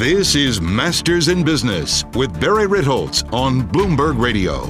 This 0.00 0.34
is 0.34 0.62
Masters 0.62 1.28
in 1.28 1.44
Business 1.44 2.06
with 2.14 2.40
Barry 2.40 2.66
Ritholtz 2.66 3.30
on 3.34 3.60
Bloomberg 3.60 4.18
Radio. 4.18 4.64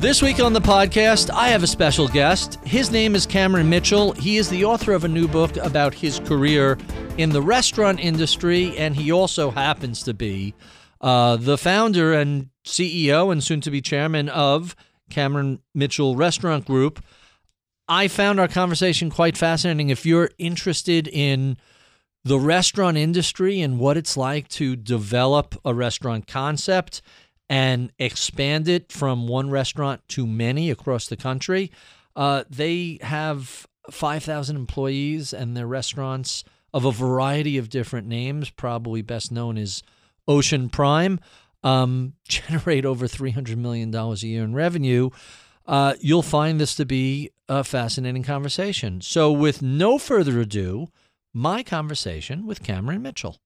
This 0.00 0.20
week 0.20 0.38
on 0.38 0.52
the 0.52 0.60
podcast, 0.60 1.30
I 1.30 1.48
have 1.48 1.62
a 1.62 1.66
special 1.66 2.08
guest. 2.08 2.56
His 2.62 2.90
name 2.90 3.14
is 3.14 3.24
Cameron 3.24 3.70
Mitchell. 3.70 4.12
He 4.12 4.36
is 4.36 4.50
the 4.50 4.66
author 4.66 4.92
of 4.92 5.04
a 5.04 5.08
new 5.08 5.28
book 5.28 5.56
about 5.56 5.94
his 5.94 6.20
career 6.20 6.76
in 7.16 7.30
the 7.30 7.40
restaurant 7.40 8.00
industry, 8.00 8.76
and 8.76 8.94
he 8.94 9.10
also 9.10 9.50
happens 9.50 10.02
to 10.02 10.12
be 10.12 10.54
uh, 11.00 11.36
the 11.36 11.56
founder 11.56 12.12
and 12.12 12.50
CEO 12.66 13.32
and 13.32 13.42
soon 13.42 13.62
to 13.62 13.70
be 13.70 13.80
chairman 13.80 14.28
of 14.28 14.76
Cameron 15.08 15.62
Mitchell 15.74 16.16
Restaurant 16.16 16.66
Group. 16.66 17.02
I 17.88 18.08
found 18.08 18.38
our 18.38 18.48
conversation 18.48 19.08
quite 19.08 19.38
fascinating. 19.38 19.88
If 19.88 20.04
you're 20.04 20.32
interested 20.36 21.08
in 21.08 21.56
the 22.26 22.40
restaurant 22.40 22.96
industry 22.96 23.60
and 23.60 23.78
what 23.78 23.96
it's 23.96 24.16
like 24.16 24.48
to 24.48 24.74
develop 24.74 25.54
a 25.64 25.72
restaurant 25.72 26.26
concept 26.26 27.00
and 27.48 27.92
expand 28.00 28.66
it 28.66 28.90
from 28.90 29.28
one 29.28 29.48
restaurant 29.48 30.00
to 30.08 30.26
many 30.26 30.68
across 30.68 31.06
the 31.06 31.16
country. 31.16 31.70
Uh, 32.16 32.42
they 32.50 32.98
have 33.02 33.68
5,000 33.92 34.56
employees 34.56 35.32
and 35.32 35.56
their 35.56 35.68
restaurants 35.68 36.42
of 36.74 36.84
a 36.84 36.90
variety 36.90 37.58
of 37.58 37.70
different 37.70 38.08
names, 38.08 38.50
probably 38.50 39.02
best 39.02 39.30
known 39.30 39.56
as 39.56 39.84
Ocean 40.26 40.68
Prime, 40.68 41.20
um, 41.62 42.14
generate 42.28 42.84
over 42.84 43.06
$300 43.06 43.56
million 43.56 43.94
a 43.94 44.14
year 44.16 44.42
in 44.42 44.52
revenue. 44.52 45.10
Uh, 45.64 45.94
you'll 46.00 46.22
find 46.22 46.60
this 46.60 46.74
to 46.74 46.84
be 46.84 47.30
a 47.48 47.62
fascinating 47.62 48.24
conversation. 48.24 49.00
So, 49.00 49.30
with 49.30 49.62
no 49.62 49.96
further 49.96 50.40
ado, 50.40 50.88
my 51.36 51.62
conversation 51.62 52.46
with 52.46 52.62
Cameron 52.62 53.02
Mitchell. 53.02 53.36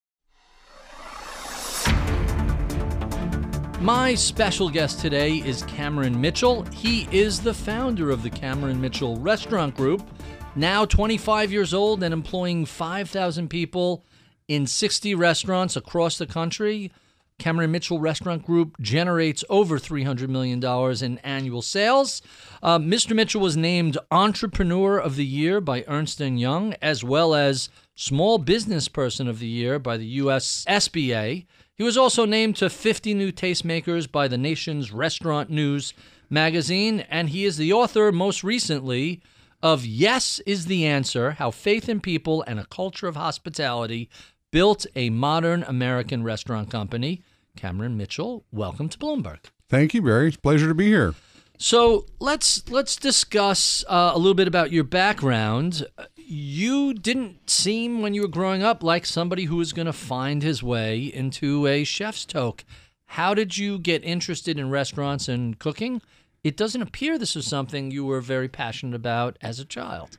My 3.81 4.15
special 4.15 4.71
guest 4.71 5.01
today 5.01 5.39
is 5.39 5.65
Cameron 5.65 6.21
Mitchell. 6.21 6.63
He 6.67 7.09
is 7.11 7.41
the 7.41 7.53
founder 7.53 8.13
of 8.13 8.23
the 8.23 8.31
Cameron 8.31 8.81
Mitchell 8.81 9.17
Restaurant 9.17 9.75
Group, 9.75 10.09
now 10.55 10.85
25 10.85 11.51
years 11.51 11.75
old 11.75 12.05
and 12.05 12.15
employing 12.15 12.65
5,000 12.65 13.49
people 13.51 14.05
in 14.47 14.69
60 14.69 15.17
restaurants 15.17 15.75
across 15.75 16.17
the 16.17 16.27
country. 16.27 16.93
Cameron 17.41 17.73
Mitchell 17.73 17.99
Restaurant 17.99 18.45
Group 18.45 18.81
generates 18.81 19.43
over 19.49 19.79
$300 19.79 20.29
million 20.29 20.63
in 21.03 21.19
annual 21.19 21.63
sales. 21.63 22.23
Uh, 22.63 22.79
Mr. 22.79 23.17
Mitchell 23.17 23.41
was 23.41 23.57
named 23.57 23.99
Entrepreneur 24.11 24.99
of 24.99 25.17
the 25.17 25.27
Year 25.27 25.61
by 25.61 25.85
Ernst 25.89 26.21
& 26.21 26.21
Young, 26.21 26.75
as 26.81 27.03
well 27.03 27.35
as 27.35 27.71
Small 27.97 28.39
Business 28.39 28.87
Person 28.87 29.27
of 29.27 29.41
the 29.41 29.49
Year 29.49 29.79
by 29.79 29.97
the 29.97 30.07
U.S. 30.07 30.65
SBA. 30.69 31.47
He 31.75 31.83
was 31.83 31.97
also 31.97 32.25
named 32.25 32.57
to 32.57 32.71
50 32.71 33.15
New 33.15 33.33
Tastemakers 33.33 34.11
by 34.11 34.29
the 34.29 34.39
nation's 34.39 34.93
Restaurant 34.93 35.51
News 35.51 35.95
magazine, 36.29 37.01
and 37.11 37.31
he 37.31 37.45
is 37.45 37.57
the 37.57 37.73
author, 37.73 38.13
most 38.13 38.45
recently, 38.45 39.23
of 39.63 39.85
Yes 39.85 40.41
is 40.47 40.67
the 40.67 40.87
Answer 40.87 41.33
How 41.33 41.51
Faith 41.51 41.89
in 41.89 42.01
People 42.01 42.43
and 42.47 42.61
a 42.61 42.67
Culture 42.67 43.09
of 43.09 43.17
Hospitality 43.17 44.09
Built 44.51 44.85
a 44.97 45.11
Modern 45.11 45.63
American 45.63 46.25
Restaurant 46.25 46.71
Company. 46.71 47.23
Cameron 47.61 47.95
Mitchell, 47.95 48.47
welcome 48.51 48.89
to 48.89 48.97
Bloomberg. 48.97 49.41
Thank 49.69 49.93
you, 49.93 50.01
Barry. 50.01 50.29
It's 50.29 50.37
a 50.39 50.41
pleasure 50.41 50.67
to 50.67 50.75
be 50.75 50.87
here. 50.87 51.15
So 51.59 52.07
let's 52.19 52.67
let's 52.71 52.97
discuss 52.97 53.85
uh, 53.87 54.13
a 54.15 54.17
little 54.17 54.33
bit 54.33 54.49
about 54.49 54.73
your 54.73 54.83
background. 54.83 55.87
You 56.17 56.95
didn't 56.95 57.51
seem 57.51 58.01
when 58.01 58.15
you 58.15 58.23
were 58.23 58.29
growing 58.29 58.63
up 58.63 58.83
like 58.83 59.05
somebody 59.05 59.45
who 59.45 59.57
was 59.57 59.75
going 59.75 59.85
to 59.85 59.93
find 59.93 60.43
his 60.43 60.63
way 60.63 61.01
into 61.03 61.67
a 61.67 61.85
chef's 61.85 62.25
toque. 62.25 62.65
How 63.05 63.35
did 63.35 63.59
you 63.59 63.79
get 63.79 64.03
interested 64.05 64.59
in 64.59 64.71
restaurants 64.71 65.29
and 65.29 65.59
cooking? 65.59 66.01
It 66.43 66.57
doesn't 66.57 66.81
appear 66.81 67.19
this 67.19 67.35
was 67.35 67.47
something 67.47 67.91
you 67.91 68.07
were 68.07 68.23
very 68.23 68.49
passionate 68.49 68.97
about 68.97 69.37
as 69.43 69.61
a 69.61 69.67
child. 69.67 70.17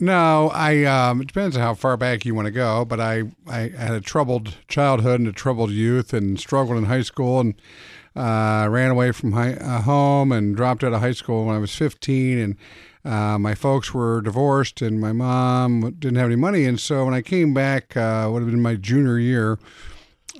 No, 0.00 0.50
I. 0.54 0.84
Um, 0.84 1.20
it 1.20 1.28
depends 1.28 1.56
on 1.56 1.62
how 1.62 1.74
far 1.74 1.96
back 1.98 2.24
you 2.24 2.34
want 2.34 2.46
to 2.46 2.50
go, 2.50 2.86
but 2.86 3.00
I, 3.00 3.24
I 3.46 3.68
had 3.76 3.92
a 3.92 4.00
troubled 4.00 4.56
childhood 4.66 5.20
and 5.20 5.28
a 5.28 5.32
troubled 5.32 5.70
youth, 5.70 6.14
and 6.14 6.40
struggled 6.40 6.78
in 6.78 6.84
high 6.84 7.02
school, 7.02 7.38
and 7.38 7.54
uh, 8.16 8.66
ran 8.70 8.90
away 8.90 9.12
from 9.12 9.32
high, 9.32 9.52
uh, 9.54 9.82
home 9.82 10.32
and 10.32 10.56
dropped 10.56 10.82
out 10.82 10.94
of 10.94 11.00
high 11.00 11.12
school 11.12 11.44
when 11.44 11.54
I 11.54 11.58
was 11.58 11.74
15, 11.74 12.38
and 12.38 12.56
uh, 13.04 13.38
my 13.38 13.54
folks 13.54 13.92
were 13.92 14.22
divorced, 14.22 14.80
and 14.80 15.00
my 15.00 15.12
mom 15.12 15.94
didn't 15.98 16.16
have 16.16 16.26
any 16.26 16.36
money, 16.36 16.64
and 16.64 16.80
so 16.80 17.04
when 17.04 17.14
I 17.14 17.20
came 17.20 17.52
back, 17.52 17.94
uh, 17.94 18.28
would 18.32 18.40
have 18.40 18.50
been 18.50 18.62
my 18.62 18.76
junior 18.76 19.18
year. 19.18 19.58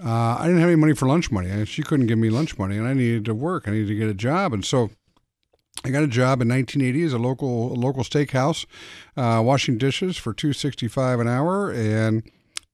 Uh, 0.03 0.37
I 0.38 0.47
didn't 0.47 0.60
have 0.60 0.71
any 0.71 0.77
money 0.77 0.94
for 0.94 1.06
lunch 1.06 1.31
money. 1.31 1.66
She 1.66 1.82
couldn't 1.82 2.06
give 2.06 2.19
me 2.19 2.31
lunch 2.31 2.59
money, 2.59 2.78
and 2.78 2.88
I 2.88 2.94
needed 2.94 3.27
to 3.27 3.34
work. 3.34 3.69
I 3.69 3.72
needed 3.72 3.88
to 3.88 3.94
get 3.94 4.09
a 4.09 4.15
job, 4.15 4.54
and 4.54 4.65
so 4.65 4.91
I 5.84 5.91
got 5.91 6.03
a 6.03 6.08
job 6.08 6.42
in 6.42 6.48
1980 6.48 7.03
as 7.04 7.12
a 7.12 7.19
local 7.19 7.72
a 7.72 7.75
local 7.75 8.04
steakhouse, 8.04 8.66
uh, 9.16 9.41
washing 9.42 9.78
dishes 9.78 10.16
for 10.16 10.34
265 10.34 11.20
an 11.20 11.28
hour, 11.28 11.70
and 11.70 12.22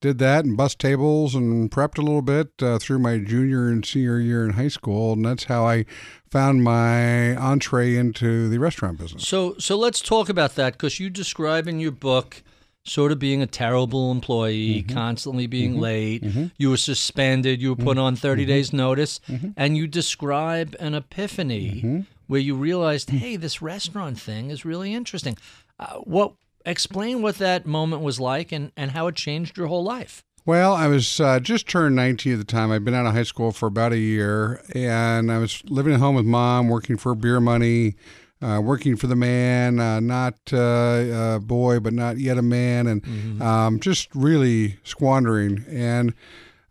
did 0.00 0.18
that 0.18 0.44
and 0.44 0.56
bus 0.56 0.74
tables 0.74 1.34
and 1.34 1.70
prepped 1.70 1.98
a 1.98 2.02
little 2.02 2.22
bit 2.22 2.50
uh, 2.60 2.78
through 2.78 2.98
my 2.98 3.18
junior 3.18 3.68
and 3.68 3.84
senior 3.84 4.18
year 4.18 4.44
in 4.44 4.52
high 4.52 4.68
school, 4.68 5.12
and 5.12 5.24
that's 5.24 5.44
how 5.44 5.66
I 5.66 5.86
found 6.30 6.64
my 6.64 7.36
entree 7.36 7.96
into 7.96 8.48
the 8.48 8.58
restaurant 8.58 8.98
business. 8.98 9.26
So, 9.26 9.56
so 9.58 9.76
let's 9.76 10.00
talk 10.00 10.28
about 10.28 10.54
that 10.56 10.74
because 10.74 11.00
you 11.00 11.08
describe 11.08 11.66
in 11.66 11.80
your 11.80 11.92
book 11.92 12.42
sort 12.84 13.10
of 13.10 13.18
being 13.18 13.42
a 13.42 13.46
terrible 13.46 14.12
employee, 14.12 14.82
mm-hmm. 14.82 14.94
constantly 14.94 15.46
being 15.46 15.72
mm-hmm. 15.72 15.82
late. 15.82 16.22
Mm-hmm. 16.22 16.46
You 16.56 16.70
were 16.70 16.76
suspended. 16.76 17.60
You 17.60 17.70
were 17.70 17.84
put 17.84 17.98
on 17.98 18.14
30 18.14 18.42
mm-hmm. 18.42 18.48
days 18.48 18.72
notice, 18.72 19.20
mm-hmm. 19.28 19.50
and 19.56 19.76
you 19.76 19.86
describe 19.86 20.76
an 20.78 20.94
epiphany 20.94 21.70
mm-hmm 21.70 22.00
where 22.26 22.40
you 22.40 22.54
realized, 22.54 23.10
hey, 23.10 23.36
this 23.36 23.62
restaurant 23.62 24.18
thing 24.18 24.50
is 24.50 24.64
really 24.64 24.94
interesting. 24.94 25.36
Uh, 25.78 25.96
what 25.98 26.34
explain 26.66 27.22
what 27.22 27.38
that 27.38 27.64
moment 27.64 28.02
was 28.02 28.20
like 28.20 28.52
and, 28.52 28.72
and 28.76 28.90
how 28.90 29.06
it 29.06 29.14
changed 29.14 29.56
your 29.56 29.68
whole 29.68 29.84
life. 29.84 30.22
Well, 30.44 30.74
I 30.74 30.86
was 30.86 31.20
uh, 31.20 31.40
just 31.40 31.68
turned 31.68 31.96
19 31.96 32.34
at 32.34 32.38
the 32.38 32.44
time. 32.44 32.70
I'd 32.70 32.84
been 32.84 32.94
out 32.94 33.06
of 33.06 33.14
high 33.14 33.24
school 33.24 33.50
for 33.50 33.66
about 33.66 33.92
a 33.92 33.98
year, 33.98 34.62
and 34.74 35.32
I 35.32 35.38
was 35.38 35.62
living 35.68 35.92
at 35.92 35.98
home 35.98 36.14
with 36.14 36.24
mom, 36.24 36.68
working 36.68 36.96
for 36.96 37.16
beer 37.16 37.40
money, 37.40 37.96
uh, 38.40 38.60
working 38.62 38.96
for 38.96 39.08
the 39.08 39.16
man, 39.16 39.80
uh, 39.80 39.98
not 39.98 40.34
uh, 40.52 41.36
a 41.36 41.40
boy, 41.40 41.80
but 41.80 41.92
not 41.92 42.18
yet 42.18 42.38
a 42.38 42.42
man, 42.42 42.86
and 42.86 43.02
mm-hmm. 43.02 43.42
um, 43.42 43.80
just 43.80 44.14
really 44.14 44.78
squandering. 44.84 45.64
And 45.68 46.14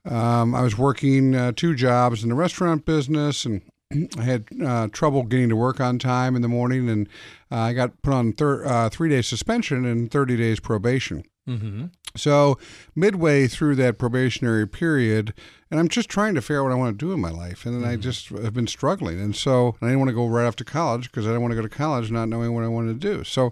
um, 0.06 0.56
I 0.56 0.62
was 0.62 0.78
working 0.78 1.36
uh, 1.36 1.52
two 1.54 1.76
jobs 1.76 2.24
in 2.24 2.30
the 2.30 2.36
restaurant 2.36 2.86
business 2.86 3.44
and 3.44 3.62
I 3.92 4.24
had 4.24 4.48
uh, 4.64 4.88
trouble 4.92 5.24
getting 5.24 5.50
to 5.50 5.56
work 5.56 5.80
on 5.80 6.00
time 6.00 6.36
in 6.36 6.42
the 6.42 6.48
morning, 6.48 6.90
and 6.90 7.08
uh, 7.52 7.58
I 7.58 7.74
got 7.74 8.02
put 8.02 8.14
on 8.14 8.34
thir- 8.34 8.66
uh, 8.66 8.90
three 8.90 9.10
days 9.10 9.28
suspension 9.28 9.86
and 9.86 10.10
30 10.10 10.38
days 10.38 10.60
probation. 10.60 11.24
Mm-hmm. 11.48 11.86
So, 12.16 12.58
midway 12.96 13.48
through 13.48 13.76
that 13.76 14.00
probationary 14.00 14.68
period, 14.68 15.34
and 15.70 15.80
I'm 15.80 15.90
just 15.90 16.10
trying 16.10 16.34
to 16.34 16.42
figure 16.42 16.62
out 16.62 16.64
what 16.64 16.72
I 16.72 16.76
want 16.76 16.98
to 16.98 17.06
do 17.06 17.12
in 17.12 17.20
my 17.20 17.30
life. 17.30 17.66
And 17.66 17.76
then 17.76 17.82
mm-hmm. 17.82 17.92
I 17.92 17.98
just 17.98 18.30
have 18.30 18.54
been 18.54 18.68
struggling. 18.68 19.20
And 19.20 19.36
so 19.36 19.76
I 19.82 19.88
didn't 19.88 20.00
want 20.00 20.10
to 20.10 20.16
go 20.16 20.26
right 20.26 20.46
off 20.46 20.56
to 20.58 20.66
college 20.66 21.12
because 21.12 21.26
I 21.26 21.30
didn't 21.30 21.42
want 21.42 21.52
to 21.52 21.56
go 21.58 21.62
to 21.62 21.70
college 21.70 22.10
not 22.10 22.30
knowing 22.30 22.54
what 22.54 22.64
I 22.64 22.68
wanted 22.68 23.00
to 23.00 23.16
do. 23.16 23.24
So, 23.24 23.52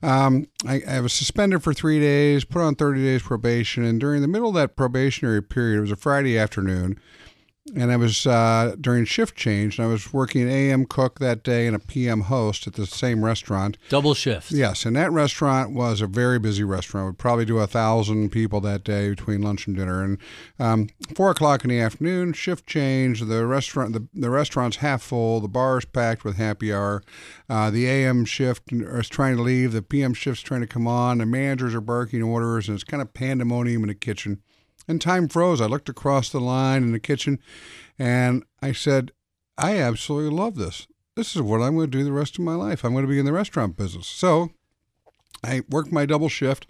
um, 0.00 0.46
I, 0.64 0.80
I, 0.88 1.00
was 1.00 1.12
suspended 1.12 1.64
for 1.64 1.74
three 1.74 1.98
days, 1.98 2.44
put 2.44 2.62
on 2.62 2.76
30 2.76 3.02
days 3.02 3.22
probation. 3.22 3.82
And 3.82 3.98
during 3.98 4.22
the 4.22 4.28
middle 4.28 4.50
of 4.50 4.54
that 4.54 4.76
probationary 4.76 5.42
period, 5.42 5.78
it 5.78 5.80
was 5.80 5.90
a 5.90 5.96
Friday 5.96 6.38
afternoon 6.38 7.00
and 7.74 7.90
I 7.90 7.96
was 7.96 8.26
uh, 8.26 8.74
during 8.80 9.04
shift 9.04 9.36
change, 9.36 9.78
and 9.78 9.86
I 9.86 9.90
was 9.90 10.12
working 10.12 10.48
AM 10.48 10.86
cook 10.86 11.18
that 11.18 11.42
day 11.42 11.66
and 11.66 11.74
a 11.74 11.78
PM 11.78 12.22
host 12.22 12.66
at 12.66 12.74
the 12.74 12.86
same 12.86 13.24
restaurant. 13.24 13.78
Double 13.88 14.14
shift. 14.14 14.50
Yes, 14.50 14.84
and 14.84 14.96
that 14.96 15.12
restaurant 15.12 15.72
was 15.72 16.00
a 16.00 16.06
very 16.06 16.38
busy 16.38 16.64
restaurant. 16.64 17.06
Would 17.06 17.18
probably 17.18 17.44
do 17.44 17.58
a 17.58 17.66
thousand 17.66 18.30
people 18.30 18.60
that 18.62 18.84
day 18.84 19.10
between 19.10 19.42
lunch 19.42 19.66
and 19.66 19.76
dinner. 19.76 20.02
And 20.02 20.18
um, 20.58 20.88
four 21.14 21.30
o'clock 21.30 21.64
in 21.64 21.70
the 21.70 21.80
afternoon, 21.80 22.32
shift 22.32 22.66
change. 22.66 23.20
The 23.20 23.46
restaurant, 23.46 23.92
the, 23.92 24.08
the 24.14 24.30
restaurant's 24.30 24.78
half 24.78 25.02
full. 25.02 25.40
The 25.40 25.48
bar 25.48 25.78
is 25.78 25.84
packed 25.84 26.24
with 26.24 26.36
happy 26.36 26.72
hour. 26.72 27.02
Uh, 27.48 27.70
the 27.70 27.86
AM 27.86 28.24
shift 28.24 28.72
is 28.72 29.08
trying 29.08 29.36
to 29.36 29.42
leave. 29.42 29.72
The 29.72 29.82
PM 29.82 30.14
shift's 30.14 30.42
trying 30.42 30.60
to 30.60 30.66
come 30.66 30.86
on. 30.86 31.18
The 31.18 31.26
managers 31.26 31.74
are 31.74 31.80
barking 31.80 32.22
orders, 32.22 32.68
and 32.68 32.74
it's 32.74 32.84
kind 32.84 33.02
of 33.02 33.14
pandemonium 33.14 33.82
in 33.82 33.88
the 33.88 33.94
kitchen. 33.94 34.42
And 34.88 35.00
time 35.00 35.28
froze. 35.28 35.60
I 35.60 35.66
looked 35.66 35.88
across 35.88 36.30
the 36.30 36.40
line 36.40 36.82
in 36.82 36.92
the 36.92 36.98
kitchen 36.98 37.38
and 37.98 38.42
I 38.62 38.72
said, 38.72 39.12
I 39.58 39.76
absolutely 39.76 40.34
love 40.34 40.56
this. 40.56 40.86
This 41.14 41.36
is 41.36 41.42
what 41.42 41.60
I'm 41.60 41.74
going 41.74 41.90
to 41.90 41.98
do 41.98 42.04
the 42.04 42.12
rest 42.12 42.38
of 42.38 42.44
my 42.44 42.54
life. 42.54 42.84
I'm 42.84 42.92
going 42.92 43.04
to 43.04 43.10
be 43.10 43.18
in 43.18 43.26
the 43.26 43.32
restaurant 43.32 43.76
business. 43.76 44.06
So 44.06 44.50
I 45.44 45.62
worked 45.68 45.92
my 45.92 46.06
double 46.06 46.28
shift 46.28 46.66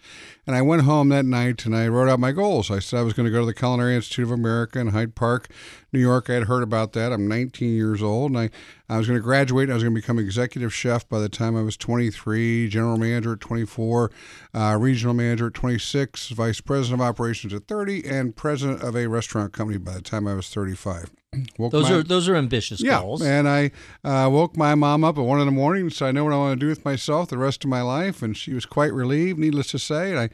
and 0.46 0.56
I 0.56 0.62
went 0.62 0.82
home 0.82 1.08
that 1.10 1.24
night 1.24 1.64
and 1.64 1.76
I 1.76 1.88
wrote 1.88 2.08
out 2.08 2.20
my 2.20 2.32
goals. 2.32 2.70
I 2.70 2.80
said 2.80 3.00
I 3.00 3.02
was 3.02 3.14
going 3.14 3.26
to 3.26 3.32
go 3.32 3.40
to 3.40 3.46
the 3.46 3.54
Culinary 3.54 3.94
Institute 3.94 4.24
of 4.24 4.30
America 4.32 4.78
in 4.78 4.88
Hyde 4.88 5.14
Park, 5.14 5.48
New 5.92 6.00
York. 6.00 6.28
I 6.28 6.34
had 6.34 6.44
heard 6.44 6.62
about 6.62 6.92
that. 6.92 7.12
I'm 7.12 7.26
19 7.26 7.74
years 7.74 8.02
old, 8.02 8.30
and 8.30 8.38
I, 8.38 8.50
I 8.88 8.98
was 8.98 9.06
going 9.06 9.18
to 9.18 9.22
graduate. 9.22 9.70
I 9.70 9.74
was 9.74 9.82
going 9.82 9.94
to 9.94 10.00
become 10.00 10.18
executive 10.18 10.72
chef 10.74 11.08
by 11.08 11.18
the 11.18 11.28
time 11.28 11.56
I 11.56 11.62
was 11.62 11.76
23, 11.76 12.68
general 12.68 12.96
manager 12.96 13.32
at 13.32 13.40
24, 13.40 14.10
uh, 14.54 14.76
regional 14.78 15.14
manager 15.14 15.48
at 15.48 15.54
26, 15.54 16.28
vice 16.30 16.60
president 16.60 17.00
of 17.00 17.06
operations 17.06 17.54
at 17.54 17.66
30, 17.66 18.06
and 18.06 18.36
president 18.36 18.82
of 18.82 18.96
a 18.96 19.06
restaurant 19.06 19.52
company 19.52 19.78
by 19.78 19.94
the 19.94 20.02
time 20.02 20.26
I 20.26 20.34
was 20.34 20.48
35. 20.48 21.10
Woke 21.58 21.72
those 21.72 21.90
my, 21.90 21.96
are 21.96 22.02
those 22.02 22.28
are 22.28 22.36
ambitious 22.36 22.82
yeah, 22.82 23.00
goals. 23.00 23.20
and 23.20 23.46
I 23.46 23.70
uh, 24.02 24.30
woke 24.30 24.56
my 24.56 24.74
mom 24.74 25.04
up 25.04 25.18
at 25.18 25.24
one 25.24 25.38
in 25.40 25.44
the 25.44 25.52
morning, 25.52 25.90
so 25.90 26.06
I 26.06 26.10
know 26.10 26.24
what 26.24 26.32
I 26.32 26.36
want 26.36 26.58
to 26.58 26.64
do 26.64 26.70
with 26.70 26.86
myself 26.86 27.28
the 27.28 27.36
rest 27.36 27.64
of 27.64 27.70
my 27.70 27.82
life, 27.82 28.22
and 28.22 28.34
she 28.34 28.54
was 28.54 28.64
quite 28.64 28.94
relieved. 28.94 29.38
Needless 29.38 29.66
to 29.68 29.78
say, 29.78 30.10
and 30.10 30.18
I 30.18 30.30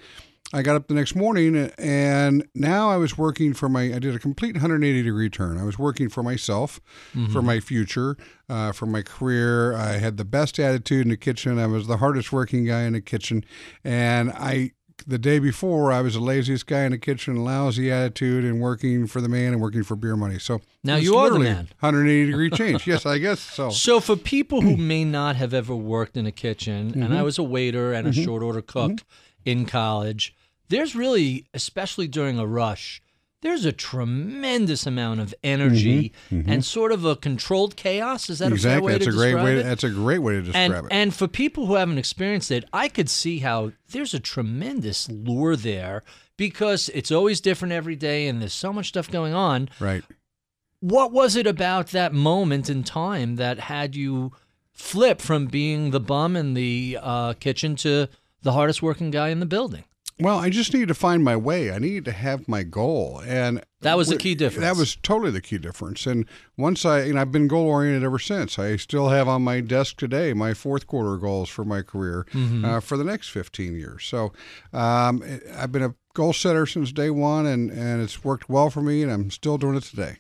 I 0.55 0.63
got 0.63 0.77
up 0.77 0.87
the 0.87 0.95
next 0.95 1.17
morning 1.17 1.73
and 1.79 2.47
now 2.55 2.89
I 2.89 2.97
was 2.97 3.19
working 3.19 3.55
for 3.55 3.69
my, 3.69 3.93
I 3.93 3.99
did 3.99 4.15
a 4.15 4.21
complete 4.21 4.55
180 4.55 5.03
degree 5.03 5.29
turn. 5.29 5.59
I 5.59 5.65
was 5.65 5.81
working 5.81 6.09
for 6.09 6.23
myself, 6.23 6.81
mm-hmm. 7.13 7.33
for 7.33 7.43
my 7.43 7.59
future, 7.59 8.17
uh, 8.49 8.71
for 8.71 8.87
my 8.87 9.03
career. 9.03 9.75
I 9.75 9.95
had 9.95 10.17
the 10.17 10.25
best 10.25 10.61
attitude 10.61 11.03
in 11.03 11.09
the 11.09 11.17
kitchen. 11.17 11.59
I 11.59 11.67
was 11.67 11.89
the 11.89 11.97
hardest 11.97 12.33
working 12.33 12.65
guy 12.65 12.83
in 12.83 12.93
the 12.93 13.01
kitchen. 13.01 13.45
And 13.83 14.31
I, 14.31 14.71
the 15.09 15.19
day 15.19 15.41
before, 15.41 15.91
I 15.91 16.01
was 16.03 16.15
the 16.15 16.21
laziest 16.21 16.69
guy 16.69 16.85
in 16.85 16.93
the 16.93 16.99
kitchen, 16.99 17.35
lousy 17.43 17.91
attitude, 17.91 18.45
and 18.45 18.61
working 18.61 19.09
for 19.09 19.21
the 19.21 19.29
man 19.29 19.55
and 19.55 19.61
working 19.61 19.83
for 19.83 19.97
beer 19.97 20.15
money. 20.15 20.39
So 20.39 20.61
now 20.85 20.95
you 20.95 21.17
are 21.17 21.31
the 21.31 21.41
man. 21.41 21.69
180 21.81 22.31
degree 22.31 22.51
change. 22.51 22.87
yes, 22.87 23.05
I 23.05 23.19
guess 23.19 23.41
so. 23.41 23.71
So 23.85 23.99
for 23.99 24.15
people 24.15 24.61
who 24.61 24.77
may 24.77 25.05
not 25.05 25.35
have 25.35 25.53
ever 25.53 25.75
worked 25.75 26.17
in 26.17 26.27
a 26.27 26.33
kitchen, 26.33 26.93
mm-hmm. 26.93 27.03
and 27.03 27.13
I 27.13 27.23
was 27.23 27.39
a 27.39 27.43
waiter 27.43 27.93
and 27.93 28.07
a 28.07 28.13
mm-hmm. 28.13 28.23
short 28.23 28.45
order 28.45 28.63
cook 28.63 28.93
mm-hmm. 28.93 29.51
in 29.51 29.67
college, 29.67 30.33
there's 30.69 30.95
really, 30.97 31.47
especially 31.55 32.09
during 32.09 32.39
a 32.39 32.47
rush, 32.47 33.03
there's 33.45 33.67
a 33.67 33.73
tremendous 33.73 34.87
amount 34.87 35.21
of 35.21 35.35
energy 35.45 36.15
mm-hmm, 36.29 36.41
mm-hmm. 36.41 36.51
and 36.51 36.65
sort 36.65 36.93
of 36.93 37.05
a 37.05 37.15
controlled 37.15 37.77
chaos. 37.77 38.31
Is 38.31 38.39
that 38.39 38.51
exactly. 38.51 38.71
a 38.71 38.73
fair 38.73 38.83
way 38.83 38.93
that's 38.93 39.05
to 39.05 39.11
a 39.11 39.13
great 39.13 39.35
way. 39.35 39.59
it? 39.59 39.63
That's 39.65 39.85
a 39.85 39.91
great 39.91 40.19
way 40.21 40.35
to 40.37 40.43
describe 40.43 40.71
and, 40.73 40.87
it. 40.87 40.89
And 40.91 41.15
for 41.15 41.29
people 41.29 41.67
who 41.67 41.75
haven't 41.75 41.99
experienced 41.99 42.51
it, 42.51 42.65
I 42.73 42.89
could 42.89 43.11
see 43.11 43.41
how 43.41 43.73
there's 43.91 44.15
a 44.15 44.19
tremendous 44.19 45.11
lure 45.11 45.57
there 45.57 46.03
because 46.39 46.89
it's 46.95 47.13
always 47.13 47.43
different 47.43 47.73
every 47.73 47.97
day, 47.97 48.29
and 48.29 48.41
there's 48.41 48.55
so 48.55 48.73
much 48.73 48.89
stuff 48.89 49.11
going 49.11 49.35
on. 49.35 49.69
Right. 49.79 50.03
What 50.81 51.13
was 51.13 51.37
it 51.37 51.47
about 51.47 51.89
that 51.89 52.15
moment 52.15 52.71
in 52.71 52.83
time 52.83 53.37
that 53.37 53.59
had 53.59 53.95
you 53.95 54.33
flip 54.73 55.21
from 55.21 55.47
being 55.47 55.91
the 55.91 56.01
bum 56.01 56.35
in 56.35 56.55
the 56.55 56.99
uh, 57.01 57.35
kitchen 57.35 57.77
to 57.77 58.09
the 58.43 58.53
hardest 58.53 58.83
working 58.83 59.11
guy 59.11 59.29
in 59.29 59.41
the 59.41 59.47
building? 59.47 59.85
Well, 60.21 60.39
I 60.39 60.49
just 60.49 60.73
needed 60.73 60.89
to 60.89 60.95
find 60.95 61.25
my 61.25 61.37
way. 61.37 61.73
I 61.73 61.79
needed 61.79 62.05
to 62.05 62.13
have 62.13 62.47
my 62.47 62.63
goal, 62.63 63.21
and 63.27 63.65
that 63.81 63.97
was 63.97 64.09
the 64.09 64.17
key 64.17 64.37
difference. 64.37 64.65
That 64.65 64.77
was 64.77 64.95
totally 64.97 65.33
the 65.33 65.41
key 65.41 65.59
difference. 65.59 66.07
And 66.07 66.27
once 66.57 66.85
I, 66.85 67.01
and 67.01 67.19
I've 67.19 67.33
been 67.33 67.49
goal 67.49 67.67
oriented 67.67 68.05
ever 68.05 68.21
since. 68.21 68.57
I 68.57 68.77
still 68.77 69.09
have 69.09 69.27
on 69.27 69.43
my 69.43 69.61
desk 69.61 69.97
today 69.97 70.33
my 70.33 70.55
fourth 70.55 70.87
quarter 70.87 71.17
goals 71.17 71.49
for 71.49 71.65
my 71.65 71.83
career 71.83 72.27
mm-hmm. 72.31 72.65
uh, 72.65 72.81
for 72.81 72.97
the 72.97 73.03
next 73.03 73.31
15 73.31 73.75
years. 73.75 74.05
So 74.05 74.33
um, 74.73 75.23
I've 75.57 75.73
been 75.73 75.83
a 75.83 75.95
goal 76.15 76.33
setter 76.33 76.65
since 76.65 76.93
day 76.93 77.11
one, 77.11 77.45
and 77.47 77.71
and 77.71 78.01
it's 78.01 78.23
worked 78.23 78.49
well 78.49 78.71
for 78.71 78.83
me, 78.83 79.03
and 79.03 79.11
I'm 79.11 79.33
still 79.33 79.59
doing 79.59 79.75
it 79.75 79.83
today. 79.83 80.19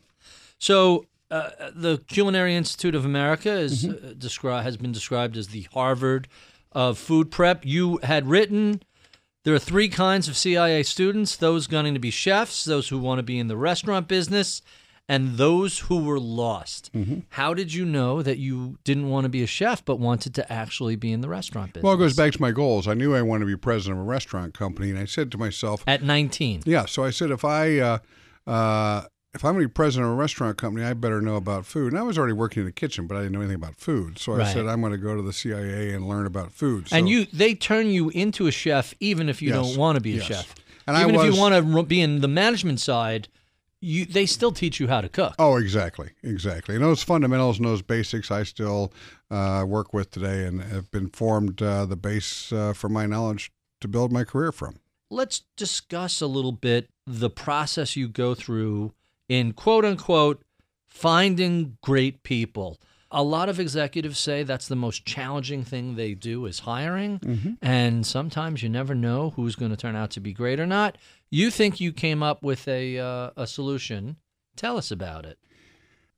So 0.58 1.06
uh, 1.31 1.50
the 1.73 1.99
Culinary 2.08 2.56
Institute 2.56 2.97
of 2.97 3.05
America 3.05 3.50
is 3.50 3.85
mm-hmm. 3.85 4.08
uh, 4.08 4.12
described 4.19 4.64
has 4.64 4.76
been 4.76 4.93
described 4.93 5.37
as 5.37 5.49
the 5.49 5.69
Harvard 5.73 6.26
of 6.73 6.99
food 6.99 7.31
prep. 7.31 7.64
You 7.64 8.00
had 8.02 8.26
written 8.26 8.82
there 9.44 9.55
are 9.55 9.58
three 9.58 9.88
kinds 9.88 10.29
of 10.29 10.37
CIA 10.37 10.82
students 10.82 11.37
those 11.37 11.67
gunning 11.67 11.94
to 11.94 12.00
be 12.00 12.11
chefs, 12.11 12.64
those 12.64 12.88
who 12.88 12.99
want 12.99 13.19
to 13.19 13.23
be 13.23 13.38
in 13.38 13.49
the 13.49 13.56
restaurant 13.56 14.08
business, 14.08 14.62
and 15.08 15.37
those 15.37 15.81
who 15.81 16.02
were 16.02 16.19
lost. 16.19 16.91
Mm-hmm. 16.94 17.20
How 17.31 17.52
did 17.52 17.75
you 17.75 17.85
know 17.85 18.23
that 18.23 18.38
you 18.38 18.79
didn't 18.85 19.11
want 19.11 19.25
to 19.25 19.29
be 19.29 19.43
a 19.43 19.46
chef 19.46 19.85
but 19.85 20.00
wanted 20.00 20.35
to 20.37 20.52
actually 20.52 20.96
be 20.96 21.12
in 21.12 21.20
the 21.20 21.29
restaurant 21.29 21.75
business? 21.75 21.85
Well, 21.85 21.94
it 21.94 21.99
goes 21.99 22.17
back 22.17 22.32
to 22.32 22.41
my 22.41 22.52
goals. 22.52 22.88
I 22.88 22.94
knew 22.94 23.14
I 23.14 23.23
wanted 23.23 23.41
to 23.41 23.46
be 23.46 23.56
president 23.56 24.00
of 24.00 24.06
a 24.06 24.08
restaurant 24.08 24.55
company, 24.55 24.91
and 24.91 24.99
I 24.99 25.05
said 25.05 25.31
to 25.32 25.38
myself 25.38 25.85
at 25.87 26.02
19. 26.02 26.62
Yeah, 26.64 26.87
so 26.87 27.05
I 27.05 27.11
said 27.11 27.31
if 27.31 27.44
I 27.44 27.79
uh, 27.79 27.99
uh, 28.47 29.05
if 29.35 29.45
I'm 29.45 29.55
going 29.55 29.65
to 29.65 29.69
be 29.69 29.73
president 29.73 30.07
of 30.07 30.13
a 30.13 30.17
restaurant 30.17 30.57
company, 30.57 30.87
I 30.87 30.95
better 30.95 31.21
know 31.21 31.37
about 31.37 31.67
food. 31.67 31.93
And 31.93 31.99
I 31.99 32.03
was 32.05 32.17
already 32.17 32.33
working 32.33 32.61
in 32.61 32.67
the 32.67 32.73
kitchen, 32.73 33.07
but 33.07 33.17
I 33.17 33.23
didn't 33.23 33.33
know 33.33 33.41
anything 33.41 33.57
about 33.57 33.77
food. 33.77 34.19
So 34.19 34.33
right. 34.33 34.47
I 34.47 34.53
said, 34.53 34.67
I'm 34.67 34.81
going 34.81 34.93
to 34.93 34.99
go 34.99 35.17
to 35.17 35.23
the 35.23 35.33
CIA 35.33 35.93
and 35.93 36.09
learn 36.09 36.27
about 36.27 36.53
food. 36.53 36.89
So, 36.89 36.97
and 36.97 37.09
you, 37.09 37.27
they 37.27 37.55
turn 37.55 37.89
you 37.89 38.11
into 38.11 38.47
a 38.47 38.53
chef 38.53 38.95
even 39.01 39.29
if 39.29 39.43
you 39.43 39.49
yes, 39.49 39.57
don't 39.57 39.77
want 39.77 39.97
to 39.97 40.01
be 40.01 40.13
a 40.13 40.17
yes. 40.17 40.25
chef. 40.25 40.55
And 40.87 40.97
even 40.97 41.17
was, 41.17 41.27
if 41.27 41.35
you 41.35 41.41
want 41.41 41.55
to 41.55 41.83
be 41.83 42.01
in 42.01 42.21
the 42.21 42.29
management 42.29 42.79
side, 42.79 43.29
you 43.81 44.07
they 44.07 44.25
still 44.25 44.53
teach 44.53 44.81
you 44.81 44.89
how 44.89 45.01
to 45.01 45.09
cook. 45.09 45.35
Oh, 45.39 45.57
exactly, 45.57 46.11
exactly. 46.23 46.75
And 46.75 46.85
those 46.85 47.03
fundamentals 47.03 47.59
and 47.59 47.67
those 47.67 47.83
basics, 47.83 48.31
I 48.31 48.43
still 48.43 48.93
uh, 49.31 49.65
work 49.67 49.93
with 49.93 50.11
today, 50.11 50.47
and 50.47 50.63
have 50.63 50.91
been 50.91 51.09
formed 51.09 51.61
uh, 51.61 51.85
the 51.85 51.97
base 51.97 52.53
uh, 52.53 52.73
for 52.73 52.89
my 52.89 53.07
knowledge 53.07 53.53
to 53.81 53.89
build 53.89 54.13
my 54.13 54.25
career 54.25 54.53
from. 54.53 54.79
Let's 55.11 55.43
discuss 55.57 56.21
a 56.21 56.27
little 56.27 56.53
bit 56.53 56.89
the 57.07 57.31
process 57.31 57.95
you 57.97 58.09
go 58.09 58.35
through 58.35 58.95
in 59.29 59.53
quote 59.53 59.85
unquote 59.85 60.43
finding 60.87 61.76
great 61.82 62.23
people. 62.23 62.79
A 63.11 63.23
lot 63.23 63.49
of 63.49 63.61
executives 63.61 64.19
say 64.19 64.43
that's 64.43 64.67
the 64.67 64.75
most 64.75 65.05
challenging 65.05 65.62
thing 65.65 65.94
they 65.94 66.15
do 66.15 66.47
is 66.47 66.61
hiring, 66.61 67.21
mm-hmm. 67.21 67.53
and 67.62 68.05
sometimes 68.05 68.62
you 68.62 68.69
never 68.69 68.94
know 68.94 69.31
who's 69.31 69.55
going 69.55 69.71
to 69.71 69.76
turn 69.76 69.94
out 69.94 70.11
to 70.12 70.21
be 70.21 70.32
great 70.32 70.59
or 70.59 70.67
not. 70.67 70.99
You 71.31 71.50
think 71.50 71.81
you 71.81 71.93
came 71.93 72.25
up 72.25 72.43
with 72.43 72.67
a 72.67 72.99
uh, 72.99 73.31
a 73.37 73.47
solution? 73.47 74.17
Tell 74.56 74.76
us 74.76 74.91
about 74.91 75.26
it. 75.26 75.38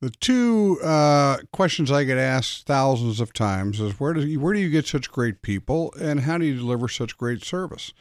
The 0.01 0.11
two 0.11 0.79
uh, 0.83 1.39
questions 1.53 1.91
I 1.91 2.05
get 2.05 2.19
asked 2.19 2.67
thousands 2.67 3.19
of 3.19 3.33
times 3.33 3.81
is 3.81 3.99
where 3.99 4.13
do 4.13 4.27
you, 4.27 4.39
where 4.39 4.53
do 4.53 4.61
you 4.61 4.69
get 4.69 4.87
such 4.87 5.11
great 5.11 5.41
people, 5.41 5.93
and 5.99 6.21
how 6.21 6.37
do 6.39 6.45
you 6.45 6.55
deliver 6.57 6.87
such 6.87 7.17
great 7.17 7.43
service? 7.43 7.93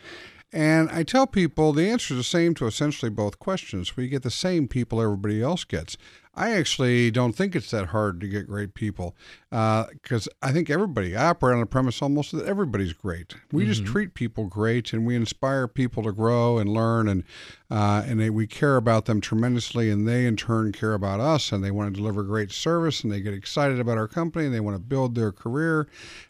And 0.55 0.89
I 0.89 1.03
tell 1.03 1.27
people 1.27 1.73
the 1.73 1.89
answer 1.89 2.13
is 2.13 2.17
the 2.17 2.23
same 2.23 2.55
to 2.55 2.65
essentially 2.65 3.09
both 3.09 3.39
questions. 3.39 3.97
We 3.97 4.07
get 4.07 4.23
the 4.23 4.31
same 4.31 4.69
people 4.69 5.01
everybody 5.01 5.41
else 5.41 5.65
gets. 5.65 5.97
I 6.35 6.51
actually 6.51 7.11
don't 7.11 7.33
think 7.33 7.55
it's 7.55 7.71
that 7.71 7.87
hard 7.87 8.19
to 8.21 8.27
get 8.27 8.47
great 8.47 8.73
people 8.73 9.15
because 9.49 10.27
uh, 10.27 10.47
I 10.47 10.51
think 10.51 10.69
everybody, 10.69 11.15
I 11.15 11.27
operate 11.27 11.53
on 11.53 11.61
the 11.61 11.65
premise 11.65 12.01
almost 12.01 12.33
that 12.33 12.45
everybody's 12.45 12.93
great. 12.93 13.35
We 13.51 13.63
mm-hmm. 13.63 13.71
just 13.71 13.85
treat 13.85 14.13
people 14.13 14.47
great 14.47 14.91
and 14.91 15.05
we 15.05 15.15
inspire 15.15 15.67
people 15.67 16.03
to 16.03 16.11
grow 16.11 16.57
and 16.57 16.69
learn 16.69 17.07
and 17.07 17.23
uh, 17.71 18.03
and 18.05 18.19
they, 18.19 18.29
we 18.29 18.45
care 18.45 18.75
about 18.75 19.05
them 19.05 19.19
tremendously 19.19 19.89
and 19.89 20.07
they 20.07 20.25
in 20.25 20.35
turn 20.35 20.71
care 20.71 20.93
about 20.93 21.19
us 21.19 21.51
and 21.51 21.63
they 21.63 21.71
want 21.71 21.93
to 21.93 21.99
deliver 21.99 22.21
great 22.21 22.51
service 22.51 23.03
and 23.03 23.11
they 23.11 23.21
get 23.21 23.33
excited 23.33 23.79
about 23.79 23.97
our 23.97 24.07
company 24.07 24.45
and 24.45 24.53
they 24.53 24.59
want 24.59 24.75
to 24.75 24.79
build 24.79 25.15
their 25.15 25.31
career 25.31 25.87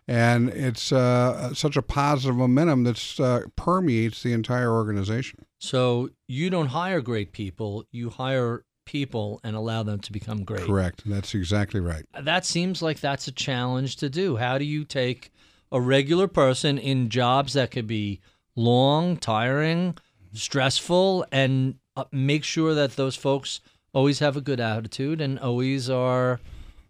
and 0.08 0.50
it's 0.50 0.92
uh, 0.92 1.54
such 1.54 1.76
a 1.76 1.82
positive 1.82 2.36
momentum 2.36 2.84
that 2.84 3.20
uh, 3.20 3.42
permeates 3.56 4.24
the 4.24 4.34
entire 4.34 4.72
organization. 4.72 5.46
So 5.60 6.10
you 6.28 6.50
don't 6.50 6.68
hire 6.68 7.02
great 7.02 7.32
people, 7.32 7.86
you 7.92 8.10
hire 8.10 8.65
people 8.86 9.42
and 9.44 9.56
allow 9.56 9.84
them 9.84 10.00
to 10.00 10.12
become 10.12 10.44
great. 10.44 10.62
Correct. 10.62 11.04
That's 11.06 11.34
exactly 11.36 11.80
right. 11.80 12.06
That 12.20 12.46
seems 12.46 12.82
like 12.82 13.00
that's 13.00 13.28
a 13.28 13.32
challenge 13.32 13.98
to 13.98 14.10
do. 14.10 14.38
How 14.38 14.58
do 14.58 14.66
you 14.66 14.86
take 14.86 15.32
a 15.72 15.82
regular 15.82 16.28
person 16.28 16.78
in 16.78 17.10
jobs 17.10 17.54
that 17.54 17.72
could 17.72 17.88
be 17.88 18.22
long, 18.56 19.18
tiring, 19.18 19.98
stressful, 20.34 21.26
and 21.32 21.76
uh, 21.98 22.06
make 22.12 22.44
sure 22.44 22.74
that 22.74 22.96
those 22.96 23.16
folks 23.16 23.62
always 23.94 24.20
have 24.20 24.38
a 24.38 24.42
good 24.42 24.60
attitude 24.60 25.22
and 25.22 25.40
always 25.40 25.90
are, 25.90 26.40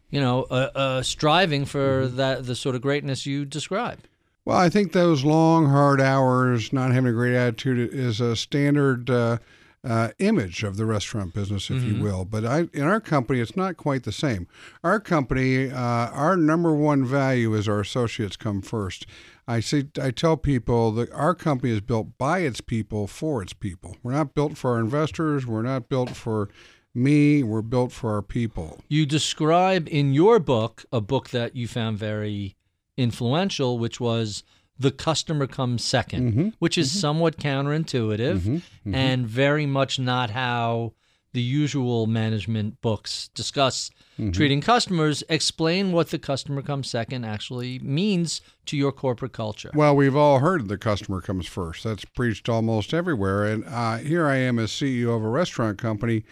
you 0.09 0.19
know, 0.19 0.43
uh, 0.49 0.69
uh, 0.75 1.01
striving 1.01 1.65
for 1.65 2.03
mm-hmm. 2.03 2.17
that 2.17 2.45
the 2.45 2.55
sort 2.55 2.75
of 2.75 2.81
greatness 2.81 3.25
you 3.25 3.45
describe? 3.45 3.99
Well, 4.43 4.57
I 4.57 4.69
think 4.69 4.91
those 4.91 5.23
long, 5.23 5.67
hard 5.67 5.99
hours, 5.99 6.71
not 6.71 6.91
having 6.91 7.09
a 7.09 7.13
great 7.13 7.35
attitude, 7.35 7.93
is 7.93 8.21
a 8.21 8.35
standard 8.35 9.09
uh, 9.09 9.37
uh, 9.85 10.09
image 10.17 10.63
of 10.63 10.77
the 10.77 10.85
restaurant 10.85 11.33
business, 11.33 11.69
if 11.69 11.77
mm-hmm. 11.77 11.97
you 11.97 12.03
will. 12.03 12.25
But 12.25 12.43
I, 12.43 12.67
in 12.73 12.83
our 12.83 12.99
company, 12.99 13.39
it's 13.39 13.55
not 13.55 13.77
quite 13.77 14.03
the 14.03 14.11
same. 14.11 14.47
Our 14.83 14.99
company, 14.99 15.69
uh, 15.69 15.77
our 15.77 16.35
number 16.35 16.73
one 16.73 17.05
value 17.05 17.53
is 17.53 17.67
our 17.67 17.81
associates 17.81 18.35
come 18.35 18.61
first. 18.61 19.05
I 19.47 19.59
say, 19.59 19.85
I 20.01 20.09
tell 20.09 20.37
people 20.37 20.91
that 20.93 21.11
our 21.11 21.35
company 21.35 21.71
is 21.71 21.81
built 21.81 22.17
by 22.17 22.39
its 22.39 22.61
people 22.61 23.05
for 23.05 23.43
its 23.43 23.53
people. 23.53 23.95
We're 24.01 24.13
not 24.13 24.33
built 24.33 24.57
for 24.57 24.71
our 24.71 24.79
investors. 24.79 25.45
We're 25.45 25.61
not 25.61 25.87
built 25.87 26.09
for 26.09 26.49
me. 26.95 27.43
We're 27.43 27.61
built 27.61 27.91
for 27.91 28.13
our 28.13 28.23
people. 28.23 28.79
You 28.89 29.05
describe 29.05 29.87
in 29.89 30.13
your 30.13 30.39
book 30.39 30.85
a 30.91 30.99
book 30.99 31.29
that 31.29 31.55
you 31.55 31.67
found 31.67 31.99
very 31.99 32.55
influential, 32.97 33.77
which 33.77 33.99
was 33.99 34.43
the 34.77 34.91
customer 34.91 35.47
comes 35.47 35.83
2nd 35.83 36.31
mm-hmm. 36.31 36.49
which 36.59 36.77
is 36.77 36.89
mm-hmm. 36.89 36.99
somewhat 36.99 37.37
counterintuitive 37.37 38.39
mm-hmm. 38.39 38.55
mm-hmm. 38.55 38.95
and 38.95 39.27
very 39.27 39.65
much 39.65 39.99
not 39.99 40.29
how 40.31 40.93
the 41.35 41.41
usual 41.41 42.07
management 42.07 42.79
books 42.81 43.27
discuss 43.35 43.91
mm-hmm. 44.17 44.31
treating 44.31 44.61
customers. 44.61 45.21
Explain 45.27 45.91
what 45.91 46.09
the 46.09 46.17
customer 46.17 46.61
comes 46.61 46.89
second 46.89 47.25
actually 47.25 47.77
means 47.79 48.39
to 48.67 48.77
your 48.77 48.93
corporate 48.93 49.33
culture. 49.33 49.69
Well, 49.75 49.95
we've 49.97 50.15
all 50.15 50.39
heard 50.39 50.69
the 50.69 50.77
customer 50.77 51.19
comes 51.19 51.45
first. 51.45 51.83
That's 51.83 52.05
preached 52.05 52.47
almost 52.47 52.93
everywhere. 52.93 53.43
And 53.43 53.65
uh, 53.67 53.97
here 53.97 54.27
I 54.27 54.37
am 54.37 54.57
as 54.57 54.71
CEO 54.71 55.15
of 55.15 55.23
a 55.23 55.29
restaurant 55.29 55.77
company. 55.77 56.23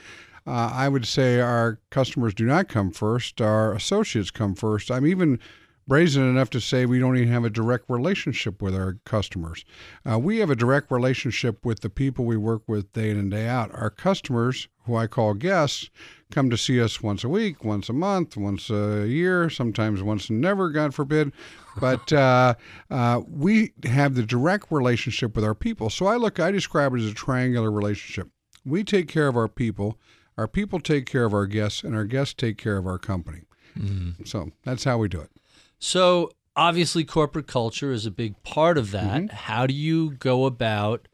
uh, 0.48 0.72
I 0.74 0.88
would 0.88 1.06
say 1.06 1.42
our 1.42 1.80
customers 1.90 2.34
do 2.34 2.46
not 2.46 2.70
come 2.70 2.92
first. 2.92 3.42
Our 3.42 3.74
associates 3.74 4.32
come 4.32 4.56
first. 4.56 4.90
I'm 4.90 5.06
even 5.06 5.38
brazen 5.88 6.24
enough 6.24 6.50
to 6.52 6.62
say 6.62 6.86
we 6.86 7.00
don't 7.00 7.18
even 7.18 7.32
have 7.32 7.44
a 7.44 7.50
direct 7.50 7.86
relationship 7.90 8.62
with 8.62 8.76
our 8.76 8.98
customers. 9.06 9.66
Uh, 10.10 10.18
we 10.18 10.38
have 10.38 10.50
a 10.50 10.56
direct 10.56 10.92
relationship 10.92 11.66
with 11.66 11.82
the 11.82 11.90
people 11.90 12.26
we 12.26 12.38
work 12.38 12.64
with 12.68 12.92
day 12.94 13.10
in 13.10 13.18
and 13.18 13.32
day 13.32 13.48
out. 13.48 13.72
Our 13.74 13.90
customers, 13.90 14.68
who 14.86 14.96
I 14.96 15.08
call 15.08 15.34
guests, 15.34 15.90
come 16.32 16.50
to 16.50 16.58
see 16.58 16.82
us 16.82 17.02
once 17.02 17.24
a 17.24 17.30
week, 17.30 17.64
once 17.64 17.90
a 17.90 17.94
month, 17.94 18.36
once 18.38 18.70
a 18.70 19.06
year, 19.08 19.50
sometimes 19.50 20.02
once 20.02 20.30
and 20.30 20.42
never, 20.42 20.70
God 20.70 20.94
forbid. 20.94 21.32
But 21.80 22.12
uh, 22.12 22.56
uh, 22.90 23.22
we 23.28 23.74
have 23.84 24.16
the 24.16 24.24
direct 24.24 24.72
relationship 24.72 25.36
with 25.36 25.46
our 25.46 25.56
people. 25.56 25.90
So 25.90 26.08
I 26.08 26.16
look, 26.16 26.40
I 26.40 26.52
describe 26.52 26.94
it 26.94 27.02
as 27.02 27.12
a 27.12 27.14
triangular 27.14 27.72
relationship. 27.72 28.30
We 28.66 28.84
take 28.84 29.08
care 29.08 29.28
of 29.28 29.36
our 29.36 29.50
people, 29.50 30.00
our 30.38 30.48
people 30.48 30.80
take 30.80 31.06
care 31.06 31.26
of 31.26 31.34
our 31.34 31.46
guests, 31.46 31.84
and 31.84 31.96
our 31.96 32.06
guests 32.06 32.34
take 32.34 32.58
care 32.58 32.78
of 32.78 32.88
our 32.88 32.98
company. 32.98 33.42
Mm. 33.78 34.28
So 34.28 34.52
that's 34.64 34.84
how 34.84 34.98
we 34.98 35.08
do 35.08 35.20
it. 35.20 35.30
So 35.84 36.32
obviously, 36.56 37.04
corporate 37.04 37.46
culture 37.46 37.92
is 37.92 38.06
a 38.06 38.12
big 38.12 38.42
part 38.44 38.78
of 38.78 38.92
that. 38.92 39.24
Mm-hmm. 39.24 39.36
How 39.36 39.68
do 39.68 39.74
you 39.74 40.12
go 40.12 40.46
about 40.46 41.10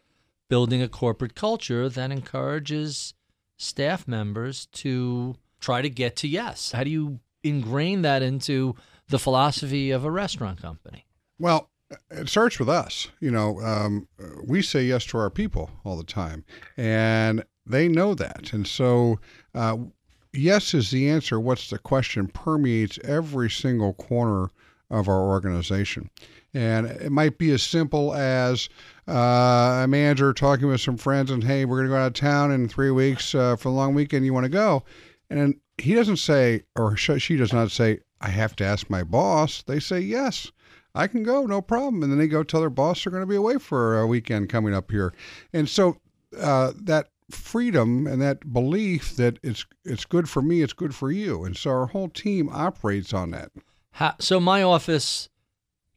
building 0.47 0.79
a 0.79 0.87
corporate 0.87 1.33
culture 1.33 1.89
that 1.89 2.11
encourages 2.11 3.15
staff 3.57 4.07
members 4.07 4.67
to 4.73 5.37
try 5.59 5.81
to 5.81 5.89
get 5.89 6.15
to 6.17 6.27
yes? 6.27 6.71
How 6.71 6.83
do 6.83 6.91
you 6.91 7.19
ingrain 7.43 8.03
that 8.03 8.21
into 8.21 8.75
the 9.07 9.17
philosophy 9.17 9.89
of 9.89 10.05
a 10.05 10.11
restaurant 10.11 10.61
company? 10.61 11.07
Well, 11.39 11.71
it 12.11 12.29
starts 12.29 12.59
with 12.59 12.69
us. 12.69 13.07
You 13.19 13.31
know, 13.31 13.59
um, 13.61 14.07
we 14.45 14.61
say 14.61 14.83
yes 14.83 15.03
to 15.05 15.17
our 15.17 15.31
people 15.31 15.71
all 15.83 15.97
the 15.97 16.03
time, 16.03 16.45
and 16.77 17.43
they 17.65 17.87
know 17.87 18.13
that. 18.13 18.53
And 18.53 18.67
so, 18.67 19.19
uh, 19.55 19.77
yes 20.39 20.73
is 20.73 20.91
the 20.91 21.09
answer. 21.09 21.39
What's 21.39 21.69
the 21.69 21.77
question 21.77 22.27
permeates 22.27 22.99
every 23.03 23.49
single 23.49 23.93
corner 23.93 24.49
of 24.89 25.07
our 25.07 25.21
organization. 25.21 26.09
And 26.53 26.87
it 26.87 27.11
might 27.11 27.37
be 27.37 27.51
as 27.51 27.61
simple 27.61 28.13
as 28.15 28.69
uh, 29.07 29.81
a 29.83 29.87
manager 29.87 30.33
talking 30.33 30.67
with 30.67 30.81
some 30.81 30.97
friends 30.97 31.29
and, 31.29 31.43
hey, 31.43 31.65
we're 31.65 31.77
going 31.77 31.89
to 31.89 31.93
go 31.93 32.01
out 32.01 32.07
of 32.07 32.13
town 32.13 32.51
in 32.51 32.67
three 32.67 32.91
weeks 32.91 33.35
uh, 33.35 33.55
for 33.55 33.69
a 33.69 33.71
long 33.71 33.93
weekend. 33.93 34.25
You 34.25 34.33
want 34.33 34.45
to 34.45 34.49
go? 34.49 34.83
And 35.29 35.59
he 35.77 35.93
doesn't 35.93 36.17
say, 36.17 36.63
or 36.75 36.97
she 36.97 37.35
does 37.35 37.53
not 37.53 37.69
say, 37.69 37.99
I 38.21 38.29
have 38.29 38.55
to 38.57 38.65
ask 38.65 38.89
my 38.89 39.03
boss. 39.03 39.61
They 39.61 39.79
say, 39.79 39.99
yes, 39.99 40.51
I 40.95 41.05
can 41.05 41.21
go, 41.21 41.45
no 41.45 41.61
problem. 41.61 42.01
And 42.01 42.11
then 42.11 42.17
they 42.17 42.27
go 42.27 42.41
tell 42.41 42.61
their 42.61 42.71
boss 42.71 43.03
they're 43.03 43.11
going 43.11 43.21
to 43.21 43.27
be 43.27 43.35
away 43.35 43.59
for 43.59 43.99
a 43.99 44.07
weekend 44.07 44.49
coming 44.49 44.73
up 44.73 44.89
here. 44.89 45.13
And 45.53 45.69
so 45.69 45.97
uh, 46.39 46.73
that 46.81 47.09
freedom 47.29 48.07
and 48.07 48.21
that 48.21 48.51
belief 48.51 49.15
that 49.15 49.39
it's 49.43 49.65
it's 49.85 50.05
good 50.05 50.29
for 50.29 50.41
me, 50.41 50.61
it's 50.61 50.73
good 50.73 50.95
for 50.95 51.11
you. 51.11 51.43
And 51.45 51.55
so 51.55 51.69
our 51.71 51.85
whole 51.87 52.09
team 52.09 52.49
operates 52.49 53.13
on 53.13 53.31
that. 53.31 53.51
How, 53.91 54.15
so 54.19 54.39
my 54.39 54.63
office, 54.63 55.29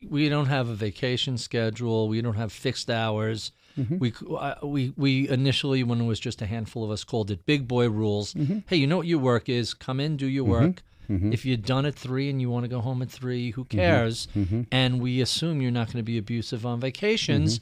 we 0.09 0.29
don't 0.29 0.47
have 0.47 0.69
a 0.69 0.75
vacation 0.75 1.39
schedule. 1.39 2.09
We 2.09 2.21
don't 2.21 2.37
have 2.37 2.53
fixed 2.53 2.91
hours. 2.91 3.53
Mm-hmm. 3.79 3.99
We 3.99 4.13
uh, 4.37 4.55
we 4.63 4.93
we 4.97 5.29
initially, 5.29 5.83
when 5.83 6.01
it 6.01 6.05
was 6.05 6.21
just 6.21 6.43
a 6.43 6.47
handful 6.47 6.85
of 6.85 6.91
us, 6.91 7.05
called 7.05 7.31
it 7.31 7.47
big 7.47 7.67
boy 7.67 7.89
rules. 7.89 8.35
Mm-hmm. 8.35 8.59
Hey, 8.67 8.77
you 8.77 8.87
know 8.87 8.99
what 8.99 9.07
your 9.07 9.19
work 9.19 9.49
is? 9.49 9.75
Come 9.75 10.01
in, 10.01 10.17
do 10.17 10.27
your 10.27 10.45
mm-hmm. 10.45 10.53
work. 10.53 10.83
Mm-hmm. 11.09 11.33
If 11.33 11.45
you're 11.45 11.57
done 11.57 11.87
at 11.87 11.95
three 11.95 12.31
and 12.31 12.41
you 12.41 12.49
want 12.51 12.65
to 12.65 12.69
go 12.69 12.81
home 12.81 13.03
at 13.03 13.11
three, 13.11 13.51
who 13.51 13.65
mm-hmm. 13.65 13.79
cares? 13.79 14.29
Mm-hmm. 14.37 14.63
And 14.71 15.01
we 15.01 15.21
assume 15.21 15.61
you're 15.61 15.71
not 15.71 15.89
going 15.89 15.99
to 15.99 16.03
be 16.03 16.19
abusive 16.19 16.65
on 16.65 16.81
vacations. 16.81 17.61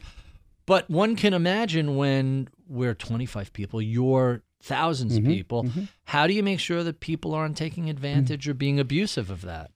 But 0.67 0.89
one 0.89 1.17
can 1.17 1.35
imagine 1.35 1.97
when 1.97 2.49
we're 2.71 2.95
25 2.95 3.53
people, 3.53 3.83
you're 3.83 4.43
thousands 4.63 5.17
of 5.17 5.25
people. 5.25 5.67
How 6.05 6.27
do 6.27 6.35
you 6.35 6.43
make 6.43 6.61
sure 6.61 6.85
that 6.85 7.01
people 7.01 7.35
aren't 7.35 7.57
taking 7.57 7.91
advantage 7.91 8.49
or 8.49 8.55
being 8.55 8.79
abusive 8.79 9.31
of 9.31 9.43
that? 9.43 9.71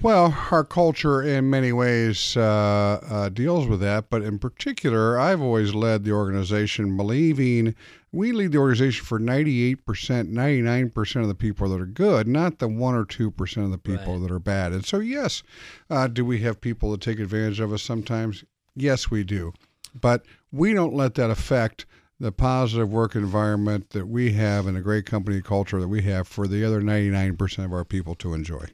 Well, 0.00 0.36
our 0.52 0.62
culture 0.62 1.22
in 1.22 1.50
many 1.50 1.72
ways 1.72 2.36
uh, 2.36 3.00
uh, 3.10 3.28
deals 3.30 3.66
with 3.66 3.80
that, 3.80 4.08
but 4.08 4.22
in 4.22 4.38
particular, 4.38 5.18
I've 5.18 5.40
always 5.40 5.74
led 5.74 6.04
the 6.04 6.12
organization 6.12 6.96
believing 6.96 7.74
we 8.12 8.30
lead 8.30 8.52
the 8.52 8.58
organization 8.58 9.04
for 9.04 9.18
98%, 9.18 9.76
99% 9.82 11.20
of 11.20 11.26
the 11.26 11.34
people 11.34 11.68
that 11.70 11.80
are 11.80 11.86
good, 11.86 12.28
not 12.28 12.60
the 12.60 12.68
1 12.68 12.94
or 12.94 13.04
2% 13.04 13.64
of 13.64 13.70
the 13.72 13.78
people 13.78 14.14
right. 14.14 14.22
that 14.22 14.30
are 14.30 14.38
bad. 14.38 14.72
And 14.72 14.86
so, 14.86 15.00
yes, 15.00 15.42
uh, 15.90 16.06
do 16.06 16.24
we 16.24 16.38
have 16.42 16.60
people 16.60 16.92
that 16.92 17.00
take 17.00 17.18
advantage 17.18 17.58
of 17.58 17.72
us 17.72 17.82
sometimes? 17.82 18.44
Yes, 18.76 19.10
we 19.10 19.24
do. 19.24 19.52
But 20.00 20.24
we 20.52 20.74
don't 20.74 20.94
let 20.94 21.16
that 21.16 21.30
affect 21.30 21.86
the 22.20 22.32
positive 22.32 22.90
work 22.90 23.14
environment 23.14 23.90
that 23.90 24.08
we 24.08 24.32
have 24.32 24.66
and 24.66 24.76
the 24.76 24.80
great 24.80 25.06
company 25.06 25.40
culture 25.40 25.80
that 25.80 25.88
we 25.88 26.02
have 26.02 26.26
for 26.26 26.48
the 26.48 26.64
other 26.64 26.80
99% 26.80 27.64
of 27.64 27.72
our 27.72 27.84
people 27.84 28.14
to 28.16 28.34
enjoy. 28.34 28.66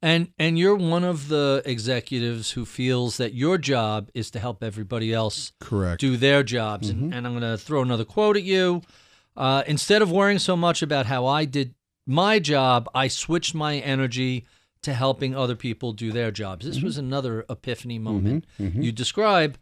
And 0.00 0.28
and 0.38 0.56
you're 0.56 0.76
one 0.76 1.02
of 1.02 1.26
the 1.26 1.60
executives 1.64 2.52
who 2.52 2.64
feels 2.64 3.16
that 3.16 3.34
your 3.34 3.58
job 3.58 4.10
is 4.14 4.30
to 4.30 4.38
help 4.38 4.62
everybody 4.62 5.12
else 5.12 5.52
correct 5.58 6.00
do 6.00 6.16
their 6.16 6.44
jobs. 6.44 6.92
Mm-hmm. 6.92 7.04
And, 7.04 7.14
and, 7.14 7.26
I'm 7.26 7.32
going 7.38 7.52
to 7.52 7.58
throw 7.58 7.82
another 7.82 8.04
quote 8.04 8.36
at 8.36 8.44
you. 8.44 8.82
Uh, 9.36 9.64
instead 9.66 10.00
of 10.00 10.10
worrying 10.10 10.38
so 10.38 10.56
much 10.56 10.82
about 10.82 11.06
how 11.06 11.26
I 11.26 11.44
did 11.44 11.74
my 12.06 12.38
job, 12.38 12.88
I 12.94 13.08
switched 13.08 13.56
my 13.56 13.78
energy 13.78 14.46
to 14.82 14.94
helping 14.94 15.34
other 15.34 15.56
people 15.56 15.92
do 15.92 16.12
their 16.12 16.30
jobs. 16.30 16.64
This 16.64 16.76
mm-hmm. 16.76 16.86
was 16.86 16.98
another 16.98 17.44
epiphany 17.50 17.96
mm-hmm. 17.96 18.04
moment 18.04 18.46
mm-hmm. 18.60 18.80
you 18.80 18.92
describe. 18.92 19.58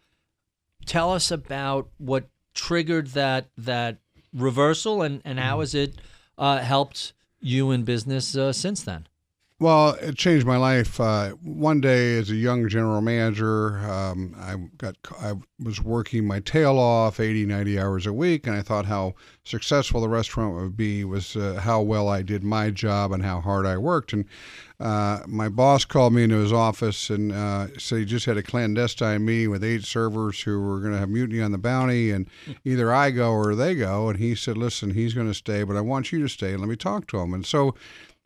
Tell 0.85 1.12
us 1.12 1.30
about 1.30 1.88
what 1.97 2.28
triggered 2.56 3.08
that 3.08 3.50
that 3.56 3.98
reversal 4.32 5.02
and 5.02 5.22
and 5.25 5.38
how 5.38 5.52
mm-hmm. 5.52 5.60
has 5.60 5.75
it 5.75 6.00
uh, 6.38 6.58
helped 6.58 7.12
you 7.40 7.70
in 7.70 7.84
business 7.84 8.36
uh, 8.36 8.52
since 8.52 8.82
then? 8.82 9.06
Well, 9.58 9.94
it 10.02 10.18
changed 10.18 10.46
my 10.46 10.58
life. 10.58 11.00
Uh, 11.00 11.30
one 11.42 11.80
day, 11.80 12.18
as 12.18 12.28
a 12.28 12.34
young 12.34 12.68
general 12.68 13.00
manager, 13.00 13.78
um, 13.90 14.36
I 14.38 14.56
got 14.76 14.96
I 15.18 15.32
was 15.58 15.80
working 15.80 16.26
my 16.26 16.40
tail 16.40 16.78
off, 16.78 17.20
80, 17.20 17.46
90 17.46 17.80
hours 17.80 18.06
a 18.06 18.12
week, 18.12 18.46
and 18.46 18.54
I 18.54 18.60
thought 18.60 18.84
how 18.84 19.14
successful 19.44 20.02
the 20.02 20.10
restaurant 20.10 20.56
would 20.56 20.76
be 20.76 21.04
was 21.04 21.36
uh, 21.36 21.58
how 21.62 21.80
well 21.80 22.06
I 22.06 22.20
did 22.20 22.44
my 22.44 22.70
job 22.70 23.12
and 23.12 23.22
how 23.22 23.40
hard 23.40 23.64
I 23.64 23.78
worked. 23.78 24.12
And 24.12 24.26
uh, 24.78 25.21
my 25.26 25.49
boss 25.49 25.85
called 25.85 26.12
me 26.12 26.25
into 26.25 26.37
his 26.37 26.52
office 26.52 27.09
and 27.09 27.33
uh, 27.33 27.68
said 27.78 28.00
he 28.00 28.04
just 28.04 28.26
had 28.26 28.37
a 28.37 28.42
clandestine 28.42 29.25
meeting 29.25 29.50
with 29.50 29.64
eight 29.64 29.85
servers 29.85 30.40
who 30.40 30.61
were 30.61 30.80
going 30.80 30.92
to 30.92 30.99
have 30.99 31.09
mutiny 31.09 31.40
on 31.40 31.52
the 31.52 31.59
bounty, 31.59 32.11
and 32.11 32.28
either 32.64 32.92
I 32.92 33.11
go 33.11 33.33
or 33.33 33.54
they 33.54 33.75
go. 33.75 34.09
And 34.09 34.18
he 34.18 34.35
said, 34.35 34.56
"Listen, 34.56 34.90
he's 34.90 35.14
going 35.14 35.28
to 35.28 35.35
stay, 35.35 35.62
but 35.62 35.76
I 35.76 35.80
want 35.80 36.12
you 36.12 36.21
to 36.23 36.28
stay. 36.28 36.52
And 36.52 36.61
let 36.61 36.68
me 36.68 36.76
talk 36.76 37.06
to 37.09 37.18
him." 37.18 37.33
And 37.33 37.47
so 37.47 37.75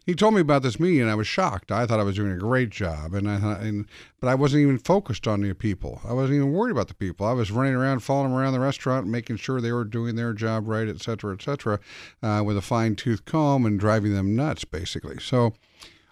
he 0.07 0.15
told 0.15 0.35
me 0.35 0.41
about 0.41 0.63
this 0.63 0.81
meeting 0.81 1.03
and 1.03 1.11
I 1.11 1.15
was 1.15 1.29
shocked. 1.29 1.71
I 1.71 1.87
thought 1.87 2.01
I 2.01 2.05
was 2.05 2.17
doing 2.17 2.33
a 2.33 2.37
great 2.37 2.71
job, 2.71 3.15
and 3.15 3.31
I 3.31 3.37
and 3.61 3.87
but 4.19 4.29
I 4.29 4.35
wasn't 4.35 4.63
even 4.63 4.79
focused 4.79 5.29
on 5.29 5.41
the 5.41 5.55
people. 5.55 6.01
I 6.05 6.13
wasn't 6.13 6.37
even 6.37 6.53
worried 6.53 6.73
about 6.73 6.89
the 6.89 6.95
people. 6.95 7.27
I 7.27 7.33
was 7.33 7.53
running 7.53 7.75
around, 7.75 8.01
following 8.01 8.33
around 8.33 8.55
the 8.55 8.61
restaurant, 8.61 9.07
making 9.07 9.37
sure 9.37 9.61
they 9.61 9.73
were 9.73 9.85
doing 9.85 10.17
their 10.17 10.33
job 10.33 10.67
right, 10.67 10.89
et 10.89 11.01
cetera, 11.01 11.33
et 11.35 11.43
cetera, 11.43 11.79
uh, 12.23 12.43
with 12.45 12.57
a 12.57 12.63
fine 12.63 12.97
tooth 12.97 13.25
comb 13.25 13.65
and 13.65 13.79
driving 13.79 14.15
them 14.15 14.35
nuts, 14.35 14.65
basically. 14.65 15.21
So, 15.21 15.55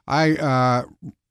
I 0.08 0.36
uh, 0.36 0.84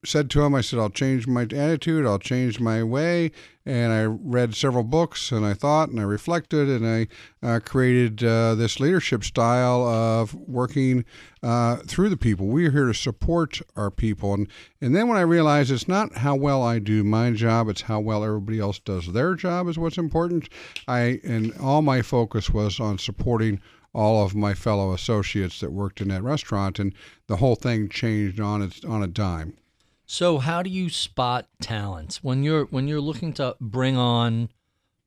said 0.05 0.29
to 0.29 0.43
him, 0.43 0.53
I 0.53 0.61
said, 0.61 0.79
I'll 0.79 0.89
change 0.89 1.27
my 1.27 1.41
attitude, 1.41 2.05
I'll 2.05 2.19
change 2.19 2.59
my 2.59 2.83
way. 2.83 3.31
And 3.65 3.91
I 3.91 4.03
read 4.05 4.55
several 4.55 4.83
books 4.83 5.31
and 5.31 5.45
I 5.45 5.53
thought 5.53 5.89
and 5.89 5.99
I 5.99 6.03
reflected 6.03 6.69
and 6.69 6.87
I 6.87 7.07
uh, 7.45 7.59
created 7.59 8.23
uh, 8.23 8.55
this 8.55 8.79
leadership 8.79 9.25
style 9.25 9.85
of 9.85 10.33
working 10.35 11.03
uh, 11.43 11.77
through 11.87 12.09
the 12.09 12.15
people. 12.15 12.47
We're 12.47 12.71
here 12.71 12.85
to 12.85 12.93
support 12.93 13.59
our 13.75 13.91
people. 13.91 14.33
And, 14.33 14.47
and 14.79 14.95
then 14.95 15.09
when 15.09 15.17
I 15.17 15.21
realized 15.21 15.71
it's 15.71 15.87
not 15.87 16.17
how 16.17 16.35
well 16.35 16.63
I 16.63 16.79
do 16.79 17.03
my 17.03 17.31
job, 17.31 17.67
it's 17.67 17.81
how 17.81 17.99
well 17.99 18.23
everybody 18.23 18.59
else 18.59 18.79
does 18.79 19.11
their 19.11 19.35
job 19.35 19.67
is 19.67 19.77
what's 19.77 19.97
important. 19.97 20.47
I 20.87 21.19
and 21.25 21.53
all 21.59 21.81
my 21.81 22.01
focus 22.01 22.51
was 22.51 22.79
on 22.79 22.99
supporting 22.99 23.59
all 23.93 24.23
of 24.23 24.35
my 24.35 24.53
fellow 24.53 24.93
associates 24.93 25.59
that 25.59 25.71
worked 25.71 26.01
in 26.01 26.07
that 26.09 26.23
restaurant, 26.23 26.79
and 26.79 26.93
the 27.27 27.37
whole 27.37 27.55
thing 27.55 27.89
changed 27.89 28.39
on 28.39 28.61
its 28.61 28.83
on 28.85 29.03
a 29.03 29.07
dime. 29.07 29.57
So 30.05 30.37
how 30.37 30.63
do 30.63 30.69
you 30.69 30.89
spot 30.89 31.47
talent 31.61 32.19
when 32.21 32.43
you're 32.43 32.65
when 32.65 32.87
you're 32.87 33.01
looking 33.01 33.33
to 33.33 33.55
bring 33.59 33.97
on 33.97 34.49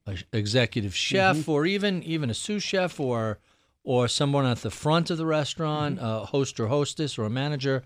an 0.06 0.18
executive 0.32 0.94
chef 0.94 1.37
mm-hmm. 1.37 1.50
or 1.50 1.66
even 1.66 2.02
even 2.02 2.30
a 2.30 2.34
sous 2.34 2.62
chef 2.62 3.00
or 3.00 3.38
or 3.82 4.08
someone 4.08 4.44
at 4.44 4.58
the 4.58 4.70
front 4.70 5.10
of 5.10 5.16
the 5.16 5.25
restaurant, 5.25 5.96
mm-hmm. 5.96 6.04
a 6.04 6.26
host 6.26 6.60
or 6.60 6.66
hostess 6.66 7.18
or 7.18 7.25
a 7.25 7.30
manager? 7.30 7.82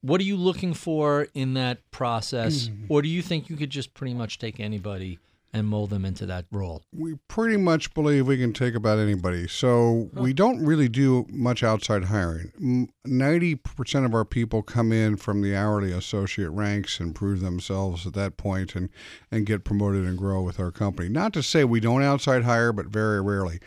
What 0.00 0.20
are 0.20 0.24
you 0.24 0.36
looking 0.36 0.72
for 0.72 1.26
in 1.34 1.54
that 1.54 1.78
process, 1.90 2.68
mm-hmm. 2.68 2.86
or 2.88 3.02
do 3.02 3.08
you 3.08 3.22
think 3.22 3.50
you 3.50 3.56
could 3.56 3.70
just 3.70 3.92
pretty 3.92 4.14
much 4.14 4.38
take 4.38 4.60
anybody 4.60 5.18
and 5.56 5.66
mold 5.66 5.88
them 5.88 6.04
into 6.04 6.26
that 6.26 6.44
role? 6.52 6.82
We 6.92 7.14
pretty 7.28 7.56
much 7.56 7.94
believe 7.94 8.26
we 8.26 8.36
can 8.36 8.52
take 8.52 8.74
about 8.74 8.98
anybody. 8.98 9.48
So 9.48 10.10
huh. 10.14 10.20
we 10.20 10.34
don't 10.34 10.62
really 10.62 10.88
do 10.88 11.24
much 11.30 11.62
outside 11.62 12.04
hiring. 12.04 12.90
90% 13.06 14.04
of 14.04 14.14
our 14.14 14.26
people 14.26 14.62
come 14.62 14.92
in 14.92 15.16
from 15.16 15.40
the 15.40 15.56
hourly 15.56 15.92
associate 15.92 16.50
ranks 16.50 17.00
and 17.00 17.14
prove 17.14 17.40
themselves 17.40 18.06
at 18.06 18.12
that 18.12 18.36
point 18.36 18.76
and, 18.76 18.90
and 19.30 19.46
get 19.46 19.64
promoted 19.64 20.04
and 20.04 20.18
grow 20.18 20.42
with 20.42 20.60
our 20.60 20.70
company. 20.70 21.08
Not 21.08 21.32
to 21.32 21.42
say 21.42 21.64
we 21.64 21.80
don't 21.80 22.02
outside 22.02 22.44
hire, 22.44 22.72
but 22.72 22.86
very 22.86 23.22
rarely. 23.22 23.58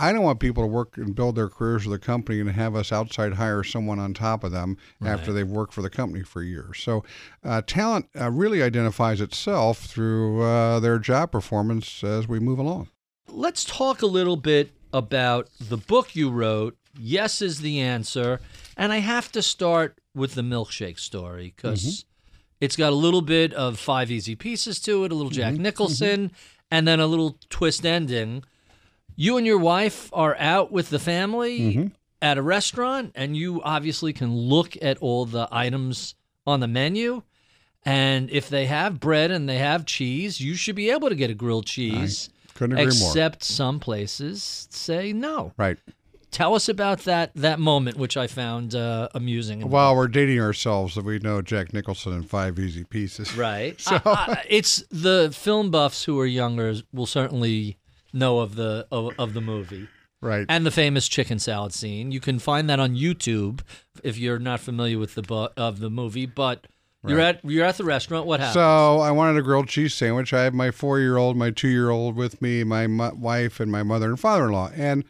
I 0.00 0.12
don't 0.12 0.22
want 0.22 0.40
people 0.40 0.62
to 0.62 0.66
work 0.66 0.96
and 0.96 1.14
build 1.14 1.36
their 1.36 1.48
careers 1.48 1.86
with 1.86 2.00
the 2.00 2.04
company 2.04 2.40
and 2.40 2.50
have 2.50 2.74
us 2.74 2.90
outside 2.90 3.34
hire 3.34 3.62
someone 3.62 3.98
on 3.98 4.14
top 4.14 4.42
of 4.44 4.50
them 4.50 4.78
after 5.04 5.30
they've 5.32 5.46
worked 5.46 5.74
for 5.74 5.82
the 5.82 5.90
company 5.90 6.24
for 6.24 6.42
years. 6.42 6.78
So, 6.78 7.04
uh, 7.44 7.60
talent 7.66 8.08
uh, 8.18 8.30
really 8.30 8.62
identifies 8.62 9.20
itself 9.20 9.78
through 9.78 10.42
uh, 10.42 10.80
their 10.80 10.98
job 10.98 11.30
performance 11.32 12.02
as 12.02 12.26
we 12.26 12.40
move 12.40 12.58
along. 12.58 12.88
Let's 13.28 13.64
talk 13.64 14.00
a 14.00 14.06
little 14.06 14.36
bit 14.36 14.72
about 14.92 15.48
the 15.60 15.76
book 15.76 16.16
you 16.16 16.30
wrote. 16.30 16.76
Yes 16.98 17.42
is 17.42 17.60
the 17.60 17.80
answer. 17.80 18.40
And 18.76 18.92
I 18.92 18.98
have 18.98 19.30
to 19.32 19.42
start 19.42 19.98
with 20.14 20.34
the 20.34 20.42
milkshake 20.42 20.98
story 20.98 21.52
because 21.54 22.04
it's 22.60 22.76
got 22.76 22.92
a 22.92 22.96
little 22.96 23.22
bit 23.22 23.52
of 23.52 23.78
five 23.78 24.10
easy 24.10 24.34
pieces 24.34 24.80
to 24.80 25.04
it, 25.04 25.12
a 25.12 25.14
little 25.14 25.30
Jack 25.30 25.54
Nicholson, 25.54 26.32
and 26.70 26.88
then 26.88 27.00
a 27.00 27.06
little 27.06 27.38
twist 27.50 27.84
ending. 27.84 28.44
You 29.20 29.36
and 29.36 29.46
your 29.46 29.58
wife 29.58 30.08
are 30.14 30.34
out 30.38 30.72
with 30.72 30.88
the 30.88 30.98
family 30.98 31.90
at 32.22 32.38
a 32.38 32.42
restaurant, 32.42 33.12
and 33.14 33.36
you 33.36 33.60
obviously 33.62 34.12
can 34.14 34.34
look 34.34 34.76
at 34.80 34.96
all 34.98 35.26
the 35.26 35.46
items 35.52 36.14
on 36.46 36.60
the 36.60 36.66
menu. 36.68 37.22
And 37.84 38.30
if 38.30 38.48
they 38.48 38.64
have 38.66 38.98
bread 38.98 39.30
and 39.30 39.46
they 39.48 39.58
have 39.58 39.84
cheese, 39.84 40.40
you 40.40 40.54
should 40.54 40.74
be 40.76 40.90
able 40.90 41.08
to 41.10 41.14
get 41.14 41.30
a 41.30 41.34
grilled 41.34 41.66
cheese. 41.66 42.30
Couldn't 42.54 42.78
agree 42.78 42.98
more. 42.98 43.08
Except 43.10 43.42
some 43.44 43.78
places 43.78 44.68
say 44.70 45.12
no. 45.12 45.52
Right. 45.58 45.78
Tell 46.30 46.54
us 46.54 46.68
about 46.68 47.00
that 47.00 47.32
that 47.34 47.58
moment, 47.58 47.96
which 47.96 48.16
I 48.16 48.26
found 48.26 48.74
uh, 48.74 49.08
amusing. 49.14 49.68
While 49.68 49.96
we're 49.96 50.06
dating 50.08 50.40
ourselves, 50.40 50.96
we 50.96 51.18
know 51.18 51.42
Jack 51.42 51.72
Nicholson 51.72 52.12
in 52.12 52.22
Five 52.22 52.58
Easy 52.58 52.84
Pieces. 52.84 53.34
right, 53.36 53.82
I- 53.88 54.00
I- 54.06 54.44
it's 54.48 54.84
the 54.90 55.30
film 55.34 55.70
buffs 55.70 56.04
who 56.04 56.18
are 56.20 56.26
younger 56.26 56.74
will 56.92 57.06
certainly 57.06 57.76
know 58.12 58.40
of 58.40 58.54
the 58.56 58.86
of, 58.90 59.12
of 59.18 59.34
the 59.34 59.40
movie 59.40 59.88
Right. 60.22 60.44
and 60.48 60.66
the 60.66 60.70
famous 60.70 61.08
chicken 61.08 61.38
salad 61.38 61.72
scene. 61.72 62.12
You 62.12 62.20
can 62.20 62.38
find 62.38 62.68
that 62.68 62.78
on 62.78 62.94
YouTube 62.94 63.60
if 64.04 64.18
you're 64.18 64.38
not 64.38 64.60
familiar 64.60 64.98
with 64.98 65.14
the 65.14 65.22
bu- 65.22 65.48
of 65.56 65.80
the 65.80 65.88
movie. 65.88 66.26
But 66.26 66.66
you're 67.06 67.20
at 67.20 67.40
you're 67.42 67.64
at 67.64 67.78
the 67.78 67.84
restaurant. 67.84 68.26
What 68.26 68.40
happened? 68.40 68.52
So 68.54 69.00
I 69.00 69.10
wanted 69.12 69.38
a 69.38 69.42
grilled 69.42 69.68
cheese 69.68 69.94
sandwich. 69.94 70.34
I 70.34 70.42
have 70.44 70.52
my 70.52 70.70
four-year-old, 70.70 71.36
my 71.38 71.50
two-year-old 71.50 72.16
with 72.16 72.42
me, 72.42 72.62
my 72.64 72.86
wife, 72.86 73.60
and 73.60 73.72
my 73.72 73.82
mother 73.82 74.08
and 74.10 74.20
father-in-law. 74.20 74.72
And 74.76 75.04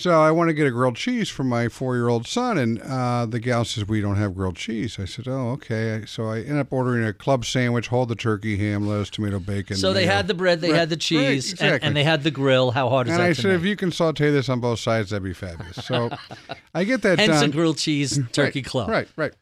so 0.00 0.20
I 0.22 0.30
want 0.30 0.48
to 0.48 0.54
get 0.54 0.66
a 0.66 0.70
grilled 0.70 0.96
cheese 0.96 1.28
for 1.28 1.44
my 1.44 1.68
four-year-old 1.68 2.26
son. 2.26 2.56
And 2.56 2.80
uh, 2.80 3.26
the 3.26 3.38
gal 3.38 3.64
says 3.64 3.86
we 3.86 4.00
don't 4.00 4.16
have 4.16 4.34
grilled 4.34 4.56
cheese. 4.56 4.98
I 4.98 5.04
said, 5.04 5.28
oh, 5.28 5.50
okay. 5.50 6.04
So 6.06 6.26
I 6.28 6.40
end 6.40 6.58
up 6.58 6.72
ordering 6.72 7.04
a 7.06 7.12
club 7.12 7.44
sandwich, 7.44 7.88
hold 7.88 8.08
the 8.08 8.14
turkey, 8.14 8.56
ham, 8.56 8.86
lettuce, 8.86 9.10
tomato, 9.10 9.38
bacon. 9.38 9.76
so 9.76 9.92
they 9.92 10.06
mayo. 10.06 10.16
had 10.16 10.26
the 10.28 10.34
bread, 10.34 10.60
they 10.60 10.70
Right, 10.70 10.78
had 10.78 10.88
the 10.90 10.96
cheese, 10.96 11.50
and, 11.52 11.60
exactly. 11.60 11.86
and 11.86 11.96
they 11.96 12.04
had 12.04 12.22
the 12.22 12.30
grill. 12.30 12.70
How 12.70 12.88
hard 12.88 13.08
is 13.08 13.12
And 13.12 13.20
that 13.20 13.26
I 13.26 13.32
to 13.34 13.40
said, 13.42 13.50
if 13.52 13.64
you 13.64 13.76
can 13.76 13.92
saute 13.92 14.30
this 14.30 14.48
on 14.48 14.60
both 14.60 14.78
sides, 14.78 15.10
that'd 15.10 15.22
be 15.22 15.34
fabulous. 15.34 15.84
So 15.84 16.10
I 16.74 16.84
get 16.84 17.02
that 17.02 17.18
Hence 17.18 17.42
a 17.42 17.48
grilled 17.48 17.76
cheese 17.76 18.18
turkey 18.32 18.60
right, 18.60 18.66
club. 18.66 18.88
Right, 18.88 19.08
right. 19.16 19.32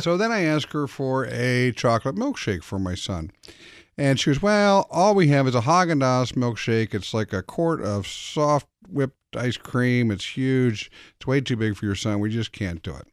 so 0.00 0.16
then 0.16 0.32
I 0.32 0.42
ask 0.42 0.68
her 0.72 0.86
for 0.86 1.26
a 1.30 1.72
chocolate 1.72 2.16
milkshake 2.16 2.62
for 2.64 2.78
my 2.78 2.94
son. 2.94 3.30
And 3.96 4.18
she 4.20 4.30
was, 4.30 4.40
well, 4.40 4.86
all 4.90 5.14
we 5.14 5.28
have 5.28 5.48
is 5.48 5.54
a 5.56 5.60
Haagen 5.60 6.00
Dazs 6.00 6.32
milkshake. 6.34 6.94
It's 6.94 7.12
like 7.12 7.32
a 7.32 7.42
quart 7.42 7.80
of 7.82 8.06
soft 8.06 8.68
whipped 8.88 9.17
ice 9.36 9.56
cream. 9.56 10.10
It's 10.10 10.36
huge. 10.36 10.90
It's 11.16 11.26
way 11.26 11.40
too 11.40 11.56
big 11.56 11.76
for 11.76 11.84
your 11.86 11.94
son. 11.94 12.20
We 12.20 12.30
just 12.30 12.52
can't 12.52 12.82
do 12.82 12.94
it. 12.94 13.06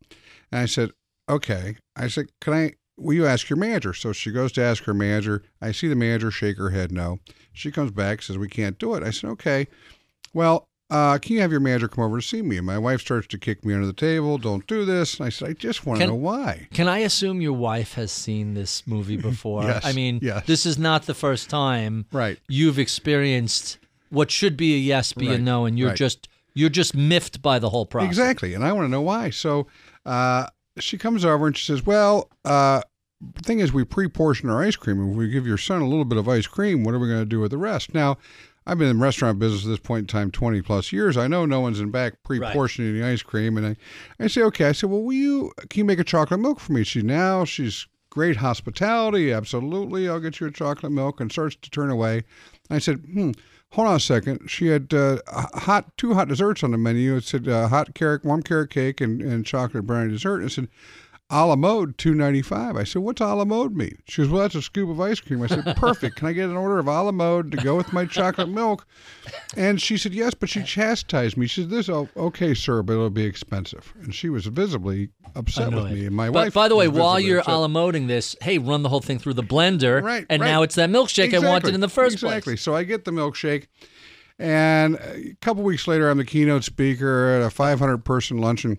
And 0.51 0.61
I 0.61 0.65
said, 0.65 0.91
okay. 1.29 1.77
I 1.95 2.07
said, 2.07 2.27
can 2.39 2.53
I, 2.53 2.73
will 2.97 3.13
you 3.13 3.25
ask 3.25 3.49
your 3.49 3.57
manager? 3.57 3.93
So 3.93 4.13
she 4.13 4.31
goes 4.31 4.51
to 4.53 4.61
ask 4.63 4.83
her 4.83 4.93
manager. 4.93 5.43
I 5.61 5.71
see 5.71 5.87
the 5.87 5.95
manager 5.95 6.31
shake 6.31 6.57
her 6.57 6.69
head 6.69 6.91
no. 6.91 7.19
She 7.53 7.71
comes 7.71 7.91
back, 7.91 8.21
says, 8.21 8.37
we 8.37 8.47
can't 8.47 8.77
do 8.77 8.95
it. 8.95 9.03
I 9.03 9.11
said, 9.11 9.29
okay. 9.31 9.67
Well, 10.33 10.67
uh, 10.91 11.17
can 11.17 11.33
you 11.35 11.41
have 11.41 11.49
your 11.51 11.59
manager 11.61 11.87
come 11.87 12.03
over 12.03 12.19
to 12.19 12.25
see 12.25 12.41
me? 12.43 12.57
And 12.57 12.65
my 12.65 12.77
wife 12.77 13.01
starts 13.01 13.25
to 13.27 13.39
kick 13.39 13.65
me 13.65 13.73
under 13.73 13.87
the 13.87 13.93
table. 13.93 14.37
Don't 14.37 14.67
do 14.67 14.85
this. 14.85 15.17
And 15.17 15.25
I 15.25 15.29
said, 15.29 15.49
I 15.49 15.53
just 15.53 15.85
want 15.85 15.99
to 16.01 16.07
know 16.07 16.15
why. 16.15 16.67
Can 16.73 16.87
I 16.87 16.99
assume 16.99 17.41
your 17.41 17.53
wife 17.53 17.93
has 17.95 18.11
seen 18.11 18.53
this 18.53 18.85
movie 18.85 19.17
before? 19.31 19.63
Yes, 19.63 19.83
I 19.83 19.93
mean, 19.93 20.19
yes. 20.21 20.45
this 20.45 20.65
is 20.65 20.77
not 20.77 21.03
the 21.07 21.15
first 21.15 21.49
time 21.49 22.05
Right. 22.11 22.37
you've 22.47 22.77
experienced 22.77 23.79
what 24.09 24.31
should 24.31 24.55
be 24.57 24.75
a 24.75 24.77
yes 24.77 25.13
be 25.13 25.27
a 25.33 25.37
no, 25.37 25.65
and 25.65 25.77
you're 25.77 25.89
right. 25.89 25.97
just 25.97 26.27
you're 26.53 26.69
just 26.69 26.95
miffed 26.95 27.41
by 27.41 27.59
the 27.59 27.69
whole 27.69 27.85
process. 27.85 28.09
Exactly. 28.09 28.53
And 28.53 28.63
I 28.63 28.71
want 28.71 28.85
to 28.85 28.89
know 28.89 29.01
why. 29.01 29.29
So 29.29 29.67
uh, 30.05 30.47
she 30.79 30.97
comes 30.97 31.25
over 31.25 31.47
and 31.47 31.55
she 31.55 31.65
says, 31.65 31.85
Well, 31.85 32.29
uh, 32.45 32.81
the 33.33 33.41
thing 33.43 33.59
is, 33.59 33.73
we 33.73 33.83
pre 33.83 34.07
portion 34.07 34.49
our 34.49 34.63
ice 34.63 34.75
cream. 34.75 35.11
If 35.11 35.15
we 35.17 35.29
give 35.29 35.45
your 35.45 35.57
son 35.57 35.81
a 35.81 35.87
little 35.87 36.05
bit 36.05 36.17
of 36.17 36.27
ice 36.29 36.47
cream, 36.47 36.83
what 36.83 36.93
are 36.93 36.99
we 36.99 37.07
going 37.07 37.19
to 37.19 37.25
do 37.25 37.39
with 37.41 37.51
the 37.51 37.57
rest? 37.57 37.93
Now, 37.93 38.17
I've 38.65 38.77
been 38.77 38.87
in 38.87 38.97
the 38.97 39.03
restaurant 39.03 39.37
business 39.37 39.63
at 39.63 39.69
this 39.69 39.79
point 39.79 40.03
in 40.03 40.07
time 40.07 40.31
20 40.31 40.61
plus 40.61 40.91
years. 40.91 41.17
I 41.17 41.27
know 41.27 41.45
no 41.45 41.59
one's 41.59 41.79
in 41.79 41.91
back 41.91 42.23
pre 42.23 42.39
portioning 42.39 42.93
the 42.97 43.05
ice 43.05 43.21
cream. 43.21 43.57
And 43.57 43.67
I, 43.67 43.75
I 44.23 44.27
say, 44.27 44.41
Okay. 44.43 44.65
I 44.65 44.71
said, 44.71 44.89
Well, 44.89 45.03
will 45.03 45.13
you, 45.13 45.51
can 45.69 45.79
you 45.79 45.85
make 45.85 45.99
a 45.99 46.03
chocolate 46.05 46.39
milk 46.39 46.59
for 46.59 46.71
me? 46.71 46.83
She 46.83 47.01
now, 47.01 47.43
she's 47.45 47.85
great 48.09 48.37
hospitality. 48.37 49.33
Absolutely. 49.33 50.07
I'll 50.07 50.21
get 50.21 50.39
you 50.39 50.47
a 50.47 50.51
chocolate 50.51 50.91
milk 50.93 51.19
and 51.19 51.29
starts 51.31 51.57
to 51.57 51.69
turn 51.69 51.89
away. 51.89 52.23
I 52.69 52.79
said, 52.79 53.03
Hmm. 53.11 53.31
Hold 53.73 53.89
on 53.89 53.95
a 53.95 53.99
second. 53.99 54.49
She 54.49 54.67
had 54.67 54.93
uh, 54.93 55.19
hot 55.27 55.97
two 55.97 56.13
hot 56.13 56.29
desserts 56.29 56.63
on 56.63 56.71
the 56.71 56.77
menu. 56.77 57.17
It 57.17 57.25
said 57.25 57.47
uh, 57.47 57.67
hot 57.67 57.93
carrot, 57.93 58.23
warm 58.23 58.41
carrot 58.41 58.69
cake, 58.69 59.01
and, 59.01 59.21
and 59.21 59.45
chocolate 59.45 59.85
brownie 59.85 60.11
dessert. 60.11 60.41
And 60.41 60.51
said 60.51 60.69
a 61.31 61.43
la 61.45 61.55
mode 61.55 61.97
two 61.97 62.13
ninety 62.13 62.41
five. 62.43 62.75
I 62.75 62.83
said, 62.83 63.01
"What's 63.01 63.19
a 63.19 63.33
la 63.33 63.45
mode 63.45 63.75
mean?" 63.75 63.97
She 64.07 64.21
goes, 64.21 64.29
"Well, 64.29 64.43
that's 64.43 64.53
a 64.55 64.61
scoop 64.61 64.89
of 64.89 65.01
ice 65.01 65.19
cream." 65.19 65.41
I 65.41 65.47
said, 65.47 65.65
"Perfect. 65.75 66.17
Can 66.17 66.27
I 66.27 66.33
get 66.33 66.49
an 66.49 66.55
order 66.55 66.77
of 66.77 66.87
a 66.87 67.01
la 67.01 67.11
mode 67.11 67.51
to 67.51 67.57
go 67.57 67.75
with 67.75 67.91
my 67.91 68.05
chocolate 68.05 68.49
milk?" 68.49 68.85
And 69.57 69.81
she 69.81 69.97
said, 69.97 70.13
"Yes," 70.13 70.33
but 70.35 70.49
she 70.49 70.61
chastised 70.61 71.35
me. 71.35 71.47
She 71.47 71.61
said, 71.61 71.71
"This, 71.71 71.89
oh, 71.89 72.07
okay, 72.15 72.53
sir, 72.53 72.83
but 72.83 72.93
it'll 72.93 73.09
be 73.09 73.23
expensive." 73.25 73.93
And 74.01 74.13
she 74.13 74.29
was 74.29 74.45
visibly 74.45 75.09
upset 75.35 75.73
with 75.73 75.91
me. 75.91 76.05
And 76.05 76.15
my 76.15 76.27
But 76.27 76.33
wife. 76.45 76.53
by 76.53 76.67
the 76.67 76.75
way, 76.75 76.87
while 76.87 77.19
you're 77.19 77.39
upset. 77.39 77.53
a 77.55 77.57
la 77.57 77.67
moding 77.69 78.05
this, 78.07 78.35
hey, 78.41 78.57
run 78.59 78.83
the 78.83 78.89
whole 78.89 79.01
thing 79.01 79.17
through 79.17 79.33
the 79.33 79.43
blender, 79.43 80.03
Right, 80.03 80.25
and 80.29 80.41
right. 80.43 80.47
now 80.47 80.61
it's 80.61 80.75
that 80.75 80.89
milkshake 80.91 81.33
I 81.33 81.39
wanted 81.39 81.73
in 81.73 81.79
the 81.81 81.89
first 81.89 82.13
exactly. 82.15 82.51
place. 82.53 82.61
So 82.61 82.75
I 82.75 82.83
get 82.83 83.03
the 83.03 83.11
milkshake, 83.11 83.65
and 84.37 84.95
a 84.95 85.33
couple 85.41 85.63
weeks 85.63 85.87
later, 85.87 86.09
I'm 86.09 86.17
the 86.17 86.25
keynote 86.25 86.63
speaker 86.63 87.29
at 87.41 87.45
a 87.45 87.49
500 87.49 88.05
person 88.05 88.37
luncheon 88.37 88.77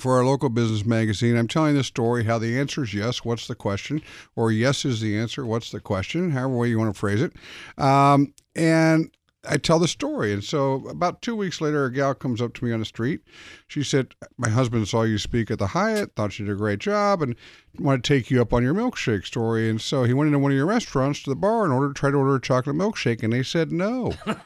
for 0.00 0.16
our 0.16 0.24
local 0.24 0.48
business 0.48 0.84
magazine. 0.84 1.36
I'm 1.36 1.48
telling 1.48 1.74
the 1.74 1.84
story 1.84 2.24
how 2.24 2.38
the 2.38 2.58
answer 2.58 2.84
is 2.84 2.94
yes, 2.94 3.24
what's 3.24 3.46
the 3.46 3.54
question? 3.54 4.02
Or 4.36 4.50
yes 4.50 4.84
is 4.84 5.00
the 5.00 5.16
answer, 5.16 5.44
what's 5.44 5.70
the 5.70 5.80
question? 5.80 6.30
However 6.30 6.56
way 6.56 6.68
you 6.68 6.78
want 6.78 6.94
to 6.94 6.98
phrase 6.98 7.22
it. 7.22 7.32
Um, 7.76 8.34
and 8.54 9.10
I 9.48 9.56
tell 9.56 9.78
the 9.78 9.88
story. 9.88 10.32
And 10.32 10.42
so 10.42 10.86
about 10.88 11.22
two 11.22 11.36
weeks 11.36 11.60
later, 11.60 11.84
a 11.84 11.92
gal 11.92 12.14
comes 12.14 12.42
up 12.42 12.54
to 12.54 12.64
me 12.64 12.72
on 12.72 12.80
the 12.80 12.84
street. 12.84 13.22
She 13.66 13.82
said, 13.82 14.14
My 14.36 14.48
husband 14.48 14.88
saw 14.88 15.02
you 15.02 15.18
speak 15.18 15.50
at 15.50 15.58
the 15.58 15.68
Hyatt, 15.68 16.14
thought 16.14 16.38
you 16.38 16.46
did 16.46 16.52
a 16.52 16.56
great 16.56 16.80
job, 16.80 17.22
and 17.22 17.36
wanted 17.78 18.04
to 18.04 18.14
take 18.14 18.30
you 18.30 18.42
up 18.42 18.52
on 18.52 18.62
your 18.62 18.74
milkshake 18.74 19.24
story. 19.24 19.70
And 19.70 19.80
so 19.80 20.04
he 20.04 20.12
went 20.12 20.28
into 20.28 20.38
one 20.38 20.50
of 20.50 20.56
your 20.56 20.66
restaurants 20.66 21.22
to 21.22 21.30
the 21.30 21.36
bar 21.36 21.64
and 21.64 21.72
ordered, 21.72 21.96
tried 21.96 22.12
to 22.12 22.18
order 22.18 22.34
a 22.34 22.40
chocolate 22.40 22.76
milkshake, 22.76 23.22
and 23.22 23.32
they 23.32 23.42
said 23.42 23.72
no. 23.72 24.12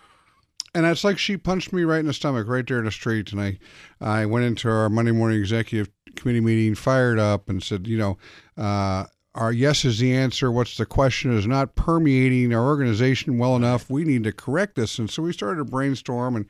And 0.74 0.86
it's 0.86 1.04
like 1.04 1.18
she 1.18 1.36
punched 1.36 1.72
me 1.72 1.82
right 1.82 2.00
in 2.00 2.06
the 2.06 2.14
stomach, 2.14 2.48
right 2.48 2.66
there 2.66 2.78
in 2.78 2.86
the 2.86 2.90
street. 2.90 3.32
And 3.32 3.40
I, 3.40 3.58
I 4.00 4.24
went 4.24 4.46
into 4.46 4.70
our 4.70 4.88
Monday 4.88 5.12
morning 5.12 5.38
executive 5.38 5.90
committee 6.16 6.40
meeting, 6.40 6.74
fired 6.74 7.18
up, 7.18 7.48
and 7.48 7.62
said, 7.62 7.86
you 7.86 7.98
know, 7.98 8.16
uh, 8.56 9.04
our 9.34 9.52
yes 9.52 9.84
is 9.84 9.98
the 9.98 10.14
answer. 10.14 10.50
What's 10.50 10.76
the 10.76 10.86
question 10.86 11.36
is 11.36 11.46
not 11.46 11.74
permeating 11.74 12.54
our 12.54 12.64
organization 12.64 13.38
well 13.38 13.56
enough. 13.56 13.88
We 13.88 14.04
need 14.04 14.24
to 14.24 14.32
correct 14.32 14.76
this. 14.76 14.98
And 14.98 15.10
so 15.10 15.22
we 15.22 15.32
started 15.32 15.58
to 15.58 15.64
brainstorm, 15.64 16.36
and 16.36 16.46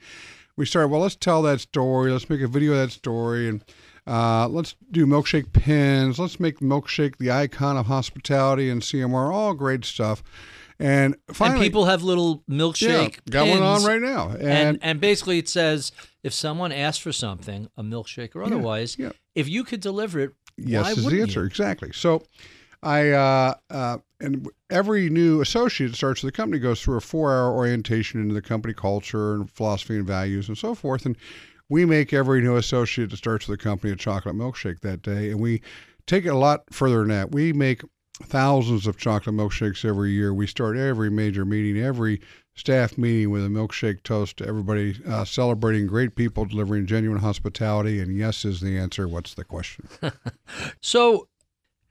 we 0.56 0.66
started. 0.66 0.88
Well, 0.88 1.00
let's 1.00 1.16
tell 1.16 1.42
that 1.42 1.60
story. 1.60 2.10
Let's 2.10 2.28
make 2.28 2.40
a 2.40 2.48
video 2.48 2.72
of 2.72 2.78
that 2.78 2.90
story, 2.90 3.48
and 3.48 3.64
uh, 4.06 4.48
let's 4.48 4.74
do 4.90 5.06
milkshake 5.06 5.52
pins. 5.52 6.18
Let's 6.18 6.40
make 6.40 6.58
milkshake 6.58 7.16
the 7.18 7.30
icon 7.30 7.76
of 7.76 7.86
hospitality 7.86 8.68
and 8.68 8.82
CMR. 8.82 9.32
All 9.32 9.54
great 9.54 9.84
stuff. 9.84 10.22
And 10.82 11.16
finally, 11.32 11.60
and 11.60 11.64
people 11.64 11.84
have 11.84 12.02
little 12.02 12.42
milkshake 12.50 13.12
yeah, 13.24 13.30
got 13.30 13.46
one 13.46 13.62
on 13.62 13.84
right 13.84 14.00
now. 14.00 14.30
And, 14.30 14.42
And 14.42 14.78
and 14.82 15.00
basically 15.00 15.38
it 15.38 15.48
says 15.48 15.92
if 16.24 16.32
someone 16.32 16.72
asks 16.72 16.98
for 16.98 17.12
something, 17.12 17.68
a 17.76 17.84
milkshake 17.84 18.34
or 18.34 18.42
otherwise, 18.42 18.98
yeah. 18.98 19.10
if 19.36 19.48
you 19.48 19.62
could 19.62 19.80
deliver 19.80 20.18
it, 20.18 20.32
yes 20.56 20.84
why 20.84 20.90
is 20.90 21.04
the 21.04 21.22
answer 21.22 21.40
you? 21.40 21.46
exactly. 21.46 21.92
So, 21.92 22.24
I 22.82 23.10
uh, 23.10 23.54
uh, 23.70 23.98
and 24.20 24.48
every 24.70 25.08
new 25.08 25.40
associate 25.40 25.92
that 25.92 25.96
starts 25.96 26.22
with 26.22 26.34
the 26.34 26.36
company 26.36 26.58
goes 26.58 26.82
through 26.82 26.96
a 26.96 27.00
four-hour 27.00 27.52
orientation 27.52 28.20
into 28.20 28.34
the 28.34 28.42
company 28.42 28.74
culture 28.74 29.34
and 29.34 29.48
philosophy 29.48 29.96
and 29.96 30.06
values 30.06 30.48
and 30.48 30.58
so 30.58 30.74
forth. 30.74 31.06
And 31.06 31.16
we 31.68 31.84
make 31.84 32.12
every 32.12 32.40
new 32.40 32.56
associate 32.56 33.10
that 33.10 33.18
starts 33.18 33.46
with 33.46 33.58
the 33.58 33.62
company 33.62 33.92
a 33.92 33.96
chocolate 33.96 34.34
milkshake 34.34 34.80
that 34.80 35.02
day, 35.02 35.30
and 35.30 35.40
we 35.40 35.62
take 36.06 36.26
it 36.26 36.30
a 36.30 36.36
lot 36.36 36.64
further 36.72 36.98
than 36.98 37.08
that. 37.08 37.30
We 37.30 37.52
make 37.52 37.82
thousands 38.22 38.86
of 38.86 38.96
chocolate 38.96 39.34
milkshakes 39.34 39.84
every 39.84 40.10
year. 40.10 40.34
We 40.34 40.46
start 40.46 40.76
every 40.76 41.10
major 41.10 41.44
meeting, 41.44 41.82
every 41.82 42.20
staff 42.54 42.98
meeting 42.98 43.30
with 43.30 43.44
a 43.44 43.48
milkshake 43.48 44.02
toast 44.02 44.36
to 44.38 44.46
everybody, 44.46 45.00
uh, 45.06 45.24
celebrating 45.24 45.86
great 45.86 46.14
people, 46.14 46.44
delivering 46.44 46.86
genuine 46.86 47.20
hospitality. 47.20 48.00
And 48.00 48.16
yes 48.16 48.44
is 48.44 48.60
the 48.60 48.76
answer. 48.78 49.08
What's 49.08 49.34
the 49.34 49.44
question? 49.44 49.88
So, 50.80 51.28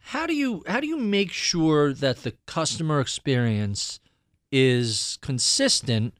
how 0.03 0.25
do 0.25 0.35
you 0.35 0.63
how 0.67 0.79
do 0.79 0.87
you 0.87 0.97
make 0.97 1.31
sure 1.31 1.93
that 1.93 2.17
the 2.23 2.33
customer 2.45 2.99
experience 2.99 3.99
is 4.51 5.17
consistent 5.21 6.13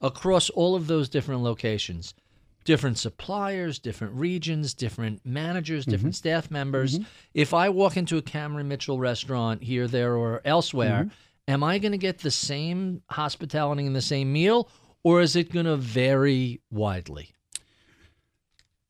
across 0.00 0.50
all 0.50 0.74
of 0.74 0.86
those 0.86 1.08
different 1.08 1.42
locations, 1.42 2.14
different 2.66 2.98
suppliers, 2.98 3.78
different 3.78 4.12
regions, 4.14 4.74
different 4.74 5.24
managers, 5.24 5.84
mm-hmm. 5.84 5.92
different 5.92 6.16
staff 6.16 6.50
members. 6.50 6.98
Mm-hmm. 6.98 7.08
If 7.32 7.54
I 7.54 7.70
walk 7.70 7.96
into 7.96 8.18
a 8.18 8.22
Cameron 8.22 8.68
Mitchell 8.68 8.98
restaurant 8.98 9.62
here, 9.62 9.88
there, 9.88 10.14
or 10.16 10.42
elsewhere, 10.44 11.04
mm-hmm. 11.04 11.52
am 11.52 11.64
I 11.64 11.78
going 11.78 11.92
to 11.92 11.98
get 11.98 12.18
the 12.18 12.30
same 12.30 13.00
hospitality 13.08 13.86
and 13.86 13.96
the 13.96 14.02
same 14.02 14.32
meal, 14.32 14.68
or 15.02 15.22
is 15.22 15.36
it 15.36 15.52
going 15.52 15.66
to 15.66 15.76
vary 15.76 16.60
widely? 16.70 17.30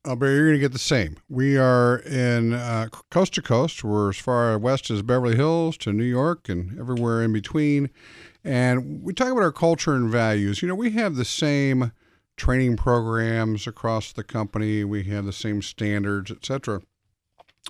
Oh, 0.03 0.15
Barry, 0.15 0.35
you're 0.35 0.47
going 0.47 0.55
to 0.55 0.61
get 0.61 0.71
the 0.71 0.79
same. 0.79 1.17
We 1.29 1.57
are 1.57 1.97
in 1.99 2.53
uh, 2.53 2.87
coast 3.11 3.33
to 3.35 3.41
coast. 3.41 3.83
We're 3.83 4.09
as 4.09 4.17
far 4.17 4.57
west 4.57 4.89
as 4.89 5.01
Beverly 5.01 5.35
Hills 5.35 5.77
to 5.79 5.93
New 5.93 6.05
York 6.05 6.49
and 6.49 6.79
everywhere 6.79 7.21
in 7.21 7.33
between. 7.33 7.89
And 8.43 9.03
we 9.03 9.13
talk 9.13 9.29
about 9.29 9.43
our 9.43 9.51
culture 9.51 9.93
and 9.93 10.09
values. 10.09 10.61
You 10.61 10.69
know, 10.69 10.75
we 10.75 10.91
have 10.91 11.15
the 11.15 11.25
same 11.25 11.91
training 12.37 12.77
programs 12.77 13.67
across 13.67 14.13
the 14.13 14.23
company. 14.23 14.83
We 14.83 15.03
have 15.05 15.25
the 15.25 15.33
same 15.33 15.61
standards, 15.61 16.31
etc. 16.31 16.81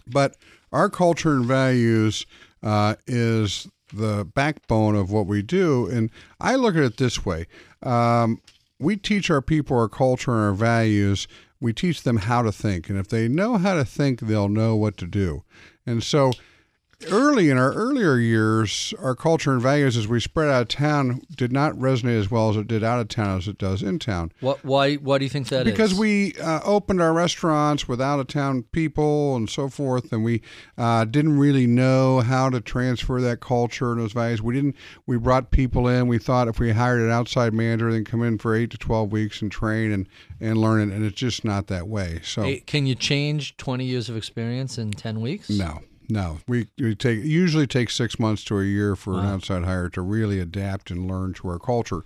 But 0.05 0.35
our 0.71 0.89
culture 0.89 1.33
and 1.33 1.45
values 1.45 2.25
uh, 2.61 2.95
is 3.07 3.67
the 3.93 4.29
backbone 4.35 4.95
of 4.95 5.09
what 5.09 5.25
we 5.25 5.41
do. 5.41 5.87
And 5.87 6.11
I 6.39 6.55
look 6.55 6.75
at 6.75 6.83
it 6.83 6.97
this 6.97 7.25
way: 7.25 7.47
um, 7.81 8.41
we 8.79 8.97
teach 8.97 9.29
our 9.31 9.41
people 9.41 9.77
our 9.77 9.89
culture 9.89 10.31
and 10.31 10.41
our 10.41 10.53
values. 10.53 11.27
We 11.59 11.73
teach 11.73 12.03
them 12.03 12.17
how 12.17 12.43
to 12.43 12.51
think, 12.51 12.87
and 12.87 12.99
if 12.99 13.07
they 13.07 13.27
know 13.27 13.57
how 13.57 13.73
to 13.73 13.85
think, 13.85 14.19
they'll 14.19 14.49
know 14.49 14.75
what 14.75 14.95
to 14.97 15.07
do. 15.07 15.43
And 15.87 16.03
so, 16.03 16.33
early 17.11 17.49
in 17.49 17.57
our 17.57 17.73
earlier 17.73 18.17
years, 18.17 18.93
our 18.99 19.15
culture 19.15 19.53
and 19.53 19.61
values 19.61 19.95
as 19.95 20.07
we 20.07 20.19
spread 20.19 20.49
out 20.49 20.63
of 20.63 20.67
town 20.67 21.21
did 21.35 21.51
not 21.51 21.73
resonate 21.73 22.19
as 22.19 22.31
well 22.31 22.49
as 22.49 22.57
it 22.57 22.67
did 22.67 22.83
out 22.83 22.99
of 22.99 23.07
town 23.07 23.37
as 23.37 23.47
it 23.47 23.57
does 23.57 23.83
in 23.83 23.99
town. 23.99 24.31
What? 24.39 24.63
Why? 24.65 24.95
Why 24.95 25.17
do 25.17 25.25
you 25.25 25.29
think 25.29 25.47
that 25.49 25.67
is? 25.67 25.73
because 25.73 25.93
we 25.93 26.33
uh, 26.41 26.59
opened 26.63 27.01
our 27.01 27.13
restaurants 27.13 27.87
with 27.87 28.01
out 28.01 28.19
of 28.19 28.27
town 28.27 28.63
people 28.71 29.35
and 29.35 29.49
so 29.49 29.69
forth, 29.69 30.11
and 30.11 30.23
we 30.23 30.41
uh, 30.77 31.05
didn't 31.05 31.37
really 31.37 31.67
know 31.67 32.21
how 32.21 32.49
to 32.49 32.59
transfer 32.61 33.21
that 33.21 33.39
culture 33.39 33.91
and 33.91 34.01
those 34.01 34.13
values. 34.13 34.41
We 34.41 34.55
didn't. 34.55 34.75
We 35.05 35.17
brought 35.17 35.51
people 35.51 35.87
in. 35.87 36.07
We 36.07 36.17
thought 36.17 36.47
if 36.47 36.59
we 36.59 36.71
hired 36.71 37.01
an 37.01 37.11
outside 37.11 37.53
manager, 37.53 37.91
then 37.91 38.05
come 38.05 38.23
in 38.23 38.37
for 38.37 38.55
eight 38.55 38.71
to 38.71 38.77
twelve 38.77 39.11
weeks 39.11 39.41
and 39.41 39.51
train 39.51 39.91
and 39.91 40.07
and 40.41 40.57
learn 40.57 40.89
it, 40.89 40.95
and 40.95 41.05
it's 41.05 41.15
just 41.17 41.45
not 41.45 41.67
that 41.67 41.87
way. 41.87 42.19
So 42.23 42.43
Hey, 42.43 42.59
Can 42.61 42.85
you 42.85 42.93
change 42.95 43.57
20 43.57 43.85
years 43.85 44.07
of 44.07 44.15
experience 44.15 44.77
in 44.77 44.91
10 44.91 45.19
weeks? 45.21 45.49
no. 45.49 45.79
No, 46.09 46.39
we, 46.47 46.67
we 46.77 46.95
take 46.95 47.23
usually 47.23 47.67
takes 47.67 47.95
six 47.95 48.17
months 48.17 48.43
to 48.45 48.59
a 48.59 48.63
year 48.63 48.95
for 48.95 49.19
an 49.19 49.25
outside 49.25 49.65
hire 49.65 49.89
to 49.89 50.01
really 50.01 50.39
adapt 50.39 50.89
and 50.89 51.09
learn 51.09 51.33
to 51.33 51.49
our 51.49 51.59
culture. 51.59 52.03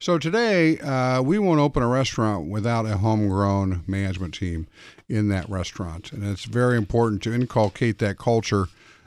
So 0.00 0.18
today, 0.18 0.78
uh, 0.78 1.20
we 1.22 1.38
won't 1.38 1.60
open 1.60 1.82
a 1.82 1.86
restaurant 1.88 2.48
without 2.48 2.86
a 2.86 2.96
homegrown 2.96 3.84
management 3.86 4.34
team 4.34 4.66
in 5.08 5.28
that 5.28 5.48
restaurant, 5.50 6.12
and 6.12 6.24
it's 6.24 6.44
very 6.44 6.76
important 6.78 7.22
to 7.22 7.34
inculcate 7.34 7.98
that 7.98 8.16
culture 8.18 8.66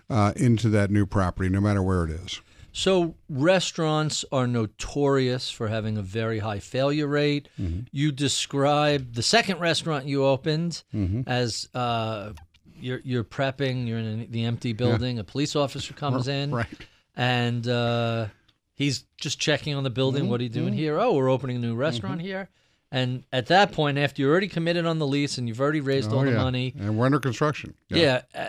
uh, 0.10 0.34
into 0.36 0.69
that 0.69 0.91
new 0.91 1.05
property, 1.08 1.49
no 1.49 1.60
matter 1.60 1.81
where 1.81 2.03
it 2.05 2.12
is. 2.12 2.39
So 2.71 3.15
restaurants 3.29 4.25
are 4.34 4.45
notorious 4.47 5.49
for 5.49 5.69
having 5.69 5.97
a 5.97 6.01
very 6.01 6.39
high 6.39 6.60
failure 6.60 7.08
rate. 7.08 7.47
You 7.91 8.12
described 8.12 9.15
the 9.15 9.23
second 9.23 9.60
restaurant 9.60 10.05
you 10.05 10.25
opened 10.25 10.84
as 11.25 11.69
uh, 11.73 12.34
you're 12.79 13.01
you're 13.03 13.23
prepping. 13.23 13.88
You're 13.88 13.99
in 13.99 14.27
the 14.31 14.45
empty 14.45 14.73
building. 14.73 15.19
A 15.19 15.23
police 15.23 15.55
officer 15.55 15.93
comes 15.93 16.27
in, 16.27 16.51
Right. 16.51 16.67
and 17.15 17.67
uh, 17.67 18.27
he's 18.75 19.05
just 19.17 19.39
checking 19.39 19.73
on 19.75 19.83
the 19.83 19.89
building. 19.89 20.29
What 20.29 20.39
are 20.39 20.43
you 20.43 20.49
doing 20.49 20.73
here? 20.73 20.99
Oh, 20.99 21.13
we're 21.13 21.29
opening 21.29 21.57
a 21.57 21.59
new 21.59 21.75
restaurant 21.75 22.21
here. 22.21 22.49
And 22.91 23.23
at 23.33 23.47
that 23.47 23.71
point, 23.73 23.97
after 23.97 24.21
you're 24.21 24.31
already 24.31 24.47
committed 24.47 24.85
on 24.85 24.99
the 24.99 25.07
lease 25.07 25.38
and 25.38 25.47
you've 25.49 25.59
already 25.59 25.81
raised 25.81 26.13
all 26.13 26.19
Oh, 26.19 26.23
the 26.25 26.31
yeah. 26.31 26.38
money, 26.38 26.73
and 26.79 26.97
we're 26.97 27.05
under 27.07 27.19
construction. 27.19 27.73
yeah. 27.89 28.21
Uh, 28.33 28.45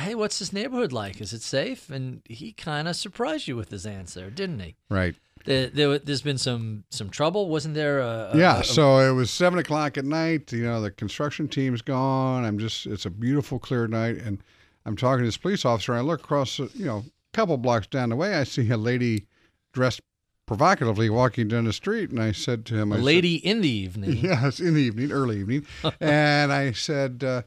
hey, 0.00 0.14
what's 0.16 0.38
this 0.40 0.52
neighborhood 0.52 0.92
like? 0.92 1.20
Is 1.20 1.32
it 1.32 1.42
safe? 1.42 1.88
And 1.90 2.22
he 2.24 2.52
kind 2.52 2.88
of 2.88 2.96
surprised 2.96 3.46
you 3.46 3.54
with 3.54 3.70
his 3.70 3.86
answer, 3.86 4.30
didn't 4.30 4.60
he? 4.60 4.76
right. 4.88 5.14
There, 5.46 5.68
there, 5.68 5.98
there's 5.98 6.22
been 6.22 6.38
some 6.38 6.84
some 6.90 7.08
trouble, 7.08 7.48
wasn't 7.48 7.74
there? 7.74 8.00
A, 8.00 8.30
a- 8.34 8.38
Yeah, 8.38 8.60
a- 8.60 8.64
so 8.64 8.98
it 8.98 9.12
was 9.12 9.30
seven 9.30 9.58
o'clock 9.58 9.96
at 9.96 10.04
night. 10.04 10.52
You 10.52 10.64
know, 10.64 10.80
the 10.82 10.90
construction 10.90 11.48
team's 11.48 11.80
gone. 11.82 12.44
I'm 12.44 12.58
just, 12.58 12.84
it's 12.86 13.06
a 13.06 13.10
beautiful, 13.10 13.58
clear 13.58 13.86
night. 13.86 14.16
And 14.18 14.42
I'm 14.84 14.96
talking 14.96 15.20
to 15.20 15.24
this 15.26 15.36
police 15.38 15.64
officer. 15.64 15.92
And 15.92 16.00
I 16.00 16.02
look 16.02 16.20
across, 16.20 16.58
you 16.58 16.84
know, 16.84 16.98
a 16.98 17.04
couple 17.36 17.56
blocks 17.56 17.86
down 17.86 18.10
the 18.10 18.16
way. 18.16 18.34
I 18.34 18.44
see 18.44 18.68
a 18.70 18.76
lady 18.76 19.26
dressed 19.72 20.00
provocatively 20.46 21.10
walking 21.10 21.48
down 21.48 21.64
the 21.64 21.72
street. 21.72 22.10
And 22.10 22.20
I 22.20 22.32
said 22.32 22.64
to 22.66 22.74
him, 22.76 22.92
a 22.92 22.96
I 22.96 22.98
said- 22.98 23.04
lady 23.04 23.34
in 23.36 23.60
the 23.62 23.70
evening. 23.70 24.16
Yes, 24.22 24.60
in 24.60 24.74
the 24.74 24.82
evening, 24.82 25.10
early 25.12 25.40
evening. 25.40 25.66
and 26.00 26.52
I 26.52 26.72
said, 26.72 27.24
uh, 27.24 27.42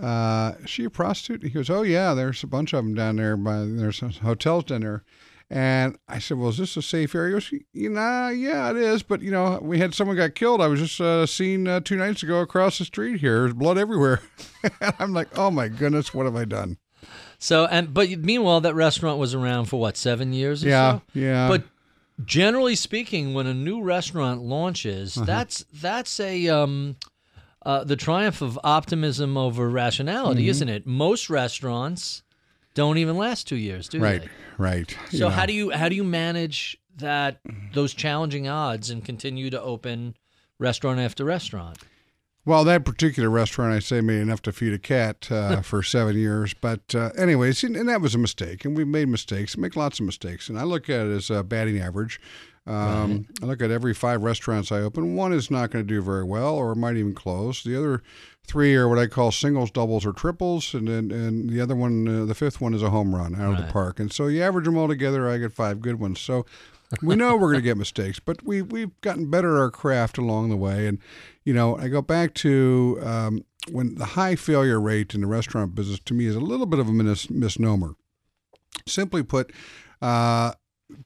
uh, 0.00 0.54
she 0.66 0.84
a 0.84 0.90
prostitute? 0.90 1.42
He 1.42 1.50
goes, 1.50 1.70
oh, 1.70 1.82
yeah, 1.82 2.14
there's 2.14 2.42
a 2.42 2.46
bunch 2.46 2.72
of 2.72 2.84
them 2.84 2.94
down 2.94 3.16
there. 3.16 3.36
By, 3.36 3.64
there's 3.64 4.00
hotels 4.18 4.64
down 4.64 4.80
there. 4.82 5.02
And 5.50 5.96
I 6.06 6.18
said, 6.18 6.36
well, 6.36 6.50
is 6.50 6.58
this 6.58 6.76
a 6.76 6.82
safe 6.82 7.14
area? 7.14 7.28
He 7.40 7.56
goes, 7.58 7.64
you 7.72 7.88
know, 7.90 8.28
yeah, 8.28 8.70
it 8.70 8.76
is. 8.76 9.02
But, 9.02 9.22
you 9.22 9.30
know, 9.30 9.58
we 9.62 9.78
had 9.78 9.94
someone 9.94 10.14
got 10.16 10.34
killed. 10.34 10.60
I 10.60 10.66
was 10.66 10.78
just 10.80 11.00
uh, 11.00 11.24
seen 11.24 11.66
uh, 11.66 11.80
two 11.80 11.96
nights 11.96 12.22
ago 12.22 12.40
across 12.40 12.76
the 12.78 12.84
street 12.84 13.20
here. 13.20 13.40
There's 13.40 13.54
blood 13.54 13.78
everywhere. 13.78 14.20
and 14.82 14.92
I'm 14.98 15.14
like, 15.14 15.38
oh, 15.38 15.50
my 15.50 15.68
goodness, 15.68 16.12
what 16.12 16.26
have 16.26 16.36
I 16.36 16.44
done? 16.44 16.76
So, 17.38 17.64
and 17.66 17.94
but 17.94 18.10
meanwhile, 18.10 18.60
that 18.60 18.74
restaurant 18.74 19.18
was 19.18 19.34
around 19.34 19.66
for 19.66 19.80
what 19.80 19.96
seven 19.96 20.32
years? 20.34 20.64
Or 20.64 20.68
Yeah, 20.68 20.92
so? 20.98 21.02
yeah. 21.14 21.48
But 21.48 21.62
generally 22.24 22.74
speaking, 22.74 23.32
when 23.32 23.46
a 23.46 23.54
new 23.54 23.80
restaurant 23.80 24.42
launches, 24.42 25.16
Uh-huh. 25.16 25.24
that's 25.24 25.64
that's 25.72 26.18
a 26.20 26.48
um, 26.48 26.96
uh, 27.64 27.84
the 27.84 27.96
triumph 27.96 28.42
of 28.42 28.58
optimism 28.64 29.36
over 29.38 29.70
rationality, 29.70 30.42
Mm-hmm. 30.42 30.50
isn't 30.50 30.68
it? 30.68 30.86
Most 30.86 31.30
restaurants 31.30 32.22
don't 32.78 32.98
even 32.98 33.16
last 33.16 33.48
two 33.48 33.56
years, 33.56 33.88
do 33.88 33.98
right, 33.98 34.22
they? 34.22 34.28
right. 34.56 34.96
you 35.10 35.18
So 35.18 35.28
know. 35.28 35.34
how 35.34 35.46
do 35.46 35.52
you 35.52 35.70
how 35.70 35.88
do 35.88 35.96
you 35.96 36.04
manage 36.04 36.78
that 36.96 37.40
those 37.72 37.92
challenging 37.92 38.46
odds 38.46 38.88
and 38.88 39.04
continue 39.04 39.50
to 39.50 39.60
open 39.60 40.14
restaurant 40.60 41.00
after 41.00 41.24
restaurant? 41.24 41.78
Well, 42.44 42.62
that 42.64 42.84
particular 42.84 43.28
restaurant, 43.28 43.74
I 43.74 43.80
say, 43.80 44.00
made 44.00 44.20
enough 44.20 44.42
to 44.42 44.52
feed 44.52 44.72
a 44.72 44.78
cat 44.78 45.30
uh, 45.30 45.60
for 45.62 45.82
seven 45.82 46.16
years. 46.16 46.54
But, 46.54 46.94
uh, 46.94 47.10
anyways, 47.18 47.62
and, 47.62 47.86
that 47.88 48.00
was 48.00 48.14
a 48.14 48.18
mistake. 48.18 48.64
And 48.64 48.74
we 48.74 48.84
made 48.84 49.08
mistakes, 49.08 49.58
make 49.58 49.76
lots 49.76 50.00
of 50.00 50.06
mistakes. 50.06 50.48
And 50.48 50.58
I 50.58 50.62
look 50.62 50.88
at 50.88 51.06
it 51.06 51.10
as 51.10 51.28
a 51.28 51.42
batting 51.42 51.78
average. 51.78 52.18
Um, 52.66 53.26
I 53.42 53.46
look 53.46 53.60
at 53.60 53.70
every 53.70 53.92
five 53.92 54.22
restaurants 54.22 54.70
I 54.70 54.78
open, 54.80 55.14
one 55.16 55.32
is 55.32 55.50
not 55.50 55.70
going 55.70 55.84
to 55.84 55.88
do 55.88 56.00
very 56.00 56.24
well 56.24 56.54
or 56.54 56.74
might 56.74 56.96
even 56.96 57.14
close. 57.14 57.62
The 57.62 57.76
other 57.76 58.02
three 58.48 58.74
are 58.74 58.88
what 58.88 58.98
I 58.98 59.06
call 59.06 59.30
singles, 59.30 59.70
doubles, 59.70 60.04
or 60.04 60.12
triples. 60.12 60.74
And 60.74 60.88
then 60.88 61.10
and 61.10 61.50
the 61.50 61.60
other 61.60 61.76
one, 61.76 62.08
uh, 62.08 62.24
the 62.24 62.34
fifth 62.34 62.60
one, 62.60 62.74
is 62.74 62.82
a 62.82 62.90
home 62.90 63.14
run 63.14 63.40
out 63.40 63.58
of 63.58 63.66
the 63.66 63.72
park. 63.72 64.00
And 64.00 64.12
so 64.12 64.26
you 64.26 64.42
average 64.42 64.64
them 64.64 64.76
all 64.76 64.88
together, 64.88 65.28
I 65.28 65.38
get 65.38 65.52
five 65.52 65.80
good 65.80 66.00
ones. 66.00 66.20
So 66.20 66.46
we 67.02 67.14
know 67.14 67.34
we're 67.34 67.52
going 67.52 67.56
to 67.56 67.62
get 67.62 67.76
mistakes, 67.76 68.18
but 68.18 68.42
we 68.42 68.62
we've 68.62 68.98
gotten 69.02 69.30
better 69.30 69.56
at 69.56 69.60
our 69.60 69.70
craft 69.70 70.18
along 70.18 70.48
the 70.48 70.56
way. 70.56 70.86
And 70.86 70.98
you 71.44 71.52
know, 71.52 71.76
I 71.76 71.88
go 71.88 72.02
back 72.02 72.34
to 72.34 72.98
um, 73.02 73.44
when 73.70 73.94
the 73.96 74.04
high 74.04 74.34
failure 74.34 74.80
rate 74.80 75.14
in 75.14 75.20
the 75.20 75.26
restaurant 75.26 75.74
business 75.74 76.00
to 76.06 76.14
me 76.14 76.26
is 76.26 76.34
a 76.34 76.40
little 76.40 76.66
bit 76.66 76.80
of 76.80 76.88
a 76.88 76.92
mis- 76.92 77.30
misnomer. 77.30 77.94
Simply 78.86 79.22
put, 79.22 79.52
uh, 80.00 80.52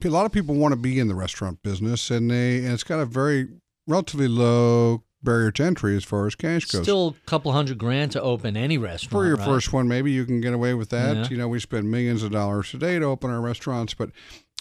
a 0.04 0.08
lot 0.08 0.26
of 0.26 0.32
people 0.32 0.54
want 0.54 0.72
to 0.72 0.76
be 0.76 1.00
in 1.00 1.08
the 1.08 1.14
restaurant 1.14 1.62
business, 1.62 2.10
and 2.10 2.30
they 2.30 2.58
and 2.58 2.72
it's 2.72 2.84
got 2.84 3.00
a 3.00 3.06
very 3.06 3.48
relatively 3.86 4.28
low 4.28 5.02
barrier 5.22 5.50
to 5.52 5.62
entry 5.64 5.96
as 5.96 6.04
far 6.04 6.26
as 6.26 6.34
cash 6.34 6.64
goes. 6.66 6.82
Still 6.82 7.16
a 7.22 7.26
couple 7.28 7.52
hundred 7.52 7.78
grand 7.78 8.12
to 8.12 8.22
open 8.22 8.56
any 8.56 8.78
restaurant. 8.78 9.10
For 9.12 9.26
your 9.26 9.36
right? 9.36 9.44
first 9.46 9.72
one, 9.72 9.88
maybe 9.88 10.10
you 10.12 10.24
can 10.24 10.40
get 10.40 10.52
away 10.54 10.74
with 10.74 10.90
that. 10.90 11.16
Yeah. 11.16 11.28
You 11.28 11.36
know, 11.36 11.48
we 11.48 11.60
spend 11.60 11.90
millions 11.90 12.22
of 12.22 12.30
dollars 12.32 12.70
today 12.70 12.98
to 12.98 13.04
open 13.06 13.30
our 13.30 13.40
restaurants, 13.40 13.94
but 13.94 14.10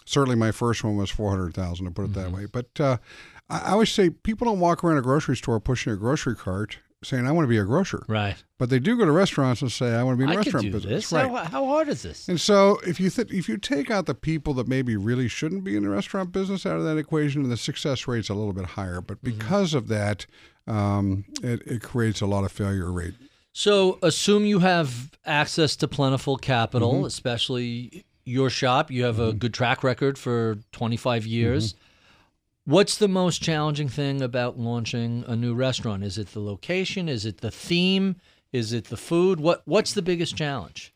certainly 0.05 0.35
my 0.35 0.51
first 0.51 0.83
one 0.83 0.97
was 0.97 1.09
four 1.09 1.29
hundred 1.31 1.53
thousand 1.53 1.85
to 1.85 1.91
put 1.91 2.03
it 2.05 2.11
Mm-hmm. 2.11 2.21
that 2.21 2.31
way. 2.31 2.45
But 2.45 2.79
uh, 2.79 2.97
I 3.49 3.59
I 3.59 3.71
always 3.71 3.91
say 3.91 4.09
people 4.09 4.45
don't 4.45 4.59
walk 4.59 4.83
around 4.83 4.97
a 4.97 5.01
grocery 5.01 5.35
store 5.37 5.59
pushing 5.59 5.91
a 5.93 5.97
grocery 5.97 6.35
cart 6.35 6.77
saying 7.03 7.25
I 7.25 7.31
want 7.31 7.45
to 7.45 7.49
be 7.49 7.57
a 7.57 7.63
grocer, 7.63 8.05
right? 8.07 8.35
but 8.59 8.69
they 8.69 8.77
do 8.77 8.95
go 8.95 9.05
to 9.05 9.11
restaurants 9.11 9.63
and 9.63 9.71
say 9.71 9.95
I 9.95 10.03
want 10.03 10.13
to 10.13 10.17
be 10.19 10.23
in 10.25 10.29
the 10.29 10.33
I 10.39 10.43
could 10.43 10.53
restaurant 10.53 10.65
do 10.67 10.71
business. 10.73 11.09
this. 11.09 11.11
Right. 11.11 11.27
How, 11.27 11.43
how 11.45 11.65
hard 11.65 11.89
is 11.89 12.03
this? 12.03 12.27
And 12.29 12.39
so, 12.39 12.79
if 12.85 12.99
you 12.99 13.09
th- 13.09 13.31
if 13.31 13.49
you 13.49 13.57
take 13.57 13.89
out 13.89 14.05
the 14.05 14.13
people 14.13 14.53
that 14.53 14.67
maybe 14.67 14.95
really 14.95 15.27
shouldn't 15.27 15.63
be 15.63 15.75
in 15.75 15.81
the 15.81 15.89
restaurant 15.89 16.31
business 16.31 16.63
out 16.63 16.77
of 16.77 16.83
that 16.83 16.97
equation, 16.97 17.49
the 17.49 17.57
success 17.57 18.07
rate's 18.07 18.29
a 18.29 18.35
little 18.35 18.53
bit 18.53 18.65
higher. 18.65 19.01
But 19.01 19.17
Mm-hmm. 19.23 19.37
because 19.39 19.73
of 19.73 19.87
that, 19.87 20.27
um, 20.67 21.25
it, 21.43 21.61
it 21.65 21.81
creates 21.81 22.21
a 22.21 22.25
lot 22.25 22.43
of 22.43 22.51
failure 22.51 22.91
rate. 22.91 23.13
So 23.53 23.99
assume 24.01 24.45
you 24.45 24.59
have 24.59 25.11
access 25.25 25.75
to 25.77 25.87
plentiful 25.87 26.37
capital, 26.37 26.93
Mm-hmm. 26.93 27.05
especially 27.05 28.05
your 28.23 28.49
shop. 28.49 28.89
You 28.91 29.03
have 29.03 29.19
a 29.19 29.33
good 29.33 29.53
track 29.53 29.83
record 29.83 30.17
for 30.17 30.57
25 30.71 31.25
years. 31.25 31.75
What's 32.65 32.97
the 32.97 33.07
most 33.07 33.41
challenging 33.41 33.89
thing 33.89 34.21
about 34.21 34.57
launching 34.59 35.25
a 35.27 35.35
new 35.35 35.53
restaurant? 35.55 36.03
Is 36.03 36.17
it 36.17 36.27
the 36.27 36.39
location? 36.39 37.09
Is 37.09 37.25
it 37.25 37.39
the 37.41 37.51
theme? 37.51 38.15
Is 38.53 38.71
it 38.71 38.85
the 38.85 38.97
food? 38.97 39.39
What 39.39 39.63
What's 39.65 39.93
the 39.93 40.01
biggest 40.03 40.35
challenge? 40.37 40.93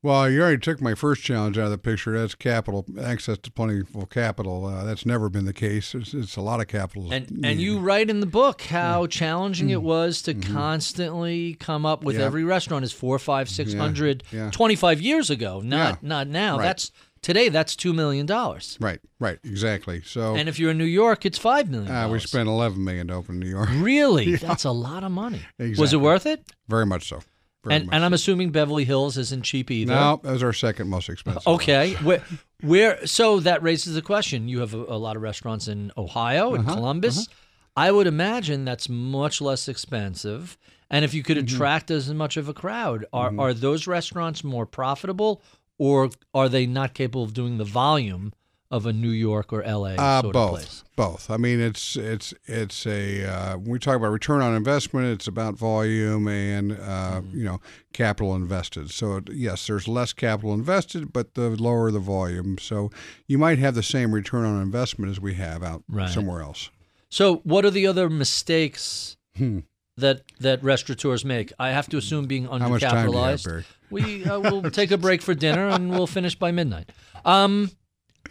Well, 0.00 0.30
you 0.30 0.40
already 0.40 0.58
took 0.58 0.80
my 0.80 0.94
first 0.94 1.22
challenge 1.22 1.58
out 1.58 1.64
of 1.64 1.70
the 1.72 1.78
picture. 1.78 2.16
That's 2.16 2.36
capital, 2.36 2.86
access 3.02 3.36
to 3.38 3.50
plentiful 3.50 4.06
capital. 4.06 4.64
Uh, 4.66 4.84
that's 4.84 5.04
never 5.04 5.28
been 5.28 5.44
the 5.44 5.52
case. 5.52 5.92
It's, 5.92 6.14
it's 6.14 6.36
a 6.36 6.40
lot 6.40 6.60
of 6.60 6.68
capital. 6.68 7.12
And 7.12 7.44
and 7.44 7.60
you 7.60 7.80
write 7.80 8.08
in 8.08 8.20
the 8.20 8.26
book 8.26 8.62
how 8.62 9.08
challenging 9.08 9.70
it 9.70 9.82
was 9.82 10.22
to 10.22 10.34
constantly 10.34 11.54
come 11.54 11.84
up 11.84 12.04
with 12.04 12.14
Mm-hmm. 12.14 12.20
Yeah. 12.20 12.26
every 12.26 12.44
restaurant 12.44 12.84
is 12.84 12.92
four, 12.92 13.18
five, 13.18 13.48
six 13.48 13.74
hundred, 13.74 14.22
yeah. 14.32 14.50
25 14.50 15.00
years 15.00 15.30
ago, 15.30 15.60
not 15.60 15.98
Yeah. 16.02 16.08
not 16.08 16.28
now. 16.28 16.58
Right. 16.58 16.64
That's 16.66 16.92
today. 17.20 17.48
That's 17.48 17.74
two 17.74 17.92
million 17.92 18.24
dollars. 18.24 18.78
right, 18.80 19.00
right, 19.18 19.38
exactly. 19.42 20.02
So 20.04 20.36
And 20.36 20.48
if 20.48 20.60
you're 20.60 20.70
in 20.70 20.78
New 20.78 20.84
York, 20.84 21.26
it's 21.26 21.38
five 21.38 21.68
million. 21.68 21.90
uh, 21.92 22.08
we 22.08 22.20
spent 22.20 22.48
11 22.48 22.82
million 22.84 23.08
to 23.08 23.14
open 23.14 23.40
New 23.40 23.48
York. 23.48 23.68
really. 23.72 24.36
That's 24.48 24.62
a 24.64 24.70
lot 24.70 25.02
of 25.02 25.10
money. 25.10 25.40
Was 25.76 25.92
it 25.92 26.00
worth 26.00 26.24
it? 26.26 26.44
Very 26.68 26.86
much 26.86 27.08
so. 27.08 27.20
Very 27.68 27.76
And 27.80 27.86
much. 27.86 27.94
and 27.94 28.04
I'm 28.04 28.12
assuming 28.12 28.50
Beverly 28.50 28.84
Hills 28.84 29.16
isn't 29.16 29.42
cheap 29.42 29.70
either. 29.70 29.92
no, 29.94 30.20
that 30.22 30.32
was 30.32 30.42
our 30.42 30.52
second 30.52 30.88
most 30.88 31.08
expensive. 31.08 31.46
Okay. 31.46 31.94
Where, 31.96 32.22
where? 32.62 33.06
So 33.06 33.40
that 33.40 33.62
raises 33.62 33.94
the 33.94 34.02
question. 34.02 34.48
You 34.48 34.60
have 34.60 34.74
a, 34.74 34.78
a 34.78 34.98
lot 34.98 35.16
of 35.16 35.22
restaurants 35.22 35.68
in 35.68 35.92
Ohio 35.96 36.54
and 36.54 36.66
Uh-huh, 36.66 36.74
Columbus. 36.76 37.28
I 37.76 37.92
would 37.92 38.06
imagine 38.08 38.64
that's 38.64 38.88
much 38.88 39.40
less 39.40 39.68
expensive. 39.68 40.58
And 40.90 41.04
if 41.04 41.14
you 41.14 41.22
could 41.22 41.36
Mm-hmm. 41.36 41.54
attract 41.54 41.90
as 41.90 42.12
much 42.12 42.36
of 42.36 42.48
a 42.48 42.54
crowd, 42.54 43.04
are 43.12 43.32
are 43.38 43.54
those 43.54 43.86
restaurants 43.86 44.42
more 44.42 44.66
profitable, 44.66 45.42
or 45.78 46.10
are 46.34 46.48
they 46.48 46.66
not 46.66 46.94
capable 46.94 47.22
of 47.24 47.34
doing 47.34 47.58
the 47.58 47.64
volume 47.64 48.32
of 48.70 48.84
a 48.86 48.92
New 48.92 49.10
York 49.10 49.52
or 49.52 49.62
L.A. 49.62 49.96
Uh, 49.96 50.20
sort 50.20 50.32
both, 50.34 50.48
of 50.50 50.54
place? 50.56 50.84
both. 50.94 51.30
I 51.30 51.36
mean, 51.38 51.58
it's 51.60 51.96
it's 51.96 52.34
it's 52.46 52.86
a 52.86 53.24
uh, 53.24 53.56
when 53.56 53.70
we 53.72 53.78
talk 53.78 53.96
about 53.96 54.08
return 54.10 54.42
on 54.42 54.54
investment, 54.54 55.06
it's 55.06 55.26
about 55.26 55.54
volume 55.56 56.28
and 56.28 56.72
uh, 56.72 56.76
Mm-hmm. 57.22 57.38
you 57.38 57.44
know 57.44 57.60
capital 57.92 58.34
invested. 58.34 58.90
So 58.90 59.22
yes, 59.32 59.66
there's 59.66 59.88
less 59.88 60.12
capital 60.12 60.52
invested, 60.52 61.12
but 61.12 61.34
the 61.34 61.48
lower 61.50 61.90
the 61.90 61.98
volume. 61.98 62.58
So 62.58 62.90
you 63.26 63.38
might 63.38 63.58
have 63.58 63.74
the 63.74 63.82
same 63.82 64.12
return 64.12 64.44
on 64.44 64.60
investment 64.60 65.10
as 65.10 65.20
we 65.20 65.34
have 65.34 65.62
out 65.62 65.82
Right. 65.88 66.10
somewhere 66.10 66.42
else. 66.42 66.70
So, 67.10 67.36
what 67.44 67.64
are 67.64 67.70
the 67.70 67.86
other 67.86 68.10
mistakes 68.10 69.16
Hmm. 69.36 69.60
that 69.96 70.22
that 70.40 70.62
restaurateurs 70.62 71.24
make? 71.24 71.52
I 71.58 71.70
have 71.70 71.88
to 71.88 71.96
assume 71.96 72.26
being 72.26 72.44
How 72.44 72.68
much 72.68 72.82
time 72.82 73.06
do 73.06 73.12
you 73.12 73.18
have, 73.18 73.38
undercapitalized. 73.40 73.44
Barry? 73.46 73.64
we 73.90 74.24
uh, 74.26 74.38
will 74.40 74.70
take 74.70 74.90
a 74.90 74.98
break 74.98 75.22
for 75.22 75.32
dinner 75.34 75.68
and 75.68 75.90
we'll 75.90 76.06
finish 76.06 76.34
by 76.34 76.50
midnight. 76.52 76.90
Um, 77.24 77.70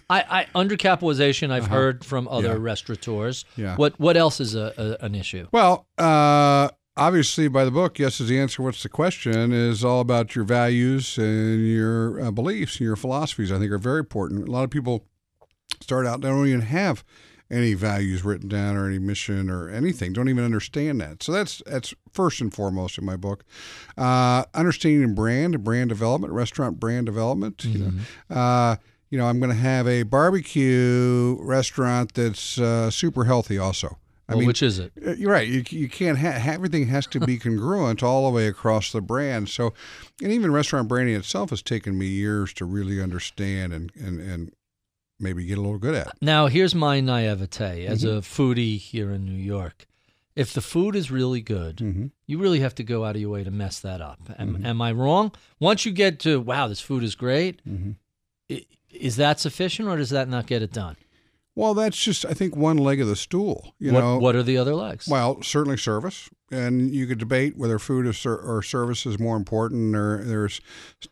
I, 0.10 0.48
I 0.56 0.64
undercapitalization. 0.64 1.52
I've 1.52 1.68
heard 1.68 2.06
from 2.06 2.28
other 2.30 2.48
Uh-huh. 2.52 2.58
Yeah. 2.58 2.64
restaurateurs. 2.64 3.46
Yeah. 3.58 3.76
What 3.76 4.00
what 4.00 4.16
else 4.18 4.40
is 4.40 4.56
a, 4.56 4.74
a 5.02 5.06
an 5.06 5.16
issue? 5.16 5.48
Well, 5.52 5.86
uh, 5.98 6.70
obviously, 6.96 7.48
by 7.50 7.66
the 7.66 7.72
book, 7.72 8.00
yes 8.00 8.22
is 8.22 8.30
the 8.30 8.40
answer. 8.40 8.64
What's 8.64 8.84
the 8.84 8.90
question? 8.90 9.52
Is 9.52 9.84
all 9.84 10.00
about 10.00 10.36
your 10.36 10.46
values 10.46 11.18
and 11.18 11.68
your 11.68 12.22
uh, 12.22 12.32
beliefs 12.32 12.74
and 12.76 12.82
your 12.86 12.96
philosophies. 12.96 13.52
I 13.52 13.60
think 13.60 13.72
are 13.72 13.78
very 13.78 14.00
important. 14.00 14.48
A 14.48 14.52
lot 14.52 14.64
of 14.64 14.70
people 14.70 15.06
start 15.82 16.06
out 16.08 16.22
they 16.22 16.30
don't 16.30 16.48
even 16.48 16.62
have 16.62 17.04
any 17.50 17.74
values 17.74 18.26
written 18.26 18.50
down 18.50 18.76
or 18.76 18.88
any 18.88 19.00
mission 19.00 19.50
or 19.50 19.70
anything. 19.70 20.12
Don't 20.12 20.28
even 20.28 20.44
understand 20.44 21.00
that. 21.02 21.22
So 21.24 21.32
that's 21.34 21.62
that's 21.66 21.94
first 22.14 22.40
and 22.42 22.54
foremost 22.54 22.98
in 22.98 23.06
my 23.06 23.16
book. 23.18 23.44
Uh, 23.98 24.44
understanding 24.54 25.14
brand, 25.16 25.64
brand 25.64 25.90
development, 25.90 26.32
restaurant 26.34 26.80
brand 26.80 27.06
development. 27.06 27.64
You 27.66 27.80
know, 28.30 28.36
uh, 28.36 28.76
you 29.10 29.18
know, 29.18 29.26
I'm 29.26 29.40
going 29.40 29.52
to 29.52 29.56
have 29.58 29.88
a 29.88 30.04
barbecue 30.04 31.38
restaurant 31.42 32.14
that's 32.14 32.60
uh, 32.60 32.90
super 32.92 33.26
healthy. 33.26 33.58
Also, 33.58 33.98
I 34.30 34.34
Well, 34.34 34.40
mean, 34.40 34.48
which 34.48 34.62
is 34.64 34.80
it? 34.80 34.92
uh, 35.06 35.12
You're 35.14 35.32
right. 35.32 35.48
You, 35.48 35.64
you 35.70 35.88
can't 35.90 36.18
have 36.18 36.46
everything 36.48 36.88
has 36.88 37.08
to 37.08 37.20
be 37.20 37.38
congruent 37.46 38.04
all 38.04 38.26
the 38.30 38.36
way 38.36 38.48
across 38.48 38.92
the 38.92 39.02
brand. 39.02 39.50
So, 39.50 39.74
and 40.22 40.32
even 40.32 40.52
restaurant 40.52 40.88
branding 40.88 41.16
itself 41.16 41.50
has 41.52 41.62
taken 41.62 41.98
me 41.98 42.08
years 42.08 42.54
to 42.56 42.66
really 42.66 43.02
understand 43.02 43.74
and 43.74 43.92
and 43.96 44.20
and 44.20 44.52
maybe 45.20 45.46
get 45.46 45.58
a 45.58 45.62
little 45.62 45.80
good 45.80 45.96
at. 45.96 46.16
Now, 46.22 46.48
here's 46.48 46.76
my 46.76 47.00
naivete 47.00 47.86
as 47.88 48.04
Mm-hmm. 48.04 48.18
a 48.18 48.22
foodie 48.22 48.78
here 48.78 49.12
in 49.12 49.26
New 49.26 49.32
York. 49.42 49.88
If 50.36 50.54
the 50.54 50.62
food 50.62 50.96
is 50.96 51.10
really 51.10 51.42
good, 51.42 51.78
Mm-hmm. 51.78 52.08
you 52.28 52.38
really 52.38 52.60
have 52.60 52.76
to 52.76 52.84
go 52.84 53.04
out 53.04 53.16
of 53.16 53.22
your 53.22 53.32
way 53.32 53.44
to 53.44 53.50
mess 53.50 53.80
that 53.80 54.00
up. 54.02 54.20
Am, 54.38 54.64
am 54.66 54.80
I 54.82 54.92
wrong? 54.92 55.32
Once 55.60 55.86
you 55.86 55.92
get 55.92 56.20
to 56.20 56.40
wow, 56.40 56.68
this 56.68 56.82
food 56.82 57.04
is 57.04 57.16
great, 57.16 57.62
Mm-hmm. 57.66 57.92
Is 58.92 59.16
that 59.18 59.40
sufficient, 59.40 59.88
or 59.88 59.98
does 59.98 60.10
that 60.12 60.28
not 60.30 60.48
get 60.48 60.62
it 60.62 60.72
done? 60.72 60.96
Well, 61.56 61.74
that's 61.74 61.98
just 61.98 62.24
I 62.26 62.34
think 62.34 62.56
one 62.56 62.78
leg 62.78 63.02
of 63.02 63.08
the 63.08 63.16
stool. 63.16 63.74
You 63.80 63.92
what, 63.92 64.00
know, 64.02 64.18
what 64.20 64.36
are 64.36 64.44
the 64.44 64.58
other 64.60 64.76
legs? 64.76 65.08
Well, 65.08 65.42
certainly 65.42 65.76
service, 65.78 66.30
and 66.52 66.94
you 66.94 67.08
could 67.08 67.18
debate 67.18 67.58
whether 67.58 67.80
food 67.80 68.06
or, 68.06 68.14
ser- 68.14 68.38
or 68.38 68.62
service 68.62 69.08
is 69.08 69.18
more 69.18 69.36
important. 69.36 69.96
Or 69.96 70.24
there's 70.24 70.62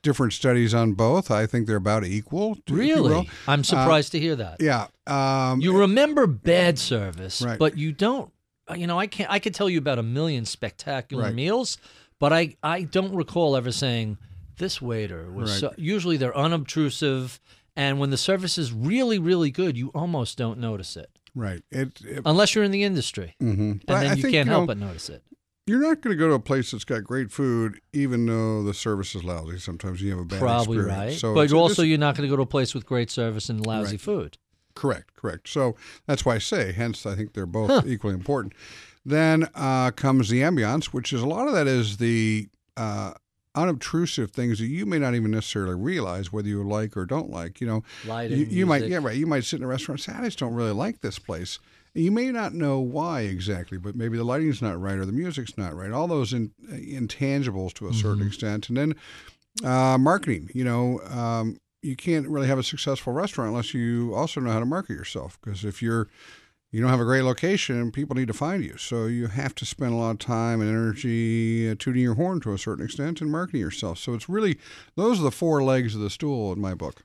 different 0.04 0.34
studies 0.34 0.72
on 0.74 0.94
both. 0.94 1.32
I 1.32 1.48
think 1.48 1.66
they're 1.66 1.78
about 1.78 2.06
equal. 2.06 2.60
really? 2.70 3.28
I'm 3.48 3.64
surprised 3.64 4.12
to 4.12 4.20
hear 4.20 4.36
that. 4.36 4.58
Yeah. 4.62 4.86
Um, 5.08 5.62
You 5.62 5.76
remember 5.80 6.28
bad 6.28 6.78
service, 6.78 7.42
Right. 7.42 7.58
but 7.58 7.76
you 7.76 7.92
don't. 7.92 8.32
uh, 8.70 8.76
You 8.76 8.86
know, 8.86 9.00
I 9.00 9.08
can't. 9.08 9.32
I 9.32 9.40
could 9.40 9.56
tell 9.56 9.68
you 9.70 9.80
about 9.80 9.98
a 9.98 10.04
million 10.04 10.46
spectacular 10.46 11.24
Right. 11.24 11.34
meals, 11.34 11.80
but 12.20 12.32
I 12.32 12.56
I 12.62 12.84
don't 12.84 13.16
recall 13.16 13.56
ever 13.58 13.72
saying 13.72 14.20
this 14.58 14.80
waiter 14.80 15.32
was. 15.32 15.50
Right. 15.54 15.60
So, 15.60 15.74
usually 15.76 16.18
they're 16.18 16.38
unobtrusive, 16.38 17.40
and 17.76 18.00
when 18.00 18.10
the 18.10 18.18
service 18.18 18.58
is 18.58 18.72
really 18.72 19.20
really 19.20 19.52
good, 19.52 19.78
you 19.78 19.90
almost 19.96 20.38
don't 20.38 20.60
notice 20.60 20.96
it 20.98 21.10
right. 21.36 21.62
It, 21.72 22.00
it, 22.04 22.22
unless 22.26 22.56
you're 22.56 22.64
in 22.64 22.72
the 22.72 22.84
industry, 22.84 23.36
mhm. 23.42 23.60
and 23.60 23.86
But 23.86 24.00
then 24.02 24.12
I 24.12 24.14
you 24.16 24.22
think, 24.22 24.34
can't 24.34 24.48
you 24.48 24.52
help 24.54 24.68
but 24.68 24.78
notice 24.78 25.10
it. 25.10 25.24
You're 25.68 25.82
not 25.82 26.02
going 26.02 26.16
to 26.16 26.20
go 26.20 26.28
to 26.28 26.36
a 26.36 26.40
place 26.40 26.72
that's 26.72 26.84
got 26.84 27.04
great 27.04 27.32
food, 27.32 27.80
even 27.92 28.28
though 28.28 28.62
the 28.62 28.74
service 28.74 29.16
is 29.16 29.24
lousy. 29.24 29.58
Sometimes 29.58 30.00
you 30.00 30.12
have 30.12 30.20
a 30.20 30.24
bad 30.26 30.40
Probably 30.40 30.78
experience. 30.78 31.12
right, 31.14 31.20
So 31.20 31.34
but 31.34 31.52
also 31.54 31.82
it's- 31.82 31.88
you're 31.90 31.98
not 31.98 32.16
going 32.16 32.30
to 32.30 32.32
go 32.32 32.36
to 32.36 32.44
a 32.44 32.46
place 32.46 32.76
with 32.76 32.86
great 32.86 33.10
service 33.10 33.50
and 33.50 33.66
lousy 33.66 33.94
Right. 33.94 34.02
food. 34.02 34.38
correct, 34.76 35.16
correct. 35.16 35.50
So 35.50 35.76
that's 36.06 36.24
why 36.24 36.36
I 36.36 36.38
say. 36.38 36.72
Hence, 36.74 37.06
I 37.08 37.16
think 37.16 37.34
they're 37.34 37.46
both 37.48 37.88
equally 37.88 38.14
important. 38.14 38.54
Then 39.04 39.48
uh, 39.56 39.90
comes 39.92 40.30
the 40.30 40.42
ambiance, 40.42 40.86
which 40.88 41.12
is 41.12 41.22
a 41.22 41.28
lot 41.28 41.48
of 41.48 41.54
that 41.56 41.66
is 41.66 41.98
the 41.98 42.48
uh, 42.78 43.14
unobtrusive 43.56 44.32
things 44.32 44.60
that 44.60 44.68
you 44.68 44.86
may 44.86 45.00
not 45.00 45.16
even 45.16 45.32
necessarily 45.32 45.76
realize 45.76 46.32
whether 46.32 46.48
you 46.48 46.64
like 46.64 46.96
or 46.96 47.06
don't 47.06 47.30
like. 47.30 47.60
You 47.62 47.68
know, 47.68 47.84
Lighting, 48.08 48.38
you, 48.38 48.46
you 48.46 48.66
might 48.66 48.88
yeah 48.88 49.00
right. 49.02 49.16
You 49.18 49.28
might 49.28 49.44
sit 49.46 49.58
in 49.60 49.64
a 49.64 49.68
restaurant 49.68 50.06
and 50.06 50.16
say, 50.16 50.22
I 50.22 50.26
just 50.26 50.40
don't 50.40 50.54
really 50.54 50.72
like 50.74 51.02
this 51.02 51.20
place. 51.20 51.60
And 51.94 52.04
you 52.04 52.12
may 52.12 52.30
not 52.32 52.54
know 52.54 52.80
why 52.80 53.22
exactly, 53.22 53.78
but 53.78 53.96
maybe 53.96 54.18
the 54.18 54.24
lighting's 54.26 54.62
not 54.62 54.80
right 54.80 54.98
or 54.98 55.06
the 55.06 55.14
music's 55.14 55.58
not 55.58 55.74
right. 55.76 55.92
All 55.92 56.08
those 56.08 56.34
in, 56.34 56.52
intangibles 56.70 57.74
to 57.76 57.88
a 57.88 57.94
certain 57.94 58.20
Mm-hmm. 58.20 58.28
extent, 58.28 58.70
and 58.70 58.78
then 58.78 58.96
uh, 59.64 59.98
marketing. 59.98 60.50
You 60.54 60.66
know, 60.66 61.00
um, 61.10 61.58
you 61.82 61.96
can't 61.96 62.28
really 62.28 62.48
have 62.48 62.60
a 62.60 62.64
successful 62.64 63.14
restaurant 63.14 63.50
unless 63.52 63.74
you 63.74 64.14
also 64.14 64.42
know 64.42 64.52
how 64.52 64.60
to 64.60 64.66
market 64.66 64.94
yourself. 64.94 65.40
Because 65.42 65.64
if 65.64 65.82
you're 65.82 66.08
you 66.76 66.82
don't 66.82 66.90
have 66.90 67.00
a 67.00 67.06
great 67.06 67.22
location, 67.24 67.90
people 67.92 68.16
need 68.18 68.28
to 68.28 68.34
find 68.34 68.62
you. 68.64 68.76
So 68.78 69.06
you 69.06 69.28
have 69.28 69.56
to 69.56 69.66
spend 69.66 69.94
a 69.94 69.96
lot 69.96 70.12
of 70.12 70.20
time 70.20 70.60
and 70.60 70.70
energy 70.70 71.70
uh, 71.72 71.76
tooting 71.80 72.02
your 72.02 72.16
horn 72.16 72.42
to 72.42 72.52
a 72.54 72.58
certain 72.58 72.84
extent 72.84 73.22
and 73.22 73.32
marketing 73.32 73.62
yourself. 73.62 73.98
So 74.00 74.14
it's 74.14 74.28
really 74.28 74.58
those 74.96 75.20
are 75.20 75.24
the 75.24 75.32
four 75.32 75.64
legs 75.64 75.96
of 75.96 76.02
the 76.02 76.10
stool 76.10 76.52
in 76.52 76.60
my 76.60 76.74
book. 76.74 77.04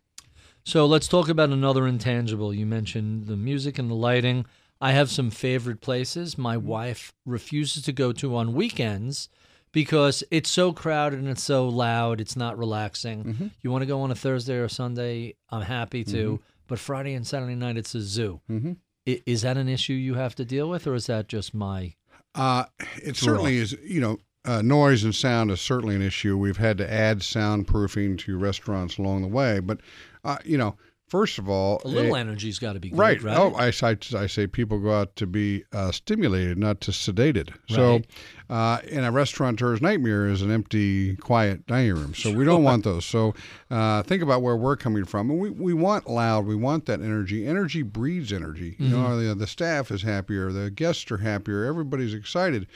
So 0.64 0.87
let's 0.87 1.06
talk 1.09 1.28
about 1.28 1.50
another 1.50 1.87
intangible. 1.87 2.52
You 2.52 2.66
mentioned 2.66 3.26
the 3.28 3.37
music 3.37 3.78
and 3.78 3.88
the 3.88 3.94
lighting. 3.94 4.44
I 4.80 4.90
have 4.92 5.09
some 5.11 5.30
favorite 5.30 5.80
places 5.80 6.37
my 6.37 6.56
wife 6.56 7.12
refuses 7.24 7.85
to 7.85 7.92
go 7.92 8.12
to 8.12 8.35
on 8.37 8.54
weekends 8.54 9.28
because 9.72 10.24
it's 10.33 10.50
so 10.50 10.72
crowded 10.72 11.20
and 11.20 11.28
it's 11.28 11.44
so 11.44 11.68
loud. 11.68 12.20
It's 12.20 12.37
not 12.37 12.59
relaxing. 12.59 13.52
You 13.62 13.70
want 13.70 13.83
to 13.83 13.87
go 13.87 14.00
on 14.00 14.11
a 14.11 14.14
Thursday 14.16 14.56
or 14.56 14.68
Sunday? 14.68 15.37
I'm 15.48 15.62
happy 15.62 16.02
to. 16.04 16.40
But 16.66 16.78
Friday 16.78 17.14
and 17.14 17.26
Saturday 17.26 17.54
night, 17.54 17.76
it's 17.76 17.94
a 17.94 18.00
zoo. 18.00 18.40
Mhm. 18.50 18.76
Is 19.06 19.42
that 19.42 19.56
an 19.56 19.68
issue 19.68 19.94
you 19.94 20.14
have 20.14 20.34
to 20.36 20.44
deal 20.44 20.68
with, 20.68 20.86
or 20.86 20.94
is 20.94 21.06
that 21.06 21.28
just 21.28 21.54
my? 21.54 21.94
Uh, 22.34 22.64
it 23.02 23.16
certainly 23.16 23.56
is, 23.56 23.76
you 23.84 24.00
know, 24.00 24.18
uh, 24.44 24.62
noise 24.62 25.04
and 25.04 25.14
sound 25.14 25.50
is 25.50 25.60
certainly 25.60 25.94
an 25.94 26.02
issue. 26.02 26.36
We've 26.36 26.56
had 26.56 26.78
to 26.78 26.90
add 26.90 27.20
soundproofing 27.20 28.18
to 28.20 28.38
restaurants 28.38 28.98
along 28.98 29.22
the 29.22 29.28
way. 29.28 29.60
But, 29.60 29.80
uh, 30.24 30.38
you 30.44 30.56
know, 30.56 30.76
first 31.10 31.38
of 31.38 31.48
all, 31.48 31.82
A 31.84 31.88
little 31.88 32.16
eh, 32.16 32.20
energy's 32.20 32.58
got 32.58 32.72
to 32.74 32.80
be 32.80 32.88
good, 32.90 32.98
Right. 32.98 33.22
right? 33.22 33.36
Oh, 33.36 33.52
I, 33.54 33.66
I, 33.82 33.96
I 34.22 34.26
say 34.26 34.46
people 34.46 34.78
go 34.78 34.92
out 34.92 35.16
to 35.16 35.26
be 35.26 35.64
uh, 35.72 35.90
stimulated, 35.92 36.56
not 36.56 36.80
to 36.82 36.92
sedated. 36.92 37.50
So, 37.68 38.00
uh, 38.48 38.78
in 38.88 39.04
a 39.04 39.12
restaurateur's 39.12 39.80
nightmare 39.82 40.26
is 40.28 40.40
an 40.42 40.50
empty, 40.50 41.16
quiet 41.16 41.66
dining 41.66 41.94
room. 41.94 42.14
So 42.14 42.32
we 42.32 42.44
don't 42.44 42.62
want 42.64 42.84
those. 42.84 43.04
So 43.04 43.34
uh, 43.70 44.02
think 44.04 44.22
about 44.22 44.42
where 44.42 44.56
we're 44.56 44.76
coming 44.76 45.04
from. 45.04 45.30
And 45.30 45.38
we, 45.38 45.50
we 45.50 45.74
want 45.74 46.08
loud. 46.08 46.46
We 46.46 46.56
want 46.56 46.86
that 46.86 47.00
energy. 47.00 47.46
Energy 47.46 47.82
breeds 47.82 48.32
energy. 48.32 48.76
You 48.78 48.88
know, 48.88 49.20
the, 49.20 49.34
the 49.34 49.46
staff 49.46 49.90
is 49.90 50.02
happier. 50.02 50.50
The 50.50 50.70
guests 50.70 51.10
are 51.12 51.18
happier. 51.18 51.64
Everybody's 51.64 52.14
excited. 52.14 52.66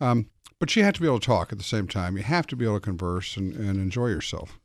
Um, 0.00 0.28
but 0.60 0.74
you 0.76 0.84
have 0.84 0.94
to 0.94 1.00
be 1.00 1.06
able 1.06 1.18
to 1.20 1.26
talk 1.26 1.50
at 1.52 1.58
the 1.58 1.64
same 1.64 1.88
time. 1.88 2.16
You 2.16 2.22
have 2.22 2.46
to 2.48 2.56
be 2.56 2.64
able 2.64 2.76
to 2.76 2.80
converse 2.80 3.36
and, 3.36 3.54
and 3.56 3.80
enjoy 3.80 4.06
yourself. 4.08 4.58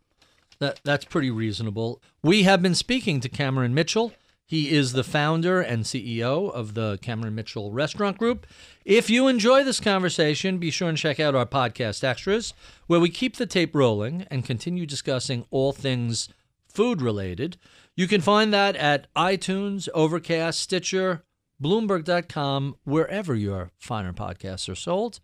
That 0.59 0.81
that's 0.83 1.05
pretty 1.05 1.31
reasonable. 1.31 2.01
We 2.23 2.43
have 2.43 2.61
been 2.61 2.75
speaking 2.75 3.19
to 3.21 3.29
Cameron 3.29 3.73
Mitchell. 3.73 4.13
He 4.45 4.71
is 4.71 4.93
the 4.93 5.03
founder 5.03 5.61
and 5.61 5.83
CEO 5.83 6.51
of 6.51 6.73
the 6.73 6.97
Cameron 7.03 7.35
Mitchell 7.35 7.71
Restaurant 7.71 8.17
Group. 8.17 8.47
If 8.83 9.07
you 9.09 9.27
enjoy 9.27 9.63
this 9.63 9.79
conversation, 9.79 10.57
be 10.57 10.71
sure 10.71 10.89
and 10.89 10.97
check 10.97 11.19
out 11.19 11.35
our 11.35 11.45
podcast 11.45 12.03
extras, 12.03 12.53
where 12.87 12.99
we 12.99 13.09
keep 13.09 13.35
the 13.37 13.45
tape 13.45 13.75
rolling 13.75 14.25
and 14.31 14.43
continue 14.43 14.87
discussing 14.87 15.45
all 15.51 15.71
things 15.71 16.29
food 16.67 16.99
related. 17.01 17.57
You 17.95 18.07
can 18.07 18.21
find 18.21 18.51
that 18.51 18.75
at 18.75 19.13
iTunes, 19.13 19.87
Overcast, 19.93 20.59
Stitcher, 20.59 21.23
Bloomberg.com, 21.61 22.75
wherever 22.85 23.35
your 23.35 23.71
finer 23.77 24.13
podcasts 24.13 24.67
are 24.67 24.75
sold. 24.75 25.19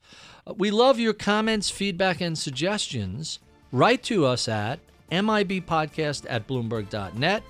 Uh, 0.45 0.53
We 0.55 0.69
love 0.69 0.99
your 0.99 1.13
comments, 1.13 1.69
feedback, 1.69 2.21
and 2.21 2.37
suggestions. 2.37 3.39
Write 3.71 4.03
to 4.03 4.25
us 4.25 4.47
at 4.47 4.79
mibpodcast 5.11 6.25
at 6.29 6.47
bloomberg.net. 6.47 7.43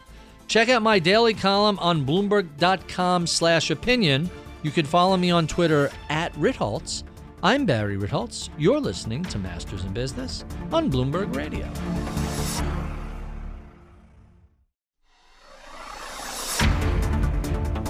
Check 0.47 0.69
out 0.69 0.81
my 0.81 0.99
daily 0.99 1.33
column 1.33 1.79
on 1.79 2.05
bloomberg.com 2.05 3.27
slash 3.27 3.71
opinion. 3.71 4.29
You 4.63 4.71
can 4.71 4.85
follow 4.85 5.17
me 5.17 5.31
on 5.31 5.47
Twitter 5.47 5.91
at 6.09 6.33
Ritholtz. 6.33 7.03
I'm 7.43 7.65
Barry 7.65 7.97
Ritholtz. 7.97 8.49
You're 8.57 8.79
listening 8.79 9.23
to 9.25 9.37
Masters 9.37 9.83
in 9.83 9.93
Business 9.93 10.45
on 10.71 10.91
Bloomberg 10.91 11.35
Radio. 11.35 11.65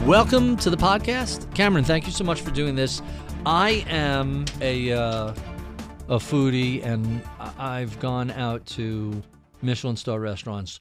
Welcome 0.05 0.55
to 0.57 0.69
the 0.69 0.77
podcast. 0.77 1.53
Cameron, 1.55 1.83
thank 1.83 2.05
you 2.05 2.11
so 2.11 2.23
much 2.23 2.41
for 2.41 2.51
doing 2.51 2.75
this. 2.75 3.01
I 3.45 3.85
am 3.87 4.45
a 4.61 4.91
uh, 4.91 5.33
a 6.09 6.17
foodie 6.17 6.85
and 6.85 7.21
I've 7.39 7.99
gone 7.99 8.29
out 8.31 8.65
to 8.67 9.23
Michelin 9.61 9.95
star 9.95 10.19
restaurants 10.19 10.79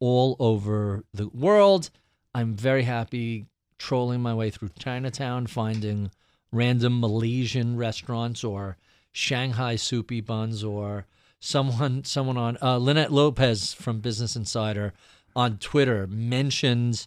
all 0.00 0.36
over 0.38 1.04
the 1.12 1.28
world. 1.28 1.90
I'm 2.34 2.54
very 2.54 2.82
happy 2.82 3.46
trolling 3.78 4.20
my 4.20 4.34
way 4.34 4.50
through 4.50 4.70
Chinatown, 4.78 5.46
finding 5.46 6.10
random 6.50 7.00
Malaysian 7.00 7.76
restaurants 7.76 8.44
or 8.44 8.76
Shanghai 9.12 9.76
soupy 9.76 10.20
buns 10.20 10.62
or 10.64 11.06
someone 11.40 12.04
someone 12.04 12.36
on 12.36 12.56
uh, 12.62 12.76
Linette 12.76 13.12
Lopez 13.12 13.74
from 13.74 14.00
Business 14.00 14.36
Insider 14.36 14.92
on 15.34 15.58
Twitter 15.58 16.06
mentioned 16.06 17.06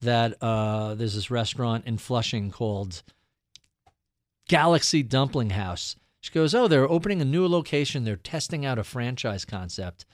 that 0.00 0.40
uh, 0.42 0.94
there's 0.94 1.14
this 1.14 1.30
restaurant 1.30 1.86
in 1.86 1.98
Flushing 1.98 2.50
called 2.50 3.02
Galaxy 4.48 5.02
Dumpling 5.02 5.50
House. 5.50 5.96
She 6.20 6.32
goes, 6.32 6.54
Oh, 6.54 6.68
they're 6.68 6.90
opening 6.90 7.20
a 7.20 7.24
new 7.24 7.46
location. 7.46 8.04
They're 8.04 8.16
testing 8.16 8.64
out 8.66 8.78
a 8.78 8.84
franchise 8.84 9.44
concept. 9.44 10.04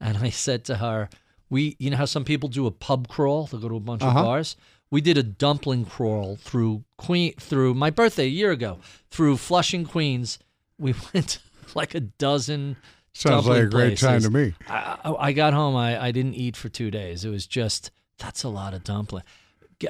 And 0.00 0.16
I 0.18 0.30
said 0.30 0.64
to 0.66 0.76
her, 0.76 1.08
We, 1.50 1.76
you 1.78 1.90
know 1.90 1.96
how 1.96 2.04
some 2.06 2.24
people 2.24 2.48
do 2.48 2.66
a 2.66 2.70
pub 2.70 3.08
crawl? 3.08 3.46
They 3.46 3.58
go 3.58 3.68
to 3.68 3.76
a 3.76 3.80
bunch 3.80 4.02
Uh-huh. 4.02 4.18
of 4.18 4.24
bars. 4.24 4.56
We 4.90 5.00
did 5.00 5.16
a 5.18 5.22
dumpling 5.22 5.84
crawl 5.84 6.36
through 6.36 6.84
Queen, 6.96 7.34
through 7.38 7.74
my 7.74 7.90
birthday 7.90 8.24
a 8.24 8.28
year 8.28 8.50
ago, 8.50 8.78
through 9.10 9.36
Flushing, 9.36 9.84
Queens. 9.84 10.38
We 10.78 10.94
went 11.14 11.38
like 11.74 11.94
a 11.94 12.00
dozen. 12.00 12.76
Sounds 13.12 13.46
like 13.46 13.62
a 13.64 13.66
great 13.66 13.98
time 13.98 14.22
to 14.22 14.30
me. 14.30 14.54
I, 14.68 14.98
I 15.04 15.14
I 15.28 15.32
got 15.32 15.52
home. 15.52 15.76
I, 15.76 16.00
I 16.06 16.10
didn't 16.12 16.34
eat 16.34 16.56
for 16.56 16.68
two 16.68 16.90
days. 16.90 17.24
It 17.24 17.30
was 17.30 17.46
just 17.46 17.90
that's 18.18 18.42
a 18.44 18.48
lot 18.48 18.72
of 18.74 18.82
dumpling. 18.84 19.24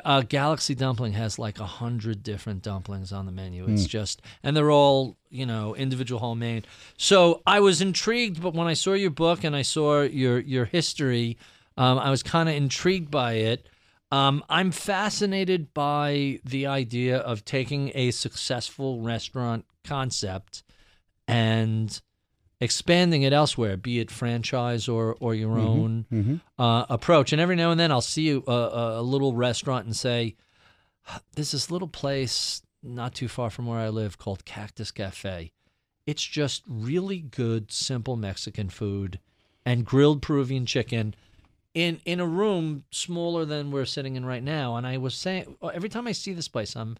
Uh, 0.04 0.22
Galaxy 0.22 0.74
Dumpling 0.74 1.12
has 1.12 1.38
like 1.38 1.58
a 1.58 1.66
hundred 1.66 2.22
different 2.22 2.62
dumplings 2.62 3.12
on 3.12 3.26
the 3.26 3.32
menu. 3.32 3.66
It's 3.66 3.86
just, 3.86 4.22
and 4.42 4.56
they're 4.56 4.70
all 4.70 5.16
you 5.30 5.46
know 5.46 5.74
individual 5.74 6.20
homemade. 6.20 6.66
So 6.96 7.42
I 7.46 7.60
was 7.60 7.80
intrigued, 7.80 8.40
but 8.42 8.54
when 8.54 8.66
I 8.66 8.74
saw 8.74 8.92
your 8.92 9.10
book 9.10 9.44
and 9.44 9.54
I 9.56 9.62
saw 9.62 10.02
your 10.02 10.38
your 10.38 10.64
history, 10.64 11.38
um, 11.76 11.98
I 11.98 12.10
was 12.10 12.22
kind 12.22 12.48
of 12.48 12.54
intrigued 12.54 13.10
by 13.10 13.34
it. 13.34 13.68
Um, 14.12 14.42
I'm 14.48 14.72
fascinated 14.72 15.72
by 15.72 16.40
the 16.44 16.66
idea 16.66 17.18
of 17.18 17.44
taking 17.44 17.92
a 17.94 18.10
successful 18.10 19.00
restaurant 19.00 19.64
concept 19.84 20.64
and 21.28 22.00
expanding 22.60 23.22
it 23.22 23.32
elsewhere, 23.32 23.76
be 23.76 24.00
it 24.00 24.10
franchise 24.10 24.88
or 24.88 25.16
or 25.20 25.34
your 25.34 25.56
mm-hmm. 25.56 25.66
own 25.66 26.06
mm-hmm. 26.12 26.62
uh, 26.62 26.84
approach. 26.88 27.32
And 27.32 27.40
every 27.40 27.56
now 27.56 27.70
and 27.70 27.80
then, 27.80 27.90
I'll 27.90 28.00
see 28.00 28.30
a, 28.30 28.38
a, 28.38 29.00
a 29.00 29.02
little 29.02 29.34
restaurant 29.34 29.86
and 29.86 29.96
say, 29.96 30.36
"There's 31.34 31.52
this 31.52 31.70
little 31.70 31.88
place 31.88 32.62
not 32.82 33.14
too 33.14 33.28
far 33.28 33.50
from 33.50 33.66
where 33.66 33.78
I 33.78 33.88
live 33.88 34.18
called 34.18 34.44
Cactus 34.44 34.90
Cafe. 34.90 35.52
It's 36.06 36.24
just 36.24 36.62
really 36.66 37.20
good, 37.20 37.72
simple 37.72 38.16
Mexican 38.16 38.68
food 38.68 39.18
and 39.64 39.84
grilled 39.84 40.22
Peruvian 40.22 40.66
chicken." 40.66 41.14
In, 41.72 42.00
in 42.04 42.18
a 42.18 42.26
room 42.26 42.82
smaller 42.90 43.44
than 43.44 43.70
we're 43.70 43.84
sitting 43.84 44.16
in 44.16 44.26
right 44.26 44.42
now, 44.42 44.74
and 44.74 44.84
I 44.84 44.96
was 44.96 45.14
saying 45.14 45.56
every 45.72 45.88
time 45.88 46.08
I 46.08 46.12
see 46.12 46.32
this 46.32 46.48
place, 46.48 46.74
I'm 46.74 46.96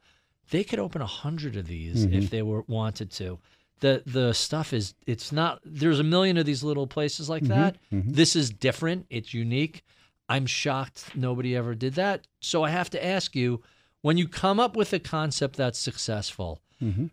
they 0.51 0.63
could 0.63 0.79
open 0.79 1.03
a 1.03 1.07
hundred 1.07 1.57
of 1.57 1.67
these 1.67 2.05
if 2.05 2.11
mm-hmm. 2.11 2.27
they 2.27 2.43
were 2.43 2.63
wanted 2.69 3.11
to. 3.13 3.41
The 3.81 4.03
the 4.07 4.33
stuff 4.33 4.73
is 4.73 4.95
it's 5.07 5.33
not 5.33 5.61
there's 5.65 6.01
a 6.01 6.05
million 6.05 6.37
of 6.37 6.47
these 6.47 6.63
little 6.63 6.87
places 6.87 7.29
like 7.29 7.43
mm-hmm, 7.43 7.53
that. 7.53 7.77
Mm-hmm. 7.93 8.13
This 8.13 8.37
is 8.37 8.51
different. 8.51 9.07
It's 9.11 9.35
unique. 9.35 9.83
I'm 10.29 10.47
shocked 10.47 11.17
nobody 11.17 11.57
ever 11.57 11.75
did 11.75 11.95
that. 11.95 12.27
So 12.41 12.63
I 12.63 12.71
have 12.71 12.91
to 12.91 13.05
ask 13.05 13.35
you, 13.35 13.63
when 14.03 14.17
you 14.17 14.29
come 14.29 14.61
up 14.61 14.77
with 14.77 14.93
a 14.93 15.01
concept 15.01 15.57
that's 15.57 15.79
successful, 15.79 16.61
mm-hmm. 16.81 17.07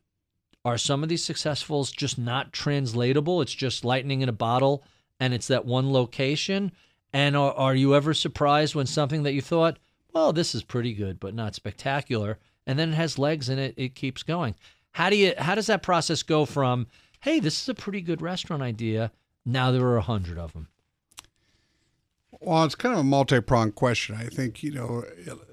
are 0.63 0.77
some 0.77 1.01
of 1.01 1.09
these 1.09 1.25
successfuls 1.25 1.91
just 1.91 2.19
not 2.19 2.53
translatable? 2.53 3.41
It's 3.41 3.55
just 3.55 3.83
lightning 3.83 4.21
in 4.21 4.29
a 4.29 4.33
bottle 4.33 4.83
and 5.19 5.33
it's 5.33 5.47
that 5.47 5.65
one 5.65 5.91
location? 5.91 6.71
And 7.13 7.35
are, 7.35 7.53
are 7.53 7.75
you 7.75 7.95
ever 7.95 8.13
surprised 8.13 8.75
when 8.75 8.85
something 8.85 9.23
that 9.23 9.33
you 9.33 9.41
thought, 9.41 9.79
well, 10.13 10.33
this 10.33 10.53
is 10.53 10.63
pretty 10.63 10.93
good, 10.93 11.19
but 11.19 11.33
not 11.33 11.55
spectacular, 11.55 12.37
and 12.65 12.77
then 12.77 12.89
it 12.89 12.95
has 12.95 13.17
legs 13.17 13.49
and 13.49 13.59
it, 13.59 13.73
it 13.77 13.95
keeps 13.95 14.23
going? 14.23 14.55
How 14.97 15.11
do 15.11 15.15
you 15.15 15.35
how 15.37 15.53
does 15.53 15.67
that 15.67 15.83
process 15.83 16.23
go 16.23 16.45
from, 16.45 16.87
hey, 17.19 17.39
this 17.39 17.61
is 17.61 17.69
a 17.69 17.75
pretty 17.75 18.01
good 18.01 18.19
restaurant 18.19 18.63
idea, 18.63 19.11
now 19.45 19.71
there 19.71 19.85
are 19.85 19.97
a 19.97 20.01
hundred 20.01 20.39
of 20.39 20.53
them? 20.53 20.69
Well, 22.41 22.63
it's 22.63 22.73
kind 22.73 22.93
of 22.93 23.01
a 23.01 23.03
multi-pronged 23.03 23.75
question. 23.75 24.15
I 24.15 24.25
think 24.25 24.63
you 24.63 24.71
know, 24.71 25.03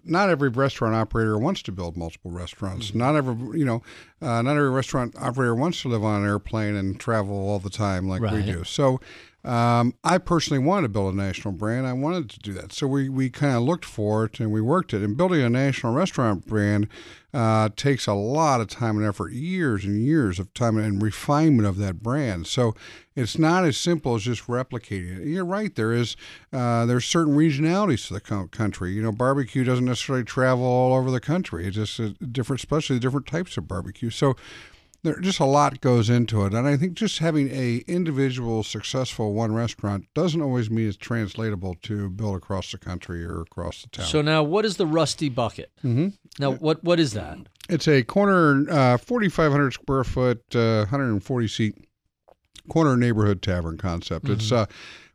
not 0.02 0.30
every 0.30 0.48
restaurant 0.48 0.94
operator 0.94 1.38
wants 1.38 1.60
to 1.64 1.72
build 1.72 1.94
multiple 1.94 2.30
restaurants. 2.30 2.88
Mm-hmm. 2.88 2.98
Not 2.98 3.16
every 3.16 3.58
you 3.58 3.66
know, 3.66 3.82
uh, 4.22 4.40
not 4.40 4.56
every 4.56 4.70
restaurant 4.70 5.14
operator 5.18 5.54
wants 5.54 5.82
to 5.82 5.88
live 5.88 6.02
on 6.02 6.22
an 6.22 6.26
airplane 6.26 6.74
and 6.74 6.98
travel 6.98 7.36
all 7.36 7.58
the 7.58 7.68
time 7.68 8.08
like 8.08 8.22
we 8.22 8.42
do. 8.42 8.64
So, 8.64 8.98
um, 9.44 9.94
I 10.02 10.16
personally 10.18 10.64
wanted 10.64 10.84
to 10.84 10.88
build 10.88 11.12
a 11.12 11.16
national 11.16 11.52
brand. 11.52 11.86
I 11.86 11.92
wanted 11.92 12.30
to 12.30 12.38
do 12.38 12.54
that. 12.54 12.72
So 12.72 12.86
we 12.86 13.10
we 13.10 13.28
kind 13.28 13.54
of 13.54 13.62
looked 13.62 13.84
for 13.84 14.24
it 14.24 14.40
and 14.40 14.50
we 14.50 14.62
worked 14.62 14.94
it. 14.94 15.02
And 15.02 15.16
building 15.16 15.42
a 15.42 15.50
national 15.50 15.92
restaurant 15.92 16.46
brand 16.46 16.88
uh, 17.34 17.68
takes 17.76 18.06
a 18.06 18.14
lot 18.14 18.62
of 18.62 18.68
time 18.68 18.96
and 18.96 19.06
effort, 19.06 19.32
years 19.32 19.84
and 19.84 20.02
years 20.02 20.38
of 20.38 20.54
time 20.54 20.78
and 20.78 21.02
refinement 21.02 21.68
of 21.68 21.76
that 21.76 22.02
brand. 22.02 22.46
So 22.46 22.74
it's 23.14 23.38
not 23.38 23.64
as 23.64 23.76
simple 23.76 24.14
as 24.14 24.22
just 24.22 24.46
replicating 24.46 25.20
it. 25.20 25.26
You're 25.26 25.44
right. 25.44 25.74
There 25.74 25.92
is 25.92 26.16
uh, 26.50 26.86
there's 26.86 27.04
certain 27.04 27.36
regionalities 27.36 28.06
to 28.08 28.14
the 28.14 28.20
co- 28.20 28.46
country. 28.46 28.92
You 28.92 29.02
know, 29.02 29.12
barbecue 29.12 29.62
doesn't 29.62 29.84
necessarily 29.84 30.24
travel 30.24 30.64
all 30.64 30.94
over 30.94 31.10
the 31.10 31.20
country. 31.20 31.66
It's 31.66 31.76
just 31.76 32.32
different, 32.32 32.60
especially 32.60 32.96
the 32.96 33.00
different 33.00 33.26
types 33.26 33.58
of 33.58 33.68
barbecue. 33.68 34.08
So 34.08 34.36
there 35.04 35.20
just 35.20 35.38
a 35.38 35.44
lot 35.44 35.80
goes 35.82 36.08
into 36.08 36.44
it, 36.46 36.54
and 36.54 36.66
I 36.66 36.76
think 36.78 36.94
just 36.94 37.18
having 37.18 37.50
a 37.50 37.84
individual 37.86 38.62
successful 38.62 39.34
one 39.34 39.54
restaurant 39.54 40.06
doesn't 40.14 40.40
always 40.40 40.70
mean 40.70 40.88
it's 40.88 40.96
translatable 40.96 41.76
to 41.82 42.08
build 42.08 42.36
across 42.36 42.72
the 42.72 42.78
country 42.78 43.22
or 43.22 43.42
across 43.42 43.82
the 43.82 43.88
town. 43.88 44.06
So 44.06 44.22
now, 44.22 44.42
what 44.42 44.64
is 44.64 44.78
the 44.78 44.86
Rusty 44.86 45.28
Bucket? 45.28 45.70
Mm-hmm. 45.84 46.08
Now, 46.38 46.52
what 46.52 46.82
what 46.82 46.98
is 46.98 47.12
that? 47.12 47.38
It's 47.68 47.86
a 47.86 48.02
corner, 48.02 48.64
uh, 48.70 48.96
4,500 48.96 49.72
square 49.72 50.04
foot, 50.04 50.42
uh, 50.54 50.80
140 50.80 51.48
seat 51.48 51.74
corner 52.68 52.96
neighborhood 52.96 53.42
tavern 53.42 53.76
concept. 53.76 54.28
It's 54.30 54.50
uh, 54.50 54.66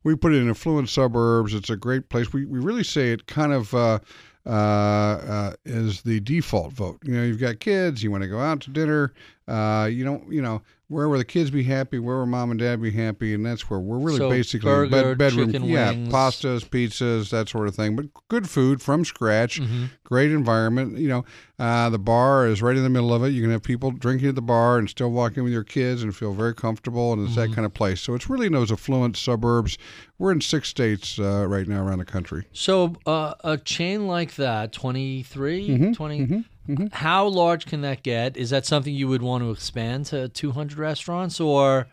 we 0.04 0.16
put 0.16 0.34
it 0.34 0.38
in 0.38 0.50
affluent 0.52 0.90
suburbs. 0.90 1.56
It's 1.56 1.72
a 1.72 1.76
great 1.76 2.10
place. 2.10 2.32
We 2.32 2.46
we 2.46 2.60
really 2.60 2.84
say 2.84 3.12
it 3.12 3.26
kind 3.26 3.54
of. 3.54 3.74
Uh, 3.74 4.00
uh, 4.46 4.52
uh, 4.52 5.54
is 5.66 6.02
the 6.02 6.20
default 6.22 6.72
vote. 6.74 6.98
You 7.04 7.14
know, 7.14 7.24
you've 7.24 7.40
got 7.42 7.60
kids, 7.60 8.02
you 8.02 8.10
want 8.10 8.24
to 8.24 8.30
go 8.30 8.40
out 8.40 8.62
to 8.62 8.72
dinner. 8.72 9.14
Uh, 9.50 9.86
you 9.88 10.04
don't, 10.04 10.32
you 10.32 10.42
know, 10.42 10.62
where 10.90 11.08
will 11.08 11.20
the 11.20 11.26
kids 11.26 11.52
be 11.52 11.62
happy? 11.64 12.00
Where 12.00 12.18
will 12.18 12.26
mom 12.26 12.50
and 12.52 12.60
dad 12.60 12.82
be 12.82 12.90
happy? 12.92 13.34
And 13.36 13.46
that's 13.46 13.70
where 13.70 13.80
we're 13.80 14.00
really 14.00 14.18
So 14.18 14.30
basically 14.30 14.66
burger, 14.70 15.16
bedroom, 15.16 15.52
chicken 15.52 15.68
yeah, 15.70 15.92
wings. 15.92 16.12
pastas, 16.12 16.68
pizzas, 16.68 17.30
that 17.30 17.48
sort 17.48 17.68
of 17.68 17.76
thing. 17.76 17.96
But 17.96 18.08
good 18.30 18.50
food 18.50 18.82
from 18.82 19.06
scratch, 19.06 19.62
Mm-hmm. 19.62 19.86
great 20.04 20.32
environment. 20.32 20.98
You 20.98 21.08
know, 21.10 21.26
uh, 21.60 21.90
the 21.92 22.00
bar 22.00 22.48
is 22.48 22.62
right 22.64 22.76
in 22.76 22.82
the 22.84 22.90
middle 22.90 23.14
of 23.14 23.24
it. 23.24 23.30
You 23.30 23.42
can 23.44 23.52
have 23.52 23.62
people 23.62 23.92
drinking 23.92 24.30
at 24.30 24.36
the 24.36 24.42
bar 24.42 24.80
and 24.80 24.90
still 24.90 25.12
walk 25.12 25.38
in 25.38 25.44
with 25.44 25.54
your 25.54 25.64
kids 25.64 26.02
and 26.02 26.16
feel 26.16 26.34
very 26.34 26.56
comfortable. 26.56 27.14
And 27.14 27.24
it's 27.28 27.36
Mm-hmm. 27.36 27.50
that 27.52 27.56
kind 27.56 27.66
of 27.68 27.74
place. 27.76 28.02
So 28.02 28.16
it's 28.16 28.28
really 28.30 28.48
in 28.48 28.54
those 28.54 28.72
affluent 28.72 29.16
suburbs. 29.16 29.78
We're 30.18 30.32
in 30.32 30.42
six 30.42 30.70
states 30.70 31.20
uh, 31.20 31.46
right 31.48 31.68
now 31.68 31.84
around 31.86 32.00
the 32.00 32.06
country. 32.06 32.46
So 32.52 32.96
uh, 33.06 33.36
a 33.44 33.58
chain 33.58 34.08
like 34.08 34.36
that, 34.36 34.72
23, 34.72 35.70
Mm-hmm, 35.70 35.92
20, 35.94 36.46
how 36.92 37.28
large 37.28 37.66
can 37.66 37.82
that 37.82 38.04
get? 38.04 38.38
Is 38.38 38.50
that 38.52 38.66
something 38.66 38.94
you 38.94 39.08
would 39.08 39.22
want 39.22 39.44
to 39.44 39.52
expand 39.52 40.06
to 40.08 40.30
200 40.30 40.78
restaurants 40.78 41.40
or 41.40 41.88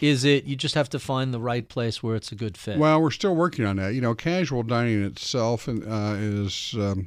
Is 0.00 0.24
it 0.24 0.44
you 0.44 0.54
just 0.56 0.74
have 0.76 0.88
to 0.90 0.98
find 0.98 1.34
the 1.34 1.40
right 1.40 1.68
place 1.68 2.02
where 2.02 2.14
it's 2.16 2.30
a 2.32 2.36
good 2.36 2.56
fit? 2.56 2.78
Well, 2.78 3.02
we're 3.02 3.10
still 3.10 3.34
working 3.34 3.64
on 3.64 3.76
that. 3.76 3.94
You 3.94 4.00
know, 4.00 4.14
casual 4.14 4.62
dining 4.62 5.02
itself 5.04 5.68
uh, 5.68 5.72
is 6.18 6.74
um, 6.78 7.06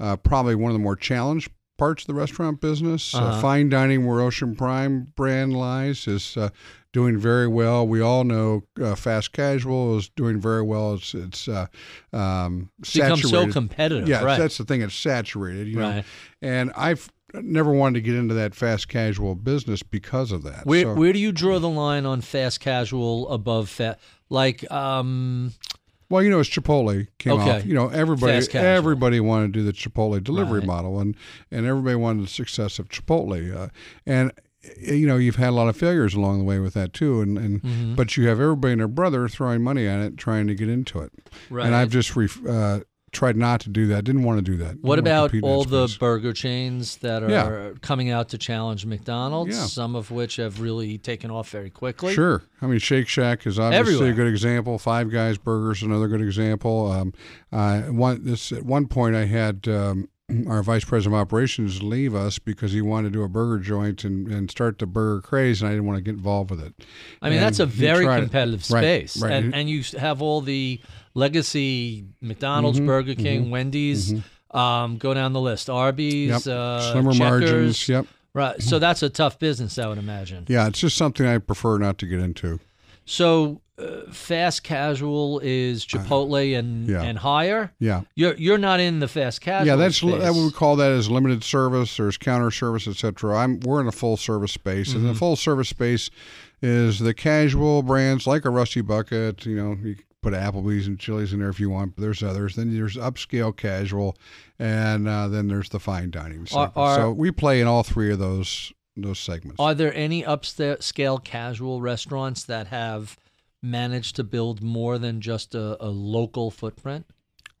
uh, 0.00 0.16
probably 0.16 0.54
one 0.56 0.70
of 0.70 0.74
the 0.74 0.82
more 0.82 0.96
challenged 0.96 1.50
parts 1.78 2.02
of 2.02 2.06
the 2.08 2.14
restaurant 2.14 2.60
business. 2.60 3.14
Uh, 3.14 3.18
Uh-huh. 3.18 3.40
fine 3.40 3.68
dining, 3.68 4.04
where 4.04 4.20
Ocean 4.20 4.56
Prime 4.56 5.12
brand 5.14 5.56
lies, 5.56 6.08
is 6.08 6.36
uh, 6.36 6.48
doing 6.92 7.18
very 7.18 7.46
well. 7.48 7.86
We 7.86 8.00
all 8.00 8.24
know 8.24 8.62
uh, 8.82 8.94
fast 8.94 9.32
casual 9.32 9.98
is 9.98 10.08
doing 10.10 10.40
very 10.40 10.62
well. 10.62 10.94
It's 10.94 11.14
it's 11.14 11.48
uh, 11.48 11.66
um, 12.12 12.70
It's 12.80 12.94
become 12.94 13.18
so 13.18 13.46
competitive. 13.50 14.08
Yeah, 14.08 14.22
right. 14.24 14.38
that's 14.38 14.58
the 14.58 14.64
thing. 14.64 14.82
It's 14.82 14.94
saturated, 14.94 15.68
you 15.68 15.76
know. 15.76 15.88
Right. 15.90 16.04
And 16.42 16.72
I've 16.76 17.10
never 17.34 17.72
wanted 17.72 17.94
to 17.96 18.00
get 18.00 18.14
into 18.14 18.34
that 18.34 18.54
fast 18.54 18.88
casual 18.88 19.34
business 19.34 19.82
because 19.82 20.32
of 20.32 20.42
that. 20.44 20.64
Where 20.64 20.82
So- 20.84 20.94
where 20.94 21.12
do 21.12 21.18
you 21.18 21.32
draw 21.32 21.58
the 21.58 21.68
line 21.68 22.06
on 22.06 22.20
fast 22.22 22.60
casual 22.60 23.28
above 23.28 23.68
fast? 23.68 23.98
Like, 24.30 24.70
um, 24.70 25.52
Well, 26.10 26.22
you 26.22 26.30
know, 26.30 26.40
it's 26.40 26.48
Chipotle 26.48 27.06
came 27.18 27.34
Okay. 27.34 27.50
off, 27.58 27.66
you 27.66 27.74
know, 27.74 27.88
everybody 27.88 28.32
everybody 28.54 29.20
wanted 29.20 29.52
to 29.52 29.58
do 29.58 29.62
the 29.64 29.74
Chipotle 29.74 30.24
delivery 30.24 30.60
Right. 30.60 30.66
model, 30.66 30.98
and 31.00 31.14
and 31.50 31.66
everybody 31.66 31.96
wanted 31.96 32.24
the 32.24 32.28
success 32.30 32.78
of 32.78 32.88
Chipotle, 32.88 33.54
uh, 33.54 33.68
and 34.06 34.32
you 34.80 35.06
know, 35.06 35.16
you've 35.16 35.36
had 35.36 35.48
a 35.50 35.52
lot 35.52 35.68
of 35.68 35.76
failures 35.76 36.14
along 36.14 36.38
the 36.38 36.44
way 36.44 36.58
with 36.58 36.74
that 36.74 36.92
too, 36.92 37.20
and 37.20 37.38
and 37.38 37.62
Mm-hmm. 37.62 37.94
but 37.94 38.16
you 38.16 38.28
have 38.28 38.40
everybody 38.40 38.72
and 38.72 38.80
their 38.80 38.88
brother 38.88 39.28
throwing 39.28 39.62
money 39.62 39.86
at 39.86 40.00
it, 40.00 40.16
trying 40.16 40.46
to 40.48 40.54
get 40.54 40.68
into 40.68 41.00
it, 41.00 41.12
right. 41.50 41.66
and 41.66 41.74
I've 41.74 41.90
just 41.90 42.14
ref- 42.16 42.44
uh, 42.46 42.80
tried 43.10 43.36
not 43.38 43.58
to 43.62 43.70
do 43.70 43.86
that. 43.86 44.04
Didn't 44.04 44.22
want 44.22 44.38
to 44.38 44.42
do 44.42 44.58
that. 44.58 44.80
what 44.82 44.98
about 44.98 45.32
all 45.42 45.64
the 45.64 45.88
space. 45.88 45.96
burger 45.96 46.34
chains 46.34 46.98
that 46.98 47.22
are 47.22 47.30
Yeah. 47.30 47.70
coming 47.80 48.10
out 48.10 48.28
to 48.28 48.38
challenge 48.38 48.84
McDonald's? 48.84 49.56
Yeah. 49.56 49.64
Some 49.64 49.96
of 49.96 50.10
which 50.10 50.36
have 50.36 50.60
really 50.60 50.98
taken 50.98 51.30
off 51.30 51.48
very 51.48 51.70
quickly. 51.70 52.12
Sure. 52.12 52.42
I 52.60 52.66
mean, 52.66 52.78
Shake 52.80 53.08
Shack 53.08 53.46
is 53.46 53.58
obviously 53.58 53.94
Everywhere. 53.94 54.10
a 54.10 54.14
good 54.14 54.26
example. 54.26 54.78
Five 54.78 55.10
Guys 55.10 55.38
Burgers 55.38 55.82
another 55.82 56.06
good 56.06 56.20
example. 56.20 56.92
Um, 56.92 57.14
uh, 57.50 57.80
one 57.84 58.24
this 58.24 58.52
at 58.52 58.64
one 58.66 58.86
point 58.88 59.16
I 59.16 59.24
had 59.24 59.66
um, 59.68 60.08
our 60.46 60.62
vice 60.62 60.84
president 60.84 61.14
of 61.14 61.20
operations 61.20 61.82
leave 61.82 62.14
us 62.14 62.38
because 62.38 62.72
he 62.72 62.80
wanted 62.82 63.12
to 63.12 63.18
do 63.18 63.22
a 63.22 63.28
burger 63.28 63.58
joint 63.58 64.04
and, 64.04 64.28
and 64.28 64.50
start 64.50 64.78
the 64.78 64.86
burger 64.86 65.20
craze, 65.20 65.62
and 65.62 65.68
I 65.68 65.72
didn't 65.72 65.86
want 65.86 65.96
to 65.98 66.02
get 66.02 66.14
involved 66.14 66.50
with 66.50 66.60
it. 66.60 66.74
I 67.22 67.28
mean, 67.30 67.38
And 67.38 67.46
that's 67.46 67.58
a 67.60 67.66
very 67.66 68.04
competitive 68.04 68.68
Right, 68.70 68.80
space, 68.82 69.22
right. 69.22 69.32
and 69.32 69.54
and 69.54 69.68
you 69.70 69.82
have 69.98 70.20
all 70.22 70.40
the 70.40 70.80
legacy 71.14 72.04
McDonald's, 72.20 72.80
Burger 72.80 73.14
King, 73.14 73.50
Wendy's. 73.50 74.14
Um, 74.50 74.96
go 74.96 75.12
down 75.12 75.34
the 75.34 75.40
list. 75.42 75.68
Arby's, 75.68 76.46
Yep. 76.46 76.56
uh, 76.56 76.92
Slimmer 76.92 77.12
Checkers. 77.12 77.18
margins. 77.20 77.88
Yep. 77.88 78.06
Right. 78.32 78.62
So 78.62 78.78
that's 78.78 79.02
a 79.02 79.10
tough 79.10 79.38
business, 79.38 79.78
I 79.78 79.86
would 79.88 79.98
imagine. 79.98 80.46
Yeah, 80.48 80.68
it's 80.68 80.78
just 80.80 80.96
something 80.96 81.26
I 81.26 81.36
prefer 81.36 81.76
not 81.76 81.98
to 81.98 82.06
get 82.06 82.20
into. 82.20 82.58
So 83.04 83.60
uh, 83.78 84.10
fast 84.12 84.62
casual 84.64 85.40
is 85.42 85.84
Chipotle 85.86 86.58
and 86.58 86.88
yeah. 86.88 87.02
and 87.02 87.18
higher. 87.18 87.72
Yeah. 87.78 88.02
You're 88.14 88.34
you're 88.36 88.58
not 88.58 88.80
in 88.80 88.98
the 89.00 89.08
fast 89.08 89.40
casual. 89.40 89.66
Yeah, 89.66 89.76
that's 89.76 89.96
space. 89.96 90.18
that 90.20 90.34
we 90.34 90.44
would 90.44 90.54
call 90.54 90.76
that 90.76 90.90
as 90.92 91.10
limited 91.10 91.44
service 91.44 91.98
or 92.00 92.08
as 92.08 92.16
counter 92.16 92.50
service, 92.50 92.88
etc. 92.88 93.36
I'm 93.38 93.60
we're 93.60 93.80
in 93.80 93.86
a 93.86 93.92
full 93.92 94.16
service 94.16 94.52
space, 94.52 94.92
and 94.94 95.04
the 95.04 95.10
Mm-hmm. 95.10 95.18
full 95.18 95.36
service 95.36 95.68
space 95.68 96.10
is 96.60 96.98
the 96.98 97.14
casual 97.14 97.82
brands 97.82 98.26
like 98.26 98.44
a 98.44 98.50
Rusty 98.50 98.80
Bucket. 98.80 99.46
You 99.46 99.56
know, 99.56 99.70
you 99.82 99.94
can 99.94 100.04
put 100.22 100.32
Applebee's 100.34 100.86
and 100.88 100.98
Chili's 100.98 101.32
in 101.32 101.38
there 101.38 101.48
if 101.48 101.60
you 101.60 101.70
want, 101.70 101.94
but 101.94 102.02
there's 102.02 102.22
others. 102.22 102.56
Then 102.56 102.74
there's 102.74 102.96
upscale 102.96 103.56
casual, 103.56 104.16
and 104.58 105.06
uh, 105.06 105.28
then 105.28 105.46
there's 105.48 105.68
the 105.68 105.78
fine 105.78 106.10
dining. 106.10 106.46
segment. 106.46 106.72
are- 106.76 106.96
so 106.96 107.12
we 107.12 107.30
play 107.30 107.60
in 107.60 107.66
all 107.68 107.82
three 107.84 108.10
of 108.10 108.18
those 108.18 108.72
those 108.96 109.20
segments. 109.20 109.60
Are 109.60 109.74
there 109.74 109.94
any 109.94 110.24
upscale 110.24 111.22
casual 111.22 111.80
restaurants 111.80 112.42
that 112.44 112.66
have 112.66 113.16
managed 113.62 114.16
to 114.16 114.24
build 114.24 114.62
more 114.62 114.98
than 114.98 115.20
just 115.20 115.54
a, 115.54 115.82
a 115.84 115.88
local 115.88 116.50
footprint? 116.50 117.06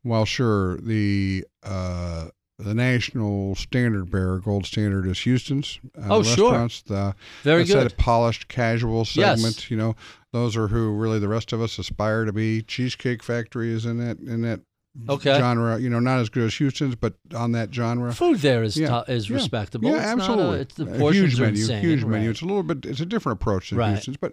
Well, 0.04 0.24
sure. 0.24 0.78
The 0.78 1.44
uh, 1.62 2.28
the 2.58 2.74
national 2.74 3.54
standard 3.54 4.10
bearer, 4.10 4.38
gold 4.40 4.66
standard, 4.66 5.06
is 5.06 5.20
Houston's. 5.20 5.78
Uh, 5.96 6.06
Oh, 6.10 6.22
sure. 6.22 6.50
restaurants. 6.50 6.82
The, 6.82 7.14
Very 7.42 7.64
good. 7.64 7.84
that 7.90 7.96
polished 7.96 8.48
casual 8.48 9.04
segment. 9.04 9.56
Yes. 9.56 9.70
You 9.70 9.76
know, 9.76 9.96
those 10.32 10.56
are 10.56 10.68
who 10.68 10.92
really 10.92 11.18
the 11.18 11.28
rest 11.28 11.52
of 11.52 11.60
us 11.60 11.78
aspire 11.78 12.24
to 12.24 12.32
be. 12.32 12.62
Cheesecake 12.62 13.22
Factory 13.22 13.72
is 13.72 13.84
in 13.86 13.98
that 13.98 14.18
in 14.18 14.42
that 14.42 14.60
Okay. 15.08 15.38
genre. 15.38 15.78
You 15.78 15.90
know, 15.90 16.00
not 16.00 16.18
as 16.20 16.28
good 16.28 16.44
as 16.44 16.54
Houston's, 16.56 16.96
but 16.96 17.14
on 17.34 17.52
that 17.52 17.72
genre. 17.72 18.12
Food 18.12 18.38
there 18.38 18.62
is 18.64 18.76
Yeah. 18.76 19.02
to- 19.04 19.12
is 19.12 19.28
Yeah. 19.30 19.36
respectable. 19.36 19.90
Yeah, 19.90 19.96
it's 19.98 20.06
Not 20.06 20.18
absolutely. 20.30 20.58
a, 20.58 20.60
it's, 20.62 20.74
the 20.74 21.06
A 21.06 21.12
huge 21.12 21.38
menu, 21.40 21.60
insane. 21.60 21.80
huge 21.82 22.04
menu. 22.04 22.30
It's 22.30 22.42
a 22.42 22.46
little 22.46 22.62
bit. 22.64 22.84
It's 22.86 23.00
a 23.00 23.06
different 23.06 23.40
approach 23.40 23.70
than 23.70 23.78
Right. 23.78 23.90
Houston's, 23.92 24.16
but 24.16 24.32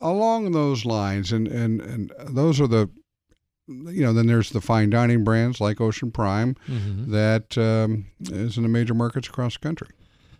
along 0.00 0.52
those 0.52 0.84
lines, 0.84 1.32
and 1.32 1.46
and 1.48 1.80
and 1.80 2.12
those 2.28 2.60
are 2.60 2.66
the. 2.68 2.88
You 3.68 4.02
know, 4.02 4.12
then 4.12 4.26
there's 4.26 4.50
the 4.50 4.60
fine 4.60 4.90
dining 4.90 5.22
brands 5.22 5.60
like 5.60 5.80
Ocean 5.80 6.10
Prime 6.10 6.56
Mhm. 6.66 7.06
that 7.10 7.56
um, 7.56 8.06
is 8.20 8.56
in 8.56 8.64
the 8.64 8.68
major 8.68 8.94
markets 8.94 9.28
across 9.28 9.54
the 9.54 9.60
country. 9.60 9.86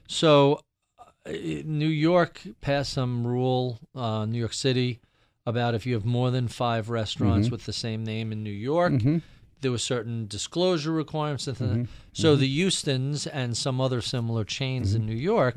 So, 0.09 0.61
uh, 0.99 1.31
New 1.65 1.87
York 1.87 2.41
passed 2.61 2.93
some 2.93 3.25
rule, 3.25 3.79
uh, 3.95 4.27
New 4.27 4.39
York 4.41 4.53
City, 4.53 4.99
about 5.47 5.77
if 5.77 5.87
you 5.87 5.95
have 5.95 6.05
more 6.05 6.33
than 6.33 6.49
five 6.49 6.91
restaurants 6.91 7.47
Mm-hmm. 7.47 7.53
with 7.53 7.67
the 7.67 7.73
same 7.73 8.03
name 8.03 8.33
in 8.33 8.43
New 8.43 8.51
York, 8.51 8.95
Mhm. 8.95 9.23
there 9.61 9.71
were 9.71 9.79
certain 9.79 10.27
disclosure 10.27 10.91
requirements. 10.91 11.47
And 11.47 11.57
th- 11.59 11.89
So 12.13 12.35
the 12.35 12.49
Houston's 12.49 13.29
and 13.29 13.57
some 13.57 13.81
other 13.81 14.01
similar 14.01 14.43
chains 14.45 14.93
in 14.93 15.07
New 15.07 15.15
York, 15.15 15.55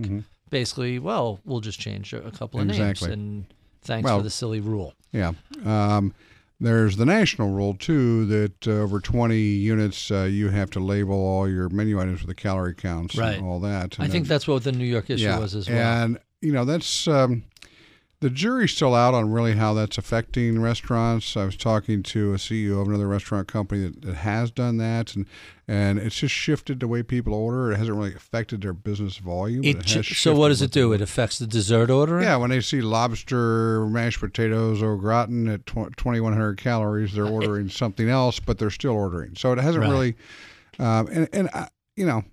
basically, 0.52 1.00
well, 1.00 1.40
we'll 1.44 1.60
just 1.62 1.80
change 1.80 2.14
a 2.14 2.24
a 2.24 2.32
couple 2.32 2.60
of 2.60 2.70
Exactly. 2.70 3.08
names. 3.08 3.20
And 3.20 3.46
thanks 3.84 4.06
Well- 4.06 4.20
for 4.20 4.24
the 4.24 4.30
silly 4.30 4.60
rule. 4.60 4.94
Yeah. 5.12 5.34
Um, 5.66 6.14
there's 6.60 6.96
the 6.96 7.06
national 7.06 7.50
rule 7.52 7.74
too 7.76 8.26
that 8.28 8.68
uh, 8.68 8.72
over 8.72 9.00
20 9.02 9.36
units 9.38 10.10
uh, 10.10 10.24
you 10.24 10.50
have 10.50 10.70
to 10.72 10.80
label 10.80 11.14
all 11.16 11.48
your 11.50 11.68
menu 11.70 12.00
items 12.00 12.22
with 12.22 12.28
the 12.30 12.36
calorie 12.36 12.74
counts 12.74 13.16
Right. 13.18 13.38
and 13.38 13.46
all 13.46 13.60
that. 13.60 13.98
I 14.00 14.04
And 14.04 14.12
think 14.12 14.28
that's 14.28 14.48
what 14.48 14.64
the 14.64 14.72
New 14.72 14.86
York 14.86 15.10
issue 15.10 15.24
yeah. 15.26 15.40
was 15.40 15.56
as 15.56 15.70
well. 15.70 15.78
And 16.04 16.20
you 16.42 16.52
know 16.54 16.64
that's 16.66 17.08
um, 17.08 17.44
the 18.24 18.30
jury's 18.30 18.72
still 18.72 18.96
out 18.96 19.14
on 19.14 19.30
really 19.30 19.54
how 19.54 19.74
that's 19.74 19.98
affecting 19.98 20.62
restaurants. 20.62 21.36
I 21.36 21.44
was 21.44 21.58
talking 21.58 22.02
to 22.04 22.34
a 22.34 22.38
CEO 22.38 22.82
of 22.82 22.88
another 22.88 23.06
restaurant 23.08 23.50
company 23.50 23.82
that, 23.84 24.02
that 24.02 24.16
has 24.16 24.50
done 24.50 24.78
that, 24.78 25.14
and 25.14 25.26
and 25.68 26.00
it's 26.00 26.16
just 26.16 26.34
shifted 26.34 26.80
the 26.80 26.88
way 26.88 27.04
people 27.04 27.34
order. 27.34 27.74
It 27.74 27.78
hasn't 27.78 27.98
really 27.98 28.16
affected 28.16 28.62
their 28.62 28.72
business 28.72 29.18
volume. 29.18 29.66
It 29.66 29.94
it 29.94 30.06
so 30.06 30.34
what 30.34 30.48
does 30.48 30.62
it 30.62 30.72
do? 30.72 30.94
It 30.94 31.02
affects 31.02 31.38
the 31.38 31.46
dessert 31.46 31.90
ordering? 31.90 32.24
yeah, 32.24 32.38
when 32.38 32.50
they 32.50 32.62
see 32.62 32.80
lobster 32.82 33.86
mashed 33.88 34.22
potatoes 34.22 34.82
au 34.82 34.96
gratin 34.96 35.50
at 35.50 35.66
tw- 35.66 35.96
2,100 35.98 36.58
calories, 36.58 37.14
they're 37.14 37.28
ordering 37.28 37.68
something 37.68 38.08
else, 38.08 38.40
but 38.40 38.58
they're 38.58 38.70
still 38.70 38.94
ordering. 38.94 39.36
So 39.36 39.52
it 39.52 39.60
hasn't 39.60 39.84
Right. 39.84 39.92
really, 39.92 40.16
um, 40.80 41.08
and 41.12 41.28
and 41.34 41.50
I, 41.54 41.68
you 41.98 42.06
know, 42.06 42.24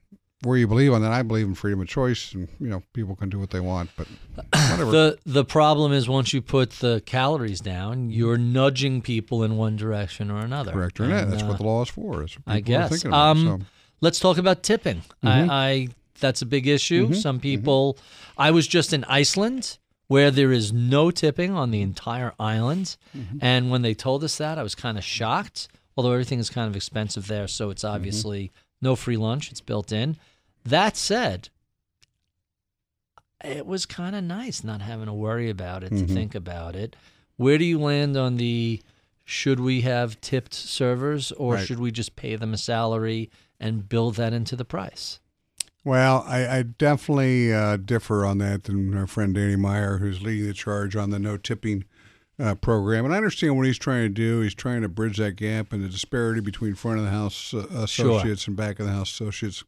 where 0.43 0.57
you 0.57 0.66
believe 0.66 0.93
on 0.93 1.03
that, 1.03 1.12
I 1.12 1.22
believe 1.22 1.47
in 1.47 1.55
freedom 1.55 1.80
of 1.80 1.88
choice, 1.88 2.32
and 2.32 2.49
you 2.59 2.68
know, 2.68 2.82
people 2.93 3.14
can 3.16 3.28
do 3.28 3.38
what 3.38 3.51
they 3.51 3.61
want, 3.61 3.91
but 3.97 4.07
whatever. 4.70 4.91
The 4.91 5.18
the 5.26 5.45
problem 5.45 5.93
is 5.93 6.09
once 6.09 6.32
you 6.32 6.41
put 6.43 6.70
the 6.70 7.03
calories 7.07 7.61
down, 7.61 8.11
you're 8.11 8.38
nudging 8.38 9.03
people 9.03 9.43
in 9.45 9.57
one 9.57 9.76
direction 9.76 10.30
or 10.30 10.38
another. 10.38 10.72
Correct 10.72 10.99
or 11.01 11.07
not? 11.07 11.28
That's 11.30 11.43
uh, 11.43 11.47
what 11.47 11.59
the 11.59 11.64
law 11.64 11.82
is 11.82 11.88
for. 11.91 12.26
I 12.47 12.61
guess. 12.61 13.05
about. 13.05 13.14
Um, 13.30 13.38
so. 13.45 13.51
Mm-hmm. 13.53 13.62
Let's 14.03 14.18
talk 14.18 14.38
about 14.38 14.62
tipping. 14.62 15.03
I, 15.22 15.41
I 15.51 15.88
that's 16.20 16.41
a 16.41 16.47
big 16.47 16.66
issue. 16.66 17.12
Some 17.12 17.38
people. 17.41 17.99
I 18.38 18.51
was 18.51 18.66
just 18.66 18.93
in 18.95 19.05
Iceland 19.05 19.76
where 20.09 20.30
there 20.30 20.51
is 20.53 20.72
no 20.72 21.11
tipping 21.11 21.53
on 21.53 21.70
the 21.70 21.82
entire 21.82 22.32
island, 22.41 22.97
Mm-hmm. 23.16 23.38
and 23.43 23.70
when 23.70 23.82
they 23.82 23.93
told 23.95 24.24
us 24.24 24.38
that, 24.38 24.59
I 24.59 24.62
was 24.62 24.74
kind 24.74 24.97
of 24.97 25.05
shocked. 25.05 25.68
Although 25.97 26.12
everything 26.12 26.38
is 26.38 26.49
kind 26.49 26.66
of 26.66 26.74
expensive 26.76 27.26
there, 27.26 27.47
so 27.47 27.68
it's 27.68 27.84
Mm-hmm. 27.84 27.95
obviously 27.95 28.51
no 28.80 28.97
free 28.97 29.18
lunch. 29.18 29.51
It's 29.51 29.61
built 29.61 29.93
in. 29.93 30.16
That 30.64 30.96
said, 30.96 31.48
it 33.42 33.66
was 33.66 33.86
kind 33.86 34.14
of 34.14 34.22
nice 34.24 34.62
not 34.62 34.82
having 34.82 35.06
to 35.06 35.12
worry 35.12 35.48
about 35.50 35.82
it, 35.82 35.92
Mm-hmm. 35.92 36.06
to 36.06 36.12
think 36.14 36.34
about 36.34 36.76
it. 36.76 36.96
Where 37.36 37.56
do 37.58 37.64
you 37.64 37.78
land 37.78 38.16
on 38.16 38.36
the 38.36 38.82
should 39.24 39.61
we 39.61 39.80
have 39.82 40.20
tipped 40.20 40.52
servers 40.52 41.32
or 41.32 41.54
Right. 41.54 41.66
should 41.66 41.78
we 41.78 41.90
just 41.90 42.16
pay 42.16 42.36
them 42.36 42.52
a 42.52 42.58
salary 42.58 43.30
and 43.58 43.88
build 43.88 44.16
that 44.16 44.32
into 44.32 44.56
the 44.56 44.64
price? 44.64 45.20
Well, 45.84 46.24
I, 46.26 46.58
I 46.58 46.62
definitely 46.62 47.54
uh, 47.54 47.78
differ 47.78 48.26
on 48.26 48.36
that 48.38 48.64
than 48.64 48.94
our 48.94 49.06
friend 49.06 49.34
Danny 49.34 49.56
Meyer, 49.56 49.96
who's 49.98 50.20
leading 50.20 50.46
the 50.46 50.52
charge 50.52 50.94
on 50.94 51.08
the 51.08 51.18
no 51.18 51.38
tipping 51.38 51.84
uh, 52.38 52.54
program. 52.56 53.06
And 53.06 53.14
I 53.14 53.16
understand 53.16 53.56
what 53.56 53.64
he's 53.66 53.78
trying 53.78 54.02
to 54.02 54.08
do. 54.11 54.40
He's 54.40 54.54
trying 54.54 54.82
to 54.82 54.88
bridge 54.90 55.16
that 55.16 55.36
gap 55.36 55.72
and 55.72 55.82
the 55.82 55.88
disparity 55.88 56.40
between 56.42 56.74
front 56.74 56.98
of 56.98 57.04
the 57.04 57.11
house 57.11 57.54
uh, 57.54 57.66
associates 57.74 58.46
and 58.46 58.56
back 58.56 58.78
of 58.78 58.86
the 58.86 58.92
house 58.92 59.11
associates. 59.11 59.64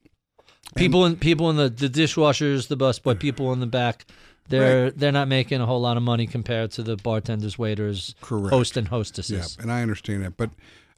People 0.75 1.05
in 1.07 1.17
people 1.17 1.51
in 1.51 1.57
the, 1.57 1.69
the 1.69 1.89
dishwashers, 1.89 2.69
the 2.69 2.77
busboy, 2.77 3.19
people 3.19 3.53
in 3.53 3.61
the 3.61 3.67
back, 3.67 4.07
they're 4.49 4.91
they're 4.91 5.13
not 5.13 5.29
making 5.29 5.61
a 5.61 5.67
whole 5.67 5.81
lot 5.81 5.97
of 5.97 6.03
money 6.03 6.27
compared 6.27 6.71
to 6.73 6.83
the 6.83 6.97
bartenders, 6.97 7.59
waiters, 7.59 8.15
Correct. 8.21 8.53
host 8.55 8.77
and 8.77 8.87
Yeah, 8.87 8.91
hostesses. 8.91 9.57
and 9.61 9.71
I 9.71 9.83
understand 9.83 10.25
that, 10.25 10.37
but 10.37 10.51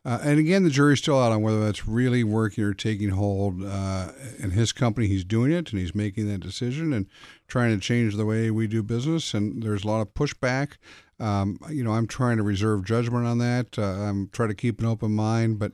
uh, 0.06 0.18
and 0.22 0.38
again, 0.38 0.64
the 0.64 0.70
jury's 0.70 0.98
still 0.98 1.18
out 1.18 1.32
on 1.32 1.40
whether 1.40 1.64
that's 1.64 1.88
really 1.88 2.22
working 2.22 2.62
or 2.62 2.74
taking 2.74 3.08
hold. 3.08 3.64
Uh, 3.64 4.12
in 4.38 4.50
his 4.50 4.70
company, 4.70 5.06
he's 5.06 5.24
doing 5.24 5.50
it, 5.50 5.70
and 5.70 5.80
he's 5.80 5.94
making 5.94 6.28
that 6.28 6.40
decision. 6.40 6.92
And 6.92 7.06
trying 7.48 7.74
to 7.74 7.80
change 7.80 8.14
the 8.16 8.26
way 8.26 8.50
we 8.50 8.66
do 8.66 8.82
business, 8.82 9.32
and 9.32 9.62
there's 9.62 9.82
a 9.82 9.86
lot 9.86 10.02
of 10.02 10.12
pushback. 10.12 10.72
Um, 11.18 11.58
you 11.70 11.82
know, 11.82 11.92
I'm 11.92 12.06
trying 12.06 12.36
to 12.36 12.42
reserve 12.42 12.84
judgment 12.84 13.24
on 13.26 13.38
that. 13.38 13.78
Uh, 13.78 13.82
I'm 13.82 14.28
trying 14.28 14.50
to 14.50 14.54
keep 14.54 14.78
an 14.80 14.84
open 14.86 15.12
mind, 15.12 15.58
but 15.58 15.72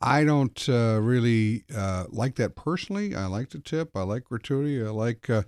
I 0.00 0.24
don't 0.24 0.68
uh, 0.68 1.00
really 1.02 1.64
uh, 1.74 2.04
like 2.10 2.36
that 2.36 2.54
personally. 2.54 3.14
I 3.14 3.26
like 3.26 3.50
the 3.50 3.58
tip. 3.60 3.96
I 3.96 4.02
like 4.02 4.24
gratuity. 4.24 4.82
I 4.84 4.90
like 4.90 5.30
uh, 5.30 5.42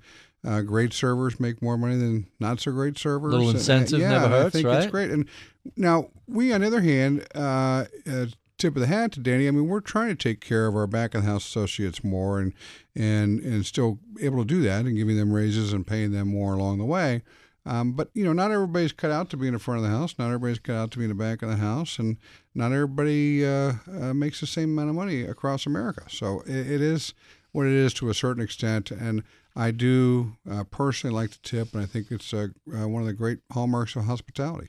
uh, 0.47 0.63
great 0.63 0.93
servers 0.93 1.39
make 1.39 1.61
more 1.61 1.77
money 1.77 1.97
than 1.97 2.27
not 2.41 2.61
so 2.61 2.73
great 2.73 2.99
servers. 2.99 3.33
Little 3.33 3.49
And, 3.49 3.57
uh, 3.57 3.59
incentive 3.59 4.01
yeah, 4.01 4.11
never 4.11 4.47
I 4.47 4.51
think 4.51 4.67
right? 4.67 4.83
it's 4.83 4.91
great. 4.91 5.11
And 5.11 5.29
now 5.77 6.09
we, 6.27 6.53
on 6.53 6.63
the 6.63 6.67
other 6.67 6.81
hand, 6.81 7.27
uh, 7.35 7.85
uh, 8.11 8.27
tip 8.57 8.75
of 8.75 8.81
the 8.81 8.87
hat 8.87 9.13
to 9.13 9.21
Danny. 9.21 9.49
I 9.49 9.51
mean, 9.51 9.69
we're 9.69 9.81
trying 9.81 10.09
to 10.09 10.15
take 10.17 10.41
care 10.41 10.67
of 10.67 10.75
our 10.75 10.87
back 10.87 11.15
of 11.15 11.23
the 11.23 11.31
house 11.31 11.47
associates 11.47 12.03
more, 12.03 12.41
and 12.41 12.53
and 12.95 13.41
and 13.41 13.67
still 13.67 13.99
able 14.21 14.39
to 14.39 14.45
do 14.45 14.63
that, 14.63 14.87
and 14.87 14.97
giving 14.97 15.17
them 15.17 15.33
raises 15.33 15.73
and 15.73 15.87
paying 15.87 16.13
them 16.13 16.29
more 16.29 16.55
along 16.55 16.79
the 16.79 16.85
way. 16.85 17.23
Um, 17.69 17.93
but 17.93 18.09
you 18.15 18.25
know, 18.25 18.33
not 18.33 18.51
everybody's 18.51 18.93
cut 18.93 19.11
out 19.11 19.29
to 19.31 19.37
be 19.37 19.47
in 19.47 19.53
the 19.53 19.59
front 19.59 19.85
of 19.85 19.85
the 19.85 19.95
house. 19.97 20.15
Not 20.19 20.29
everybody's 20.29 20.59
cut 20.59 20.75
out 20.75 20.91
to 20.93 20.99
be 20.99 21.05
in 21.05 21.11
the 21.11 21.15
back 21.15 21.43
of 21.43 21.51
the 21.51 21.57
house, 21.57 21.99
and 21.99 22.17
not 22.55 22.73
everybody 22.73 23.45
uh, 23.45 23.75
uh, 23.87 24.15
makes 24.15 24.41
the 24.41 24.47
same 24.47 24.71
amount 24.71 24.89
of 24.89 24.97
money 24.97 25.23
across 25.23 25.67
America. 25.67 26.05
So 26.09 26.41
it, 26.47 26.57
it 26.57 26.81
is 26.81 27.13
what 27.53 27.67
it 27.67 27.75
is 27.75 27.93
to 27.95 28.09
a 28.09 28.15
certain 28.15 28.43
extent, 28.43 28.91
and 28.91 29.23
I 29.55 29.71
do 29.71 30.37
uh, 30.51 30.65
personally 30.65 31.15
like 31.15 31.31
to 31.33 31.43
tip, 31.43 31.75
and 31.75 31.83
I 31.83 31.87
think 31.87 32.11
it's 32.11 32.33
uh, 32.33 32.49
uh, 32.75 32.89
one 32.89 33.03
of 33.03 33.07
the 33.07 33.13
great 33.13 33.41
hallmarks 33.53 33.97
of 33.97 34.07
hospitality. 34.07 34.69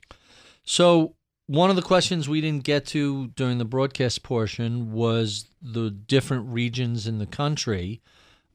So 0.66 1.16
one 1.48 1.70
of 1.70 1.78
the 1.78 1.82
questions 1.82 2.28
we 2.28 2.42
didn't 2.42 2.66
get 2.66 2.86
to 2.88 3.28
during 3.28 3.60
the 3.60 3.66
broadcast 3.66 4.24
portion 4.24 4.92
was 4.92 5.46
the 5.62 5.90
different 5.90 6.48
regions 6.50 7.08
in 7.08 7.18
the 7.18 7.26
country. 7.26 8.02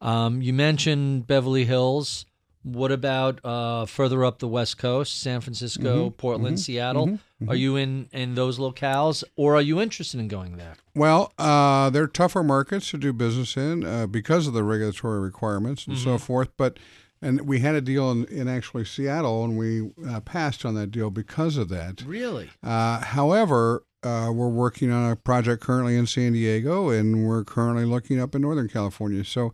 Um, 0.03 0.43
you 0.43 0.53
mentioned 0.53 1.27
Beverly 1.27 1.65
Hills. 1.65 2.27
What 2.65 2.91
about 2.91 3.45
uh, 3.45 3.85
further 3.87 4.25
up 4.25 4.39
the 4.39 4.49
West 4.49 4.79
Coast, 4.79 5.21
San 5.21 5.41
Francisco, 5.43 6.07
Mm-hmm. 6.07 6.15
Portland, 6.17 6.59
Seattle? 6.59 7.19
Are 7.47 7.55
you 7.55 7.77
in 7.77 8.09
in 8.11 8.35
those 8.35 8.59
locales, 8.59 9.23
or 9.37 9.55
are 9.55 9.61
you 9.63 9.81
interested 9.81 10.19
in 10.19 10.29
going 10.29 10.57
there? 10.57 10.75
Well, 10.95 11.33
uh, 11.39 11.91
they're 11.91 12.07
tougher 12.07 12.43
markets 12.43 12.91
to 12.93 12.99
do 12.99 13.13
business 13.13 13.57
in 13.57 13.85
uh, 13.85 14.07
because 14.07 14.47
of 14.47 14.55
the 14.55 14.63
regulatory 14.65 15.21
requirements 15.21 15.87
and 15.87 15.99
so 15.99 16.17
forth. 16.19 16.49
But 16.57 16.79
and 17.21 17.43
we 17.43 17.61
had 17.61 17.75
a 17.75 17.81
deal 17.83 18.11
in, 18.11 18.25
in 18.27 18.49
actually 18.49 18.85
Seattle, 18.87 19.45
and 19.45 19.59
we 19.59 19.91
uh, 20.09 20.21
passed 20.21 20.65
on 20.65 20.75
that 20.75 20.91
deal 20.91 21.11
because 21.11 21.57
of 21.59 21.69
that. 21.69 22.03
Really? 22.03 22.51
Uh, 22.63 23.01
however, 23.01 23.85
uh, 24.03 24.31
we're 24.35 24.49
working 24.49 24.91
on 24.91 25.11
a 25.11 25.17
project 25.17 25.63
currently 25.63 25.97
in 25.97 26.07
San 26.07 26.33
Diego, 26.33 26.89
and 26.91 27.27
we're 27.27 27.45
currently 27.45 27.85
looking 27.85 28.21
up 28.21 28.35
in 28.35 28.43
Northern 28.43 28.69
California. 28.69 29.25
So, 29.25 29.53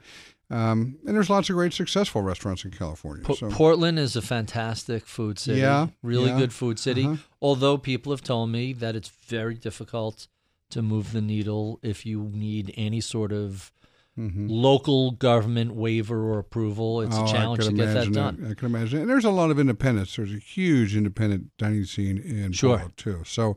um, 0.50 0.98
and 1.06 1.14
there's 1.16 1.30
lots 1.30 1.48
of 1.48 1.54
great 1.56 1.72
successful 1.72 2.22
restaurants 2.22 2.64
in 2.64 2.70
California. 2.72 3.24
So, 3.34 3.50
Portland 3.50 3.98
is 3.98 4.16
a 4.16 4.22
fantastic 4.22 5.06
food 5.06 5.38
city. 5.38 5.60
Yeah, 5.60 5.88
really 6.02 6.30
yeah. 6.30 6.38
good 6.38 6.52
food 6.52 6.78
city. 6.78 7.04
Uh-huh. 7.06 7.16
Although 7.40 7.78
people 7.78 8.12
have 8.12 8.22
told 8.22 8.50
me 8.50 8.72
that 8.74 8.96
it's 8.96 9.08
very 9.08 9.54
difficult 9.54 10.26
to 10.70 10.82
move 10.82 11.12
the 11.12 11.20
needle 11.20 11.78
if 11.82 12.04
you 12.06 12.30
need 12.34 12.72
any 12.76 13.00
sort 13.00 13.32
of 13.32 13.72
local 14.16 15.12
government 15.12 15.74
waiver 15.74 16.30
or 16.30 16.38
approval. 16.38 17.00
It's 17.00 17.14
Mm-hmm. 17.14 17.24
Oh, 17.24 17.28
a 17.28 17.32
challenge 17.32 17.64
to 17.66 17.72
get 17.72 17.94
that 17.94 18.12
done. 18.12 18.46
I 18.50 18.54
can 18.54 18.66
imagine. 18.66 19.00
And 19.00 19.08
there's 19.08 19.24
a 19.24 19.30
lot 19.30 19.50
of 19.50 19.58
independence. 19.58 20.14
There's 20.16 20.34
a 20.34 20.38
huge 20.38 20.94
independent 20.94 21.50
dining 21.56 21.84
scene 21.84 22.18
in 22.18 22.52
Sure. 22.52 22.70
Portland 22.76 22.96
too. 22.98 23.22
So 23.24 23.56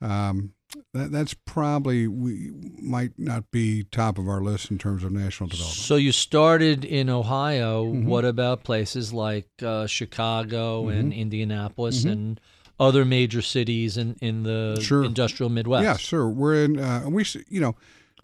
um, 0.00 0.52
that, 0.92 1.12
that's 1.12 1.34
probably 1.34 2.06
we 2.06 2.50
might 2.80 3.12
not 3.18 3.50
be 3.50 3.84
top 3.84 4.18
of 4.18 4.28
our 4.28 4.40
list 4.40 4.70
in 4.70 4.78
terms 4.78 5.04
of 5.04 5.12
national 5.12 5.48
development. 5.48 5.76
So 5.78 5.96
you 5.96 6.12
started 6.12 6.84
in 6.84 7.08
Ohio. 7.10 7.84
Mm-hmm. 7.86 8.06
What 8.06 8.24
about 8.24 8.64
places 8.64 9.12
like 9.12 9.48
uh, 9.62 9.86
Chicago 9.86 10.88
and 10.88 11.12
Mm-hmm. 11.12 11.20
Indianapolis 11.20 12.04
and 12.04 12.40
other 12.78 13.04
major 13.04 13.42
cities 13.42 13.96
in, 13.96 14.16
in 14.20 14.42
the 14.42 14.78
Sure. 14.82 15.04
industrial 15.04 15.50
Midwest? 15.50 15.84
Yeah, 15.84 15.96
sure. 15.96 16.28
We're 16.28 16.64
in. 16.64 16.78
Uh, 16.78 17.04
we 17.08 17.24
you 17.48 17.60
know. 17.60 17.74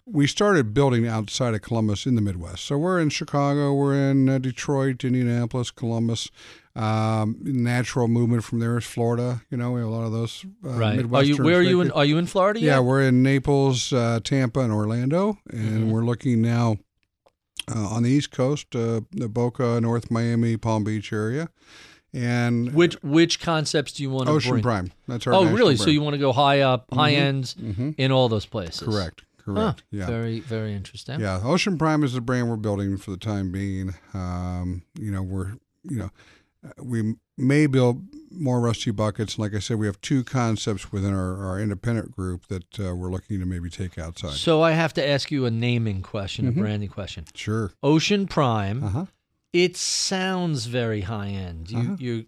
We 0.05 0.27
started 0.27 0.73
building 0.73 1.07
outside 1.07 1.53
of 1.53 1.61
Columbus 1.61 2.05
in 2.05 2.15
the 2.15 2.21
Midwest. 2.21 2.65
So 2.65 2.77
we're 2.77 2.99
in 2.99 3.09
Chicago, 3.09 3.73
we're 3.73 3.95
in 4.11 4.27
uh, 4.27 4.37
Detroit, 4.37 5.01
Indianapolis, 5.05 5.71
Columbus. 5.71 6.29
Um, 6.75 7.37
natural 7.41 8.07
movement 8.07 8.43
from 8.43 8.59
there 8.59 8.77
is 8.77 8.83
Florida. 8.83 9.41
You 9.51 9.57
know, 9.57 9.71
we 9.73 9.81
have 9.81 9.89
a 9.89 9.91
lot 9.91 10.05
of 10.05 10.11
those. 10.11 10.43
Uh, 10.65 10.69
Right. 10.69 11.13
Are 11.13 11.23
you? 11.23 11.37
Where 11.37 11.59
are 11.59 11.61
you? 11.61 11.81
In, 11.81 11.91
are 11.91 12.05
you 12.05 12.17
in 12.17 12.25
Florida 12.25 12.59
Yet? 12.59 12.65
Yeah, 12.67 12.79
we're 12.79 13.03
in 13.03 13.21
Naples, 13.21 13.93
uh, 13.93 14.19
Tampa, 14.23 14.61
and 14.61 14.73
Orlando, 14.73 15.37
and 15.51 15.85
Mhm. 15.85 15.91
we're 15.91 16.03
looking 16.03 16.41
now 16.41 16.77
uh, 17.73 17.79
on 17.89 18.03
the 18.03 18.09
East 18.09 18.31
Coast, 18.31 18.75
uh, 18.75 19.01
the 19.11 19.29
Boca, 19.29 19.79
North 19.81 20.09
Miami, 20.09 20.57
Palm 20.57 20.83
Beach 20.83 21.13
area, 21.13 21.49
and 22.11 22.73
Which 22.73 22.95
which 23.03 23.39
concepts 23.39 23.93
do 23.93 24.03
you 24.03 24.09
want 24.09 24.25
to 24.27 24.33
Ocean 24.33 24.51
bring? 24.53 24.63
Prime. 24.63 24.91
That's 25.07 25.27
our. 25.27 25.33
Oh, 25.33 25.45
really? 25.45 25.75
So 25.75 25.89
you 25.91 26.01
want 26.01 26.15
to 26.15 26.19
go 26.19 26.33
high 26.33 26.61
up, 26.61 26.87
high 26.91 27.11
end 27.11 27.53
Mhm. 27.61 27.95
in 27.99 28.11
all 28.11 28.29
those 28.29 28.45
places? 28.47 28.81
Correct. 28.87 29.21
Huh. 29.45 29.53
Correct. 29.53 29.83
Yeah. 29.91 30.07
Very 30.07 30.39
very 30.39 30.73
interesting. 30.73 31.19
Yeah, 31.19 31.39
Ocean 31.43 31.77
Prime 31.77 32.03
is 32.03 32.13
the 32.13 32.21
brand 32.21 32.49
we're 32.49 32.55
building 32.55 32.97
for 32.97 33.11
the 33.11 33.17
time 33.17 33.51
being. 33.51 33.93
Um, 34.15 34.81
you 34.99 35.11
know, 35.11 35.21
we're 35.21 35.53
you 35.83 35.97
know, 35.97 36.09
we 36.81 37.15
may 37.37 37.67
build 37.67 38.03
more 38.31 38.59
rusty 38.61 38.91
buckets. 38.91 39.37
Like 39.37 39.53
I 39.53 39.59
said, 39.59 39.77
we 39.77 39.85
have 39.85 39.99
two 40.01 40.23
concepts 40.23 40.91
within 40.91 41.13
our, 41.13 41.45
our 41.45 41.59
independent 41.59 42.11
group 42.11 42.47
that 42.47 42.79
uh, 42.79 42.95
we're 42.95 43.09
looking 43.11 43.39
to 43.39 43.45
maybe 43.45 43.69
take 43.69 43.97
outside. 43.97 44.33
So 44.33 44.61
I 44.61 44.71
have 44.71 44.93
to 44.93 45.07
ask 45.07 45.29
you 45.31 45.45
a 45.45 45.51
naming 45.51 46.01
question, 46.01 46.45
Mm-hmm. 46.45 46.59
a 46.59 46.61
branding 46.61 46.89
question. 46.89 47.25
Sure. 47.35 47.71
Ocean 47.83 48.27
Prime. 48.27 48.83
Uh 48.83 48.89
huh. 48.89 49.05
It 49.51 49.77
sounds 49.77 50.65
very 50.65 51.01
high 51.01 51.29
end. 51.29 51.69
You 51.69 51.77
Uh-huh. 51.79 51.95
you 51.99 52.25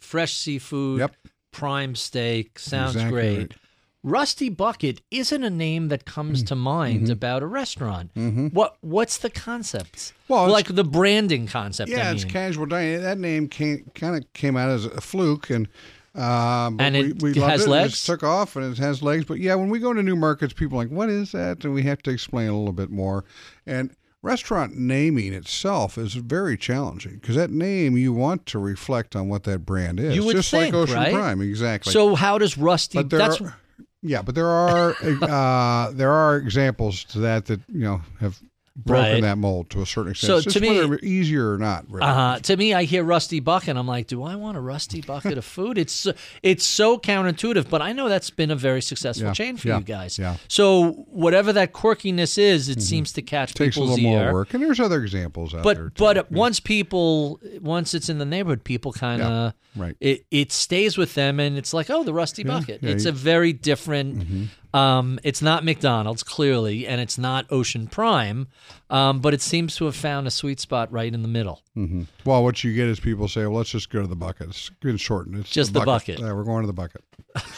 fresh 0.00 0.34
seafood, 0.34 0.98
Yep. 1.00 1.16
prime 1.52 1.94
steak 1.94 2.58
sounds 2.58 2.96
Exactly 2.96 3.10
great. 3.12 3.38
right. 3.38 3.54
Rusty 4.02 4.48
Bucket 4.48 5.02
isn't 5.10 5.44
a 5.44 5.50
name 5.50 5.88
that 5.88 6.06
comes 6.06 6.42
to 6.44 6.54
mind 6.54 7.10
about 7.10 7.42
a 7.42 7.46
restaurant. 7.46 8.14
Mm-hmm. 8.14 8.48
What 8.48 8.76
what's 8.80 9.18
the 9.18 9.28
concept? 9.28 10.14
Well, 10.26 10.48
like 10.48 10.74
the 10.74 10.84
branding 10.84 11.46
concept. 11.46 11.90
Yeah, 11.90 12.08
I 12.08 12.12
it's 12.12 12.24
casual 12.24 12.66
dining. 12.66 13.02
That 13.02 13.18
name 13.18 13.48
came 13.48 13.90
kind 13.94 14.16
of 14.16 14.32
came 14.32 14.56
out 14.56 14.70
as 14.70 14.86
a 14.86 15.00
fluke, 15.02 15.50
and 15.50 15.68
um, 16.14 16.80
And 16.80 16.94
we, 16.94 17.00
it 17.10 17.22
we 17.22 17.34
has 17.40 17.66
it. 17.66 17.68
legs? 17.68 18.02
It 18.02 18.06
took 18.06 18.22
off, 18.22 18.56
and 18.56 18.64
it 18.64 18.78
has 18.78 19.02
legs. 19.02 19.26
But 19.26 19.38
yeah, 19.38 19.54
when 19.54 19.68
we 19.68 19.78
go 19.78 19.92
to 19.92 20.02
new 20.02 20.16
markets, 20.16 20.54
people 20.54 20.78
are 20.78 20.84
like, 20.84 20.92
"What 20.92 21.10
is 21.10 21.32
that?" 21.32 21.62
And 21.64 21.74
we 21.74 21.82
have 21.82 22.02
to 22.02 22.10
explain 22.10 22.48
a 22.48 22.56
little 22.56 22.72
bit 22.72 22.90
more. 22.90 23.24
And 23.66 23.94
restaurant 24.22 24.76
naming 24.76 25.32
itself 25.32 25.96
is 25.96 26.14
very 26.14 26.56
challenging 26.56 27.14
because 27.14 27.36
that 27.36 27.50
name 27.50 27.96
you 27.96 28.12
want 28.12 28.46
to 28.46 28.58
reflect 28.58 29.14
on 29.14 29.28
what 29.28 29.44
that 29.44 29.60
brand 29.66 30.00
is. 30.00 30.16
You 30.16 30.24
would 30.24 30.36
just 30.36 30.50
think, 30.50 30.74
like 30.74 30.82
Ocean 30.82 30.96
right? 30.96 31.12
Prime, 31.12 31.40
exactly. 31.40 31.92
So 31.92 32.14
how 32.14 32.38
does 32.38 32.56
Rusty? 32.58 32.98
but 32.98 33.10
there 33.10 33.18
that's 33.18 33.40
are, 33.40 33.56
yeah, 34.02 34.22
but 34.22 34.34
there 34.34 34.48
are 34.48 34.94
uh, 35.02 35.90
there 35.92 36.12
are 36.12 36.36
examples 36.36 37.04
to 37.04 37.20
that 37.20 37.46
that 37.46 37.60
you 37.68 37.84
know 37.84 38.00
have 38.20 38.40
broken 38.84 39.12
Right. 39.14 39.22
that 39.22 39.38
mold 39.38 39.70
to 39.70 39.82
a 39.82 39.86
certain 39.86 40.12
extent. 40.12 40.28
So 40.28 40.36
It's 40.38 40.52
to 40.54 40.60
me- 40.60 40.78
whether 40.80 40.94
it's 40.94 41.04
easier 41.04 41.52
or 41.52 41.58
not. 41.58 41.84
Really. 41.90 42.06
Uh, 42.06 42.38
to 42.40 42.56
me, 42.56 42.74
I 42.74 42.84
hear 42.84 43.04
rusty 43.04 43.40
bucket. 43.40 43.76
I'm 43.76 43.86
like, 43.86 44.06
do 44.06 44.22
I 44.22 44.36
want 44.36 44.56
a 44.56 44.60
rusty 44.60 45.00
bucket 45.00 45.38
of 45.38 45.44
food? 45.44 45.78
It's 45.78 45.92
so- 45.92 46.14
it's 46.42 46.64
so 46.64 46.98
counterintuitive, 46.98 47.68
but 47.68 47.82
I 47.82 47.92
know 47.92 48.08
that's 48.08 48.30
been 48.30 48.50
a 48.50 48.56
very 48.56 48.82
successful 48.82 49.28
Yeah, 49.28 49.32
chain 49.34 49.56
for 49.56 49.68
yeah, 49.68 49.78
you 49.78 49.84
guys. 49.84 50.18
yeah. 50.18 50.36
So 50.48 50.92
whatever 51.10 51.52
that 51.52 51.72
quirkiness 51.72 52.38
is, 52.38 52.68
it 52.68 52.82
seems 52.82 53.12
to 53.12 53.22
catch 53.22 53.54
takes 53.54 53.76
a 53.76 53.80
people's 53.80 53.98
little 53.98 54.12
ear. 54.12 54.24
more 54.24 54.32
work, 54.32 54.54
and 54.54 54.62
there's 54.62 54.80
other 54.80 55.02
examples 55.02 55.54
out 55.54 55.62
there. 55.64 55.74
But 55.96 55.96
too. 55.96 56.24
but 56.24 56.32
once 56.32 56.60
people 56.60 57.40
once 57.60 57.94
it's 57.94 58.08
in 58.08 58.18
the 58.18 58.24
neighborhood, 58.24 58.64
people 58.64 58.92
kind 58.92 59.22
of 59.22 59.54
right. 59.76 59.96
it 60.00 60.24
it 60.30 60.52
stays 60.52 60.96
with 60.96 61.14
them, 61.14 61.38
and 61.40 61.56
it's 61.58 61.72
like, 61.74 61.90
oh, 61.90 62.02
the 62.04 62.12
rusty 62.14 62.42
bucket. 62.44 62.80
yeah, 62.82 62.90
it's 62.90 63.04
you- 63.04 63.10
a 63.10 63.12
very 63.12 63.52
different. 63.52 64.48
Um, 64.72 65.18
it's 65.24 65.42
not 65.42 65.64
McDonald's 65.64 66.22
clearly, 66.22 66.86
and 66.86 67.00
it's 67.00 67.18
not 67.18 67.46
Ocean 67.50 67.86
Prime, 67.86 68.48
um, 68.88 69.20
but 69.20 69.34
it 69.34 69.40
seems 69.42 69.74
to 69.76 69.86
have 69.86 69.96
found 69.96 70.26
a 70.26 70.30
sweet 70.30 70.60
spot 70.60 70.92
right 70.92 71.12
in 71.12 71.22
the 71.22 71.28
middle. 71.28 71.62
hmm 71.74 72.02
Well, 72.24 72.44
what 72.44 72.62
you 72.62 72.74
get 72.74 72.86
is 72.88 73.00
people 73.00 73.28
say, 73.28 73.42
"Well, 73.42 73.58
let's 73.58 73.70
just 73.70 73.90
go 73.90 74.00
to 74.00 74.06
the 74.06 74.16
bucket." 74.16 74.48
It's 74.50 74.68
good 74.80 75.00
shortened. 75.00 75.36
It's 75.40 75.50
Just 75.50 75.72
the 75.72 75.80
bucket. 75.80 76.20
Yeah, 76.20 76.32
we're 76.32 76.44
going 76.44 76.62
to 76.62 76.66
the 76.66 76.72
bucket. 76.72 77.02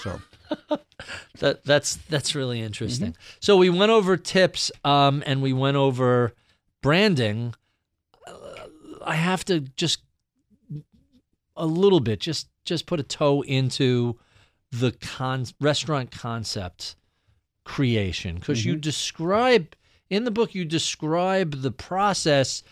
So 0.02 0.20
That 1.38 1.64
that's 1.64 1.96
that's 2.08 2.34
really 2.34 2.60
interesting. 2.60 3.12
Mm-hmm. 3.12 3.36
So 3.40 3.56
we 3.56 3.70
went 3.70 3.90
over 3.90 4.16
tips, 4.16 4.70
um, 4.84 5.22
and 5.26 5.42
we 5.42 5.52
went 5.52 5.76
over 5.76 6.34
branding. 6.82 7.54
Uh, 8.26 8.32
I 9.04 9.16
have 9.16 9.44
to 9.46 9.60
just 9.60 10.00
a 11.56 11.66
little 11.66 12.00
bit, 12.00 12.20
just 12.20 12.48
just 12.64 12.86
put 12.86 13.00
a 13.00 13.02
toe 13.02 13.42
into 13.42 14.18
the 14.70 14.92
con- 14.92 15.46
restaurant 15.60 16.10
concept 16.10 16.96
creation. 17.64 18.36
Because 18.36 18.64
you 18.64 18.74
mm-hmm. 18.74 18.80
describe 18.80 19.74
in 20.12 20.24
the 20.24 20.30
book 20.30 20.54
you 20.54 20.66
describe 20.66 21.62
the 21.62 21.70
process, 21.70 22.62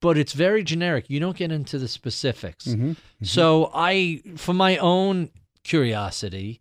but 0.00 0.16
it's 0.16 0.32
very 0.32 0.62
generic. 0.62 1.10
You 1.10 1.18
don't 1.18 1.36
get 1.36 1.50
into 1.50 1.78
the 1.78 1.88
specifics. 1.88 2.66
mhm. 2.66 2.96
So 3.22 3.72
I, 3.74 4.22
for 4.36 4.54
my 4.54 4.76
own 4.76 5.30
curiosity, 5.64 6.60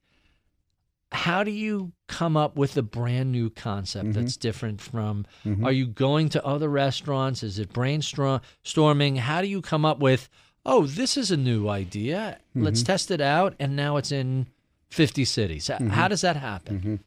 how 1.12 1.44
do 1.44 1.52
you 1.52 1.92
come 2.08 2.36
up 2.36 2.58
with 2.58 2.76
a 2.76 2.82
brand 2.82 3.32
new 3.32 3.52
concept 3.52 4.06
mm-hmm. 4.10 4.20
that's 4.20 4.36
different 4.36 4.82
from 4.82 5.26
are 5.64 5.72
you 5.72 5.86
going 5.86 6.30
to 6.30 6.44
other 6.46 6.70
restaurants? 6.70 7.44
Is 7.44 7.60
it 7.60 7.72
brainstorming 7.72 9.18
how 9.18 9.42
do 9.42 9.48
you 9.48 9.62
come 9.62 9.86
up 9.86 10.00
with 10.00 10.28
oh 10.66 10.88
this 10.88 11.16
is 11.18 11.32
a 11.32 11.38
new 11.38 11.70
idea. 11.70 12.40
Let's 12.56 12.84
test 12.84 13.12
it 13.12 13.22
out 13.22 13.56
and 13.60 13.76
now 13.76 13.98
it's 13.98 14.12
in 14.12 14.48
50 14.90 15.24
cities. 15.26 15.70
How 15.90 16.08
does 16.08 16.22
that 16.22 16.36
happen 16.36 17.00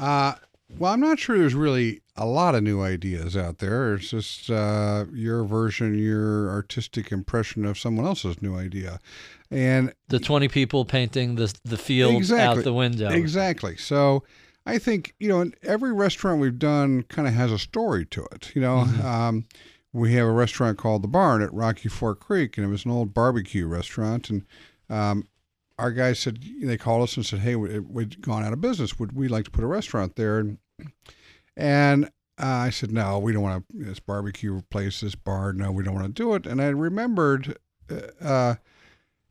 Uh, 0.00 0.34
well, 0.78 0.92
I'm 0.92 1.00
not 1.00 1.18
sure 1.18 1.38
there's 1.38 1.54
really 1.54 2.00
a 2.16 2.26
lot 2.26 2.54
of 2.54 2.62
new 2.62 2.80
ideas 2.80 3.36
out 3.36 3.58
there. 3.58 3.94
It's 3.94 4.10
just 4.10 4.50
uh, 4.50 5.06
your 5.12 5.44
version, 5.44 5.98
your 5.98 6.48
artistic 6.50 7.12
impression 7.12 7.64
of 7.64 7.78
someone 7.78 8.06
else's 8.06 8.40
new 8.40 8.56
idea. 8.56 9.00
And 9.50 9.92
the 10.08 10.20
20 10.20 10.48
people 10.48 10.84
painting 10.84 11.34
the 11.34 11.52
the 11.64 11.76
field 11.76 12.14
exactly, 12.14 12.60
out 12.60 12.64
the 12.64 12.72
window 12.72 13.10
Exactly. 13.10 13.76
So 13.76 14.22
I 14.64 14.78
think, 14.78 15.14
you 15.18 15.28
know, 15.28 15.40
in 15.40 15.54
every 15.62 15.92
restaurant 15.92 16.40
we've 16.40 16.58
done 16.58 17.02
kind 17.04 17.26
of 17.26 17.34
has 17.34 17.50
a 17.50 17.58
story 17.58 18.06
to 18.06 18.24
it. 18.32 18.52
You 18.54 18.62
know, 18.62 18.78
um, 19.04 19.46
we 19.92 20.14
have 20.14 20.26
a 20.26 20.32
restaurant 20.32 20.78
called 20.78 21.02
The 21.02 21.08
Barn 21.08 21.42
at 21.42 21.52
Rocky 21.52 21.88
Fork 21.88 22.20
Creek, 22.20 22.56
and 22.56 22.66
it 22.66 22.70
was 22.70 22.84
an 22.84 22.92
old 22.92 23.12
barbecue 23.12 23.66
restaurant. 23.66 24.30
And 24.30 24.46
um, 24.88 25.26
our 25.80 25.90
guys 25.92 26.18
said, 26.18 26.38
they 26.62 26.76
called 26.76 27.02
us 27.02 27.16
and 27.16 27.24
said, 27.26 27.40
hey, 27.40 27.56
we- 27.56 27.78
we'd 27.80 28.20
gone 28.22 28.44
out 28.44 28.52
of 28.52 28.60
business. 28.60 28.98
Would 28.98 29.12
we 29.12 29.28
like 29.28 29.44
to 29.46 29.50
put 29.50 29.64
a 29.64 29.66
restaurant 29.66 30.16
there? 30.16 30.38
And, 30.38 30.58
and 31.56 32.04
uh, 32.38 32.46
I 32.46 32.70
said, 32.70 32.92
no, 32.92 33.18
we 33.18 33.32
don't 33.32 33.42
want 33.42 33.64
to, 33.68 33.84
this 33.84 34.00
barbecue 34.00 34.62
place, 34.70 35.00
this 35.00 35.14
bar, 35.14 35.52
no, 35.52 35.70
we 35.72 35.82
don't 35.84 35.94
want 35.94 36.06
to 36.06 36.12
do 36.22 36.34
it. 36.34 36.46
And 36.46 36.60
I 36.60 36.68
remembered, 36.68 37.56
uh, 37.90 38.24
uh, 38.24 38.54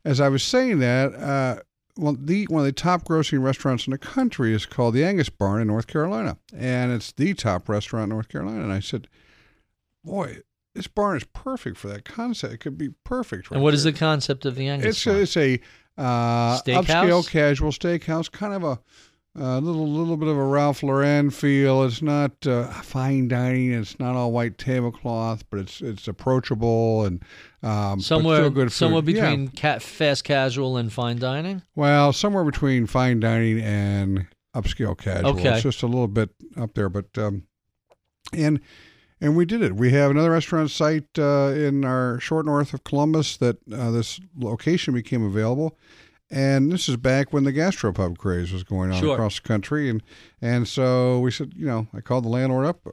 as 0.04 0.20
I 0.20 0.28
was 0.28 0.42
saying 0.42 0.78
that, 0.80 1.14
uh, 1.14 1.60
well, 1.96 2.16
the 2.18 2.44
one 2.46 2.60
of 2.60 2.66
the 2.66 2.72
top 2.72 3.04
grossing 3.04 3.42
restaurants 3.42 3.86
in 3.86 3.90
the 3.90 3.98
country 3.98 4.54
is 4.54 4.64
called 4.64 4.94
the 4.94 5.04
Angus 5.04 5.28
Barn 5.28 5.60
in 5.60 5.66
North 5.66 5.86
Carolina, 5.86 6.38
and 6.56 6.92
it's 6.92 7.12
the 7.12 7.34
top 7.34 7.68
restaurant 7.68 8.04
in 8.04 8.08
North 8.10 8.28
Carolina. 8.28 8.62
And 8.62 8.72
I 8.72 8.80
said, 8.80 9.06
"Boy, 10.02 10.38
this 10.74 10.86
barn 10.86 11.16
is 11.18 11.24
perfect 11.24 11.76
for 11.76 11.88
that 11.88 12.04
concept. 12.06 12.54
It 12.54 12.58
could 12.58 12.78
be 12.78 12.90
perfect." 13.04 13.50
Right 13.50 13.56
and 13.56 13.62
what 13.64 13.74
is 13.74 13.82
there." 13.82 13.92
the 13.92 13.98
concept 13.98 14.46
of 14.46 14.54
the 14.54 14.68
Angus 14.68 14.96
It's 14.96 15.04
barn? 15.04 15.16
a, 15.16 15.20
it's 15.20 15.36
a 15.36 15.60
uh, 15.98 16.58
Steakhouse? 16.60 16.84
upscale 16.84 17.28
casual 17.28 17.70
steakhouse, 17.72 18.30
kind 18.30 18.54
of 18.54 18.62
a, 18.64 18.78
a 19.40 19.60
little 19.60 19.86
little 19.88 20.16
bit 20.16 20.28
of 20.28 20.36
a 20.36 20.44
Ralph 20.44 20.82
Lauren 20.82 21.30
feel. 21.30 21.84
It's 21.84 22.02
not 22.02 22.46
uh, 22.46 22.66
fine 22.82 23.28
dining. 23.28 23.72
It's 23.72 23.98
not 24.00 24.16
all 24.16 24.32
white 24.32 24.58
tablecloth, 24.58 25.44
but 25.50 25.60
it's 25.60 25.80
it's 25.80 26.08
approachable 26.08 27.04
and 27.04 27.22
um, 27.62 28.00
somewhere 28.00 28.38
still 28.38 28.50
good 28.50 28.72
food. 28.72 28.76
somewhere 28.76 29.02
Yeah. 29.06 29.30
between 29.30 29.48
ca- 29.48 29.78
fast 29.78 30.24
casual 30.24 30.76
and 30.76 30.92
fine 30.92 31.18
dining 31.18 31.62
Well, 31.76 32.12
somewhere 32.12 32.44
between 32.44 32.86
fine 32.86 33.20
dining 33.20 33.60
and 33.60 34.26
upscale 34.56 34.96
casual. 34.98 35.30
Okay. 35.38 35.50
It's 35.54 35.62
just 35.62 35.82
a 35.82 35.86
little 35.86 36.08
bit 36.08 36.30
up 36.56 36.74
there, 36.74 36.88
but 36.88 37.06
um, 37.16 37.44
and 38.32 38.60
and 39.20 39.36
we 39.36 39.44
did 39.44 39.62
it. 39.62 39.76
We 39.76 39.90
have 39.92 40.10
another 40.10 40.30
restaurant 40.30 40.70
site 40.70 41.06
uh, 41.18 41.52
in 41.54 41.84
our 41.84 42.18
short 42.20 42.46
north 42.46 42.72
of 42.74 42.84
Columbus 42.84 43.36
that 43.38 43.56
uh, 43.72 43.90
this 43.90 44.20
location 44.36 44.94
became 44.94 45.24
available. 45.24 45.76
And 46.30 46.70
this 46.70 46.88
is 46.88 46.96
back 46.96 47.32
when 47.32 47.42
the 47.44 47.52
gastropub 47.52 48.16
craze 48.16 48.52
was 48.52 48.62
going 48.62 48.92
on 48.92 49.00
Sure. 49.00 49.14
across 49.14 49.40
the 49.40 49.48
country, 49.48 49.88
and 49.90 50.00
and 50.40 50.68
so 50.68 51.18
we 51.18 51.30
said, 51.32 51.52
you 51.56 51.66
know, 51.66 51.88
I 51.92 52.00
called 52.00 52.24
the 52.24 52.28
landlord 52.28 52.66
up. 52.66 52.86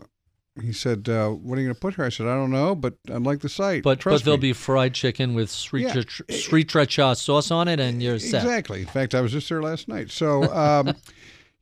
He 0.60 0.74
said, 0.74 1.08
uh, 1.08 1.30
"What 1.30 1.56
are 1.56 1.62
you 1.62 1.68
going 1.68 1.76
to 1.76 1.80
put 1.80 1.94
here?" 1.94 2.06
I 2.06 2.10
said, 2.10 2.26
"I 2.26 2.34
don't 2.34 2.50
know, 2.50 2.74
but 2.74 2.96
I'd 3.14 3.22
like 3.22 3.42
the 3.42 3.50
site." 3.50 3.84
but 3.84 4.00
Trust 4.00 4.22
but 4.22 4.26
there'll 4.26 4.38
me." 4.40 4.42
be 4.50 4.54
fried 4.54 4.96
chicken 4.96 5.36
with 5.36 5.50
Yeah. 5.72 5.94
sriracha 5.94 6.26
sriracha 6.32 7.16
sauce 7.16 7.52
on 7.52 7.68
it 7.68 7.80
and 7.80 8.02
you're 8.02 8.18
set 8.18 8.42
Exactly. 8.42 8.82
In 8.82 8.88
fact, 8.88 9.14
I 9.14 9.22
was 9.22 9.32
just 9.34 9.48
there 9.50 9.62
last 9.62 9.88
night. 9.88 10.10
So, 10.10 10.52
um, 10.52 10.96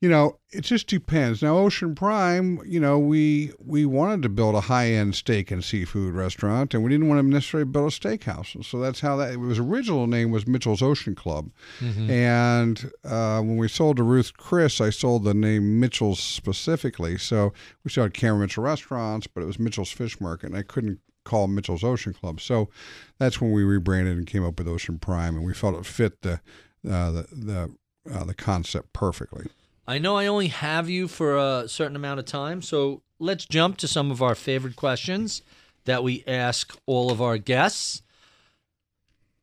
you 0.06 0.12
know, 0.12 0.38
it 0.52 0.62
just 0.62 0.86
depends. 0.86 1.42
Now, 1.42 1.58
Ocean 1.58 1.96
Prime, 1.96 2.60
you 2.64 2.80
know, 2.80 3.00
we 3.00 3.52
we 3.58 3.88
wanted 3.88 4.22
to 4.22 4.30
build 4.30 4.54
a 4.54 4.62
high 4.62 4.92
end 4.92 5.16
steak 5.16 5.50
and 5.50 5.64
seafood 5.64 6.14
restaurant, 6.14 6.76
and 6.76 6.84
we 6.84 6.92
didn't 6.92 7.08
want 7.08 7.22
to 7.22 7.28
necessarily 7.28 7.66
build 7.66 7.92
a 7.92 7.96
steakhouse. 7.96 8.64
So 8.64 8.80
that's 8.80 9.00
how 9.00 9.16
that. 9.16 9.34
It 9.34 9.38
was 9.38 9.58
original 9.58 10.06
name 10.06 10.30
was 10.30 10.46
Mitchell's 10.46 10.84
Ocean 10.84 11.16
Club, 11.16 11.50
and 11.82 12.92
uh, 13.04 13.42
when 13.42 13.58
we 13.58 13.68
sold 13.68 13.98
to 13.98 14.04
Ruth's 14.04 14.30
Chris, 14.30 14.80
I 14.80 14.92
sold 14.92 15.24
the 15.24 15.34
name 15.34 15.80
Mitchell's 15.80 16.20
specifically. 16.20 17.18
So 17.18 17.52
we 17.84 17.90
still 17.90 18.04
had 18.04 18.14
Cameron 18.14 18.42
Mitchell 18.42 18.64
restaurants, 18.64 19.26
but 19.26 19.42
it 19.42 19.48
was 19.48 19.58
Mitchell's 19.58 19.92
Fish 19.92 20.22
Market, 20.22 20.52
and 20.52 20.58
I 20.58 20.62
couldn't 20.62 21.00
call 21.24 21.48
Mitchell's 21.48 21.84
Ocean 21.84 22.14
Club. 22.14 22.40
So 22.42 22.70
that's 23.18 23.42
when 23.42 23.52
we 23.52 23.64
rebranded 23.64 24.18
and 24.18 24.28
came 24.28 24.46
up 24.46 24.60
with 24.60 24.68
Ocean 24.68 25.00
Prime, 25.00 25.36
and 25.36 25.44
we 25.44 25.56
felt 25.56 25.76
it 25.76 25.86
fit 25.88 26.22
the 26.22 26.42
uh, 26.88 27.10
the 27.10 27.28
the 27.32 27.76
uh, 28.14 28.24
the 28.24 28.36
concept 28.36 28.94
perfectly. 28.94 29.48
I 29.88 29.98
know 30.00 30.18
I 30.18 30.28
only 30.28 30.48
have 30.48 30.90
you 30.90 31.08
for 31.08 31.38
a 31.38 31.68
certain 31.68 31.96
amount 31.96 32.20
of 32.20 32.26
time, 32.26 32.62
so 32.62 33.04
let's 33.20 33.46
jump 33.46 33.78
to 33.78 33.88
some 33.88 34.12
of 34.12 34.22
our 34.22 34.36
favorite 34.36 34.76
questions 34.76 35.42
that 35.86 36.04
we 36.04 36.24
ask 36.26 36.76
all 36.86 37.12
of 37.12 37.22
our 37.22 37.38
guests. 37.38 38.02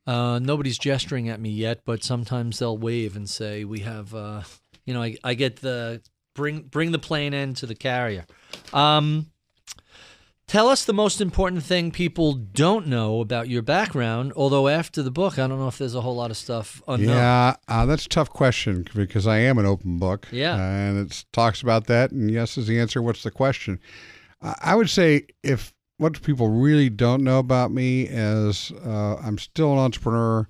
Uh, 0.05 0.39
nobody's 0.39 0.77
gesturing 0.77 1.29
at 1.29 1.39
me 1.39 1.49
yet, 1.49 1.81
but 1.85 2.03
sometimes 2.03 2.59
they'll 2.59 2.77
wave 2.77 3.15
and 3.15 3.29
say, 3.29 3.63
"We 3.63 3.79
have," 3.79 4.13
uh, 4.13 4.41
you 4.85 4.93
know, 4.93 5.01
I, 5.01 5.15
I 5.23 5.33
get 5.33 5.57
the 5.57 6.01
bring 6.35 6.63
bring 6.63 6.91
the 6.91 6.99
plane 6.99 7.33
in 7.33 7.53
to 7.55 7.65
the 7.65 7.75
carrier. 7.75 8.25
Um, 8.73 9.27
tell 10.47 10.67
us 10.67 10.85
the 10.85 10.93
most 10.93 11.21
important 11.21 11.63
thing 11.63 11.91
people 11.91 12.33
don't 12.33 12.87
know 12.87 13.21
about 13.21 13.49
your 13.49 13.61
background. 13.61 14.33
Although 14.35 14.67
after 14.67 15.01
the 15.01 15.11
book, 15.11 15.39
I 15.39 15.47
don't 15.47 15.59
know 15.59 15.67
if 15.67 15.77
there's 15.77 15.95
a 15.95 16.01
whole 16.01 16.15
lot 16.15 16.31
of 16.31 16.37
stuff 16.37 16.81
unknown. 16.87 17.15
Yeah, 17.15 17.55
uh, 17.67 17.85
that's 17.85 18.05
a 18.05 18.09
tough 18.09 18.29
question 18.29 18.85
because 18.95 19.27
I 19.27 19.39
am 19.39 19.57
an 19.57 19.65
open 19.65 19.97
book. 19.99 20.27
Yeah. 20.31 20.55
and 20.55 20.97
it 20.99 21.25
talks 21.31 21.61
about 21.61 21.87
that. 21.87 22.11
And 22.11 22.29
yes 22.29 22.57
is 22.57 22.67
the 22.67 22.79
answer. 22.79 23.01
What's 23.01 23.23
the 23.23 23.31
question? 23.31 23.79
I 24.41 24.55
I 24.61 24.75
would 24.75 24.89
say 24.89 25.27
if 25.43 25.73
what 25.97 26.21
people 26.21 26.49
really 26.49 26.89
don't 26.89 27.23
know 27.23 27.39
about 27.39 27.71
me 27.71 28.03
is 28.03 28.71
uh, 28.85 29.15
I'm 29.15 29.37
still 29.37 29.71
an 29.73 29.79
entrepreneur. 29.79 30.47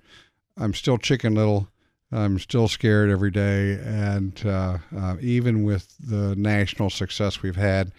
I'm 0.57 0.73
still 0.73 0.97
chicken 0.97 1.35
little. 1.35 1.67
I'm 2.11 2.37
still 2.37 2.67
scared 2.67 3.09
every 3.09 3.31
day, 3.31 3.73
and 3.83 4.39
uh, 4.45 4.77
uh, 4.95 5.15
even 5.19 5.63
with 5.63 5.95
the 5.99 6.35
national 6.35 6.91
success 6.91 7.41
we've 7.41 7.55
had, 7.55 7.91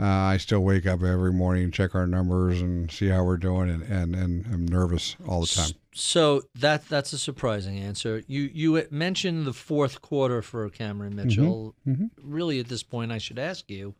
uh, 0.00 0.04
I 0.04 0.38
still 0.38 0.60
wake 0.60 0.86
up 0.86 1.02
every 1.02 1.32
morning 1.32 1.70
check 1.70 1.94
our 1.94 2.06
numbers 2.06 2.62
and 2.62 2.90
see 2.90 3.08
how 3.08 3.22
we're 3.24 3.36
doing, 3.36 3.68
and, 3.68 3.82
and, 3.82 4.14
and 4.14 4.46
I'm 4.46 4.66
nervous 4.66 5.16
all 5.28 5.42
the 5.42 5.46
time. 5.46 5.70
So 5.92 6.42
that 6.54 6.88
that's 6.88 7.12
a 7.12 7.18
surprising 7.18 7.78
answer. 7.78 8.22
You 8.26 8.48
you 8.52 8.86
mentioned 8.90 9.46
the 9.46 9.52
fourth 9.52 10.00
quarter 10.00 10.40
for 10.40 10.68
Cameron 10.70 11.16
Mitchell. 11.16 11.74
Really, 12.22 12.60
at 12.60 12.68
this 12.68 12.82
point, 12.82 13.12
I 13.12 13.18
should 13.18 13.38
ask 13.38 13.70
you, 13.70 13.94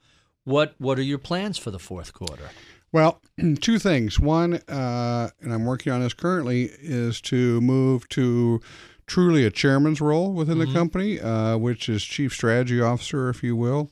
what 0.44 0.74
what 0.78 0.98
are 0.98 1.02
your 1.02 1.18
plans 1.18 1.58
for 1.58 1.70
the 1.70 1.78
fourth 1.78 2.12
quarter? 2.14 2.50
Well, 2.92 3.20
two 3.60 3.78
things. 3.78 4.18
One, 4.18 4.54
uh, 4.68 5.30
and 5.40 5.52
I'm 5.52 5.64
working 5.64 5.92
on 5.92 6.00
this 6.00 6.14
currently, 6.14 6.70
is 6.80 7.20
to 7.22 7.60
move 7.60 8.08
to 8.10 8.60
truly 9.06 9.44
a 9.44 9.50
chairman's 9.50 10.00
role 10.00 10.32
within 10.32 10.58
the 10.58 10.72
company, 10.72 11.20
uh, 11.20 11.56
which 11.58 11.88
is 11.88 12.04
chief 12.04 12.32
strategy 12.32 12.80
officer, 12.80 13.28
if 13.28 13.42
you 13.42 13.56
will. 13.56 13.90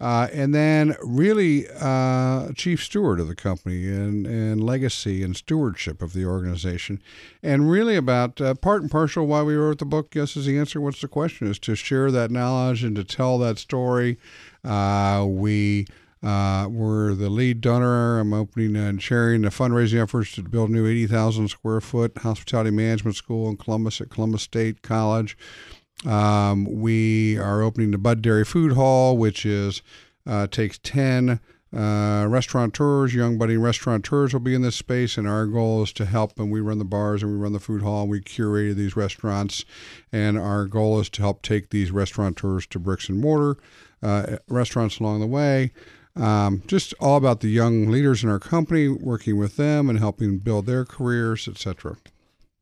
Uh, 0.00 0.28
and 0.32 0.54
then 0.54 0.96
really 1.02 1.66
uh, 1.80 2.52
chief 2.52 2.82
steward 2.82 3.18
of 3.18 3.26
the 3.26 3.34
company 3.34 3.88
and, 3.88 4.26
and 4.26 4.62
legacy 4.62 5.24
and 5.24 5.36
stewardship 5.36 6.00
of 6.00 6.12
the 6.12 6.24
organization. 6.24 7.02
And 7.42 7.68
really 7.68 7.96
about 7.96 8.40
uh, 8.40 8.54
part 8.54 8.82
and 8.82 8.90
partial 8.90 9.26
why 9.26 9.42
we 9.42 9.56
wrote 9.56 9.78
the 9.78 9.84
book, 9.84 10.14
yes, 10.14 10.36
is 10.36 10.46
the 10.46 10.56
answer. 10.56 10.80
What's 10.80 11.00
the 11.00 11.08
question? 11.08 11.48
Is 11.48 11.58
to 11.60 11.74
share 11.74 12.12
that 12.12 12.30
knowledge 12.30 12.84
and 12.84 12.94
to 12.94 13.02
tell 13.02 13.38
that 13.38 13.58
story. 13.58 14.18
Uh, 14.64 15.26
we 15.28 15.86
uh, 16.22 16.66
we're 16.68 17.14
the 17.14 17.30
lead 17.30 17.60
donor. 17.60 18.18
I'm 18.18 18.32
opening 18.32 18.76
and 18.76 19.00
chairing 19.00 19.42
the 19.42 19.50
fundraising 19.50 20.02
efforts 20.02 20.34
to 20.34 20.42
build 20.42 20.70
a 20.70 20.72
new 20.72 20.86
80,000 20.86 21.48
square 21.48 21.80
foot 21.80 22.18
hospitality 22.18 22.70
management 22.70 23.16
school 23.16 23.48
in 23.48 23.56
Columbus 23.56 24.00
at 24.00 24.10
Columbus 24.10 24.42
State 24.42 24.82
College. 24.82 25.36
Um, 26.06 26.64
we 26.64 27.38
are 27.38 27.62
opening 27.62 27.90
the 27.90 27.98
Budd 27.98 28.22
Dairy 28.22 28.44
Food 28.44 28.72
Hall, 28.72 29.16
which 29.16 29.44
is 29.44 29.82
uh, 30.26 30.46
takes 30.46 30.78
10 30.82 31.40
uh, 31.76 32.26
restaurateurs, 32.28 33.14
young 33.14 33.36
budding 33.36 33.60
restaurateurs 33.60 34.32
will 34.32 34.40
be 34.40 34.54
in 34.54 34.62
this 34.62 34.76
space, 34.76 35.18
and 35.18 35.28
our 35.28 35.44
goal 35.44 35.82
is 35.82 35.92
to 35.92 36.06
help. 36.06 36.38
And 36.38 36.50
we 36.50 36.60
run 36.60 36.78
the 36.78 36.84
bars 36.84 37.22
and 37.22 37.30
we 37.30 37.38
run 37.38 37.52
the 37.52 37.60
food 37.60 37.82
hall. 37.82 38.08
We 38.08 38.20
curated 38.20 38.76
these 38.76 38.96
restaurants, 38.96 39.64
and 40.10 40.38
our 40.38 40.64
goal 40.64 40.98
is 41.00 41.10
to 41.10 41.22
help 41.22 41.42
take 41.42 41.70
these 41.70 41.90
restaurateurs 41.90 42.66
to 42.68 42.78
bricks 42.78 43.08
and 43.08 43.20
mortar 43.20 43.60
uh, 44.02 44.38
restaurants 44.48 44.98
along 44.98 45.20
the 45.20 45.26
way. 45.26 45.72
Um, 46.16 46.62
just 46.66 46.94
all 47.00 47.16
about 47.16 47.40
the 47.40 47.50
young 47.50 47.88
leaders 47.88 48.24
in 48.24 48.30
our 48.30 48.40
company, 48.40 48.88
working 48.88 49.36
with 49.36 49.56
them 49.56 49.90
and 49.90 49.98
helping 49.98 50.38
build 50.38 50.66
their 50.66 50.84
careers, 50.84 51.46
etc. 51.46 51.96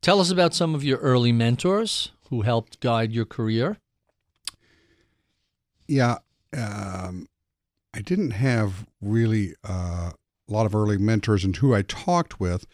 Tell 0.01 0.19
us 0.19 0.29
about 0.29 0.53
some 0.53 0.75
of 0.75 0.83
your 0.83 0.99
early 0.99 1.31
mentors 1.31 2.11
who 2.29 2.41
helped 2.41 2.79
guide 2.79 3.11
your 3.11 3.25
career. 3.25 3.77
Yeah, 5.87 6.17
um, 6.55 7.27
I 7.93 8.01
didn't 8.01 8.31
have 8.31 8.85
really 9.01 9.55
uh, 9.67 10.11
a 10.11 10.53
lot 10.53 10.65
of 10.65 10.75
early 10.75 10.97
mentors 10.97 11.43
and 11.43 11.55
who 11.55 11.73
I 11.73 11.81
talked 11.81 12.39
with. 12.39 12.65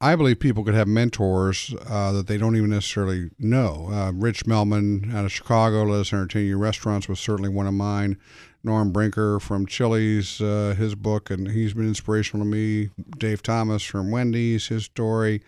I 0.00 0.16
believe 0.16 0.40
people 0.40 0.64
could 0.64 0.74
have 0.74 0.88
mentors 0.88 1.74
uh, 1.88 2.12
that 2.12 2.26
they 2.26 2.36
don't 2.36 2.56
even 2.56 2.70
necessarily 2.70 3.30
know. 3.38 3.88
Uh, 3.90 4.12
Rich 4.12 4.44
Melman 4.44 5.14
out 5.14 5.24
of 5.24 5.32
Chicago, 5.32 5.84
Lettuce 5.84 6.12
Entertain 6.12 6.46
You 6.46 6.58
Restaurants 6.58 7.08
was 7.08 7.20
certainly 7.20 7.48
one 7.48 7.66
of 7.66 7.74
mine. 7.74 8.18
Norm 8.64 8.90
Brinker 8.90 9.38
from 9.40 9.66
Chili's, 9.66 10.40
uh, 10.40 10.74
his 10.76 10.94
book, 10.94 11.30
and 11.30 11.50
he's 11.50 11.74
been 11.74 11.86
inspirational 11.88 12.44
to 12.44 12.50
me. 12.50 12.90
Dave 13.18 13.42
Thomas 13.42 13.82
from 13.82 14.10
Wendy's, 14.10 14.68
his 14.68 14.84
story. 14.84 15.42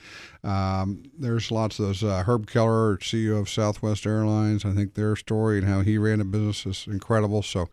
Um, 0.44 1.02
there's 1.18 1.50
lots 1.50 1.78
of 1.78 1.86
those. 1.86 2.04
Uh, 2.04 2.22
Herb 2.24 2.46
Kelleher, 2.46 2.98
CEO 2.98 3.40
of 3.40 3.48
Southwest 3.48 4.06
Airlines, 4.06 4.64
I 4.64 4.72
think 4.72 4.94
their 4.94 5.16
story 5.16 5.58
and 5.58 5.66
how 5.66 5.80
he 5.80 5.98
ran 5.98 6.20
a 6.20 6.24
business 6.24 6.66
is 6.66 6.86
incredible. 6.86 7.42
So, 7.42 7.68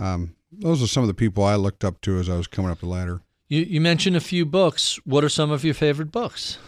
um, 0.00 0.34
those 0.50 0.82
are 0.82 0.86
some 0.86 1.02
of 1.02 1.06
the 1.06 1.14
people 1.14 1.44
I 1.44 1.54
looked 1.54 1.84
up 1.84 2.00
to 2.02 2.18
as 2.18 2.28
I 2.28 2.36
was 2.36 2.46
coming 2.46 2.70
up 2.70 2.80
the 2.80 2.86
ladder. 2.86 3.22
You, 3.48 3.62
you 3.62 3.80
mentioned 3.80 4.16
a 4.16 4.20
few 4.20 4.44
books. 4.44 4.98
What 5.04 5.24
are 5.24 5.28
some 5.28 5.50
of 5.50 5.64
your 5.64 5.74
favorite 5.74 6.10
books? 6.10 6.58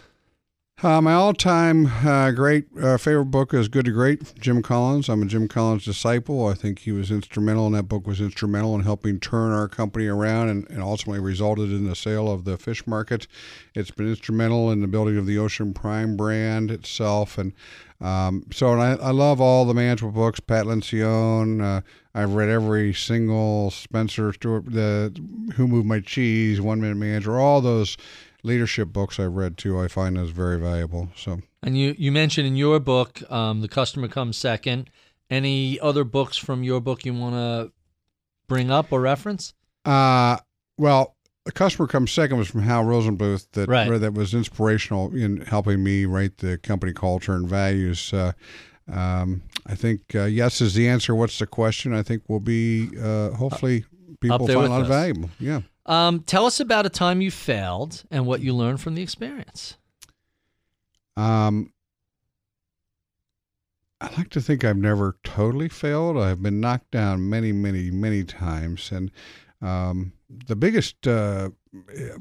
Uh, 0.82 1.00
my 1.00 1.14
all-time 1.14 1.86
uh, 1.86 2.32
great 2.32 2.66
uh, 2.82 2.96
favorite 2.96 3.26
book 3.26 3.54
is 3.54 3.68
Good 3.68 3.84
to 3.84 3.92
Great, 3.92 4.34
Jim 4.40 4.60
Collins. 4.60 5.08
I'm 5.08 5.22
a 5.22 5.26
Jim 5.26 5.46
Collins 5.46 5.84
disciple. 5.84 6.48
I 6.48 6.54
think 6.54 6.80
he 6.80 6.90
was 6.90 7.12
instrumental, 7.12 7.66
and 7.66 7.76
that 7.76 7.84
book 7.84 8.08
was 8.08 8.20
instrumental 8.20 8.74
in 8.74 8.82
helping 8.82 9.20
turn 9.20 9.52
our 9.52 9.68
company 9.68 10.08
around, 10.08 10.48
and, 10.48 10.68
and 10.68 10.82
ultimately 10.82 11.20
resulted 11.20 11.70
in 11.70 11.88
the 11.88 11.94
sale 11.94 12.28
of 12.28 12.44
the 12.44 12.58
fish 12.58 12.88
market. 12.88 13.28
It's 13.74 13.92
been 13.92 14.08
instrumental 14.08 14.72
in 14.72 14.80
the 14.80 14.88
building 14.88 15.16
of 15.16 15.26
the 15.26 15.38
Ocean 15.38 15.74
Prime 15.74 16.16
brand 16.16 16.72
itself, 16.72 17.38
and 17.38 17.52
um, 18.00 18.44
so 18.52 18.72
and 18.72 18.82
I, 18.82 18.94
I 18.94 19.10
love 19.12 19.40
all 19.40 19.64
the 19.64 19.74
management 19.74 20.14
books. 20.14 20.40
Pat 20.40 20.66
Lencioni. 20.66 21.62
Uh, 21.62 21.80
I've 22.16 22.34
read 22.34 22.48
every 22.48 22.92
single 22.94 23.70
Spencer 23.70 24.32
Stewart, 24.32 24.66
the 24.66 25.12
Who 25.54 25.66
Moved 25.66 25.86
My 25.86 26.00
Cheese, 26.00 26.60
One 26.60 26.80
Minute 26.80 26.96
Manager, 26.96 27.38
all 27.38 27.60
those 27.60 27.96
leadership 28.44 28.92
books 28.92 29.18
I've 29.18 29.32
read 29.32 29.58
too. 29.58 29.80
I 29.80 29.88
find 29.88 30.16
those 30.16 30.30
very 30.30 30.58
valuable. 30.58 31.08
So, 31.16 31.40
and 31.62 31.76
you 31.76 31.94
you 31.98 32.12
mentioned 32.12 32.46
in 32.46 32.56
your 32.56 32.78
book, 32.78 33.20
um, 33.30 33.60
the 33.60 33.68
customer 33.68 34.06
comes 34.06 34.36
second. 34.36 34.90
Any 35.30 35.80
other 35.80 36.04
books 36.04 36.36
from 36.36 36.62
your 36.62 36.80
book 36.80 37.04
you 37.04 37.14
want 37.14 37.34
to 37.34 37.72
bring 38.46 38.70
up 38.70 38.92
or 38.92 39.00
reference? 39.00 39.54
Uh 39.84 40.36
well, 40.78 41.14
the 41.44 41.52
customer 41.52 41.86
comes 41.86 42.12
second 42.12 42.38
was 42.38 42.48
from 42.48 42.62
Hal 42.62 42.84
Rosenbluth 42.84 43.46
that 43.52 43.68
right. 43.68 44.00
that 44.00 44.14
was 44.14 44.34
inspirational 44.34 45.14
in 45.14 45.38
helping 45.42 45.82
me 45.82 46.04
write 46.04 46.38
the 46.38 46.58
company 46.58 46.92
culture 46.92 47.34
and 47.34 47.48
values. 47.48 48.12
Uh, 48.12 48.32
um, 48.90 49.42
I 49.66 49.74
think 49.74 50.14
uh, 50.14 50.24
yes 50.24 50.60
is 50.60 50.74
the 50.74 50.88
answer. 50.88 51.14
What's 51.14 51.38
the 51.38 51.46
question? 51.46 51.94
I 51.94 52.02
think 52.02 52.22
will 52.28 52.40
be 52.40 52.90
uh, 53.00 53.30
hopefully 53.30 53.84
people 54.20 54.46
find 54.46 54.58
a 54.58 54.68
lot 54.68 54.80
us. 54.80 54.82
of 54.82 54.88
valuable. 54.88 55.30
Yeah. 55.38 55.62
Um, 55.86 56.20
tell 56.20 56.46
us 56.46 56.60
about 56.60 56.86
a 56.86 56.90
time 56.90 57.20
you 57.20 57.30
failed 57.30 58.04
and 58.10 58.26
what 58.26 58.40
you 58.40 58.54
learned 58.54 58.80
from 58.80 58.94
the 58.94 59.02
experience. 59.02 59.76
Um, 61.16 61.72
I 64.00 64.14
like 64.16 64.30
to 64.30 64.40
think 64.40 64.64
I've 64.64 64.76
never 64.76 65.16
totally 65.24 65.68
failed. 65.68 66.18
I've 66.18 66.42
been 66.42 66.60
knocked 66.60 66.90
down 66.90 67.28
many, 67.28 67.52
many, 67.52 67.90
many 67.90 68.24
times, 68.24 68.90
and 68.90 69.10
um, 69.62 70.12
the 70.28 70.56
biggest, 70.56 71.06
uh, 71.06 71.50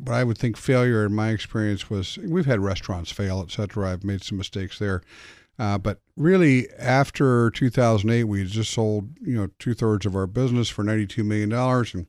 I 0.07 0.23
would 0.23 0.37
think 0.37 0.55
failure 0.55 1.05
in 1.05 1.13
my 1.13 1.29
experience 1.29 1.89
was 1.89 2.17
we've 2.19 2.45
had 2.45 2.59
restaurants 2.59 3.11
fail, 3.11 3.41
et 3.41 3.51
cetera. 3.51 3.91
I've 3.91 4.03
made 4.03 4.23
some 4.23 4.37
mistakes 4.37 4.79
there. 4.79 5.01
Uh, 5.59 5.77
but 5.77 5.99
really, 6.15 6.67
after 6.79 7.51
2008, 7.51 8.23
we 8.23 8.43
just 8.45 8.71
sold 8.71 9.09
you 9.21 9.35
know 9.35 9.49
two 9.59 9.73
thirds 9.73 10.05
of 10.05 10.15
our 10.15 10.27
business 10.27 10.69
for 10.69 10.83
92 10.83 11.23
million 11.23 11.49
dollars, 11.49 11.93
and 11.93 12.07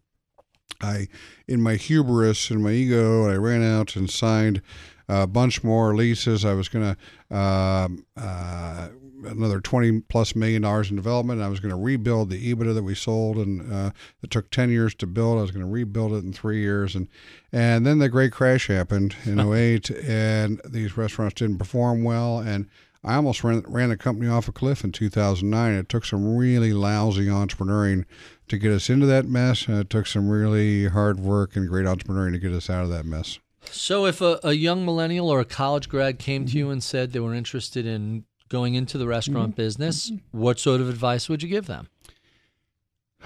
I, 0.84 1.08
in 1.48 1.60
my 1.60 1.76
hubris 1.76 2.50
and 2.50 2.62
my 2.62 2.70
ego, 2.70 3.28
I 3.28 3.36
ran 3.36 3.62
out 3.62 3.96
and 3.96 4.10
signed 4.10 4.62
a 5.08 5.26
bunch 5.26 5.62
more 5.64 5.94
leases. 5.94 6.44
I 6.44 6.54
was 6.54 6.68
going 6.68 6.94
to 6.94 7.36
uh, 7.36 7.88
uh, 8.16 8.88
another 9.24 9.60
20 9.60 10.00
plus 10.02 10.34
million 10.34 10.62
dollars 10.62 10.90
in 10.90 10.96
development. 10.96 11.42
I 11.42 11.48
was 11.48 11.60
going 11.60 11.70
to 11.70 11.80
rebuild 11.80 12.30
the 12.30 12.54
EBITDA 12.54 12.74
that 12.74 12.82
we 12.82 12.94
sold, 12.94 13.36
and 13.36 13.72
uh, 13.72 13.90
it 14.22 14.30
took 14.30 14.50
10 14.50 14.70
years 14.70 14.94
to 14.96 15.06
build. 15.06 15.38
I 15.38 15.42
was 15.42 15.50
going 15.50 15.64
to 15.64 15.70
rebuild 15.70 16.12
it 16.12 16.24
in 16.24 16.32
three 16.32 16.60
years, 16.60 16.94
and 16.94 17.08
and 17.52 17.86
then 17.86 17.98
the 17.98 18.08
great 18.08 18.32
crash 18.32 18.66
happened 18.68 19.16
in 19.24 19.40
08, 19.54 19.90
and 19.90 20.60
these 20.64 20.96
restaurants 20.96 21.34
didn't 21.34 21.58
perform 21.58 22.04
well, 22.04 22.38
and 22.38 22.68
I 23.04 23.16
almost 23.16 23.44
ran, 23.44 23.62
ran 23.68 23.90
the 23.90 23.96
company 23.96 24.30
off 24.30 24.48
a 24.48 24.52
cliff 24.52 24.82
in 24.82 24.90
2009. 24.90 25.74
It 25.74 25.88
took 25.88 26.06
some 26.06 26.36
really 26.36 26.72
lousy 26.72 27.26
entrepreneuring 27.26 28.06
to 28.48 28.58
get 28.58 28.72
us 28.72 28.90
into 28.90 29.06
that 29.06 29.26
mess. 29.26 29.66
And 29.66 29.78
it 29.78 29.90
took 29.90 30.06
some 30.06 30.28
really 30.28 30.88
hard 30.88 31.20
work 31.20 31.56
and 31.56 31.68
great 31.68 31.86
entrepreneuring 31.86 32.32
to 32.32 32.38
get 32.38 32.52
us 32.52 32.68
out 32.68 32.84
of 32.84 32.90
that 32.90 33.04
mess. 33.04 33.38
So, 33.70 34.04
if 34.06 34.20
a, 34.20 34.38
a 34.44 34.52
young 34.52 34.84
millennial 34.84 35.30
or 35.30 35.40
a 35.40 35.44
college 35.44 35.88
grad 35.88 36.18
came 36.18 36.44
to 36.46 36.58
you 36.58 36.70
and 36.70 36.82
said 36.82 37.12
they 37.12 37.20
were 37.20 37.34
interested 37.34 37.86
in 37.86 38.24
going 38.50 38.74
into 38.74 38.98
the 38.98 39.06
restaurant 39.06 39.52
mm-hmm. 39.52 39.62
business, 39.62 40.12
what 40.32 40.58
sort 40.58 40.80
of 40.80 40.88
advice 40.88 41.28
would 41.28 41.42
you 41.42 41.48
give 41.48 41.66
them? 41.66 41.88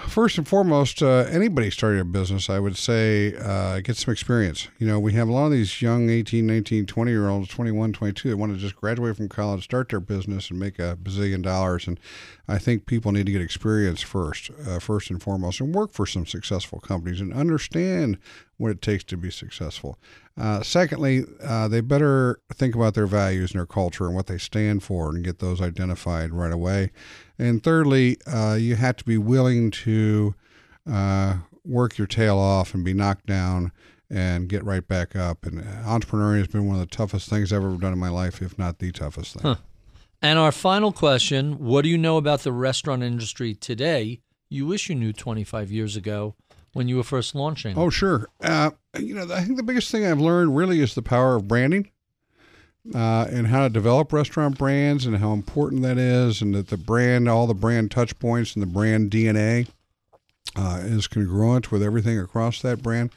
First 0.06 0.38
and 0.38 0.46
foremost, 0.46 1.02
uh, 1.02 1.26
anybody 1.28 1.70
starting 1.70 2.00
a 2.00 2.04
business, 2.04 2.48
I 2.48 2.60
would 2.60 2.76
say 2.76 3.34
uh, 3.34 3.80
get 3.80 3.96
some 3.96 4.12
experience. 4.12 4.68
You 4.78 4.86
know, 4.86 5.00
we 5.00 5.12
have 5.14 5.28
a 5.28 5.32
lot 5.32 5.46
of 5.46 5.52
these 5.52 5.82
young 5.82 6.08
18, 6.08 6.46
19, 6.46 6.86
20 6.86 7.10
year 7.10 7.28
olds, 7.28 7.48
21, 7.48 7.92
22, 7.92 8.30
that 8.30 8.36
want 8.36 8.52
to 8.52 8.58
just 8.58 8.76
graduate 8.76 9.16
from 9.16 9.28
college, 9.28 9.64
start 9.64 9.88
their 9.88 10.00
business, 10.00 10.50
and 10.50 10.58
make 10.58 10.78
a 10.78 10.96
bazillion 11.02 11.42
dollars. 11.42 11.88
And 11.88 11.98
I 12.46 12.58
think 12.58 12.86
people 12.86 13.10
need 13.10 13.26
to 13.26 13.32
get 13.32 13.42
experience 13.42 14.00
first, 14.00 14.50
uh, 14.66 14.78
first 14.78 15.10
and 15.10 15.20
foremost, 15.20 15.60
and 15.60 15.74
work 15.74 15.92
for 15.92 16.06
some 16.06 16.26
successful 16.26 16.78
companies 16.78 17.20
and 17.20 17.34
understand 17.34 18.18
what 18.58 18.70
it 18.70 18.82
takes 18.82 19.04
to 19.04 19.16
be 19.16 19.30
successful. 19.30 19.98
Uh, 20.36 20.62
secondly, 20.62 21.24
uh, 21.42 21.66
they 21.68 21.80
better 21.80 22.40
think 22.52 22.74
about 22.74 22.94
their 22.94 23.06
values 23.06 23.52
and 23.52 23.58
their 23.58 23.66
culture 23.66 24.06
and 24.06 24.14
what 24.14 24.26
they 24.26 24.38
stand 24.38 24.82
for 24.82 25.08
and 25.08 25.24
get 25.24 25.38
those 25.38 25.60
identified 25.60 26.32
right 26.32 26.52
away. 26.52 26.90
And 27.38 27.62
thirdly, 27.62 28.18
uh, 28.26 28.54
you 28.54 28.76
have 28.76 28.96
to 28.96 29.04
be 29.04 29.16
willing 29.16 29.70
to 29.70 30.34
uh, 30.90 31.38
work 31.64 31.96
your 31.98 32.06
tail 32.06 32.36
off 32.36 32.74
and 32.74 32.84
be 32.84 32.92
knocked 32.92 33.26
down 33.26 33.72
and 34.10 34.48
get 34.48 34.64
right 34.64 34.86
back 34.86 35.14
up. 35.14 35.46
And 35.46 35.62
entrepreneurial 35.62 36.38
has 36.38 36.48
been 36.48 36.66
one 36.66 36.76
of 36.76 36.80
the 36.80 36.94
toughest 36.94 37.28
things 37.30 37.52
I've 37.52 37.64
ever 37.64 37.76
done 37.76 37.92
in 37.92 37.98
my 37.98 38.08
life, 38.08 38.42
if 38.42 38.58
not 38.58 38.78
the 38.80 38.90
toughest 38.90 39.34
thing. 39.34 39.42
Huh. 39.42 39.56
And 40.20 40.38
our 40.38 40.50
final 40.50 40.90
question 40.90 41.58
What 41.58 41.82
do 41.82 41.88
you 41.88 41.98
know 41.98 42.16
about 42.16 42.40
the 42.40 42.52
restaurant 42.52 43.04
industry 43.04 43.54
today 43.54 44.20
you 44.50 44.66
wish 44.66 44.88
you 44.88 44.94
knew 44.94 45.12
25 45.12 45.70
years 45.70 45.96
ago 45.96 46.34
when 46.72 46.88
you 46.88 46.96
were 46.96 47.02
first 47.02 47.34
launching? 47.34 47.76
Oh, 47.76 47.90
sure. 47.90 48.28
Uh, 48.42 48.70
you 48.98 49.14
know, 49.14 49.32
I 49.32 49.42
think 49.42 49.56
the 49.56 49.62
biggest 49.62 49.90
thing 49.90 50.06
I've 50.06 50.20
learned 50.20 50.56
really 50.56 50.80
is 50.80 50.94
the 50.94 51.02
power 51.02 51.36
of 51.36 51.48
branding 51.48 51.90
uh, 52.94 53.26
and 53.30 53.48
how 53.48 53.62
to 53.62 53.68
develop 53.68 54.12
restaurant 54.12 54.58
brands 54.58 55.06
and 55.06 55.16
how 55.18 55.32
important 55.32 55.82
that 55.82 55.98
is, 55.98 56.40
and 56.40 56.54
that 56.54 56.68
the 56.68 56.76
brand, 56.76 57.28
all 57.28 57.46
the 57.46 57.54
brand 57.54 57.90
touch 57.90 58.18
points 58.18 58.54
and 58.54 58.62
the 58.62 58.66
brand 58.66 59.10
DNA 59.10 59.68
uh, 60.56 60.80
is 60.82 61.06
congruent 61.06 61.70
with 61.70 61.82
everything 61.82 62.18
across 62.18 62.62
that 62.62 62.82
brand. 62.82 63.10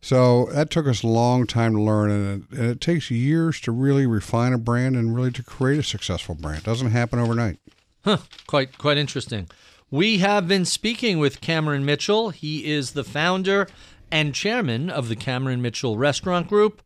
So 0.00 0.46
that 0.46 0.70
took 0.70 0.86
us 0.88 1.02
a 1.02 1.08
long 1.08 1.46
time 1.46 1.74
to 1.74 1.80
learn, 1.80 2.10
and 2.10 2.42
it, 2.42 2.58
and 2.58 2.70
it, 2.70 2.80
takes 2.80 3.10
years 3.10 3.60
to 3.60 3.70
really 3.70 4.04
refine 4.04 4.52
a 4.52 4.58
brand 4.58 4.96
and 4.96 5.14
really 5.14 5.30
to 5.30 5.44
create 5.44 5.78
a 5.78 5.84
successful 5.84 6.34
brand. 6.34 6.58
It 6.58 6.64
doesn't 6.64 6.90
happen 6.90 7.20
overnight. 7.20 7.58
Huh, 8.04 8.18
quite 8.48 8.78
quite 8.78 8.96
interesting. 8.96 9.48
We 9.92 10.18
have 10.20 10.48
been 10.48 10.64
speaking 10.64 11.18
with 11.18 11.42
Cameron 11.42 11.84
Mitchell. 11.84 12.30
He 12.30 12.72
is 12.72 12.92
the 12.92 13.04
founder 13.04 13.68
and 14.10 14.34
chairman 14.34 14.88
of 14.88 15.10
the 15.10 15.16
Cameron 15.16 15.60
Mitchell 15.60 15.98
Restaurant 15.98 16.48
Group. 16.48 16.80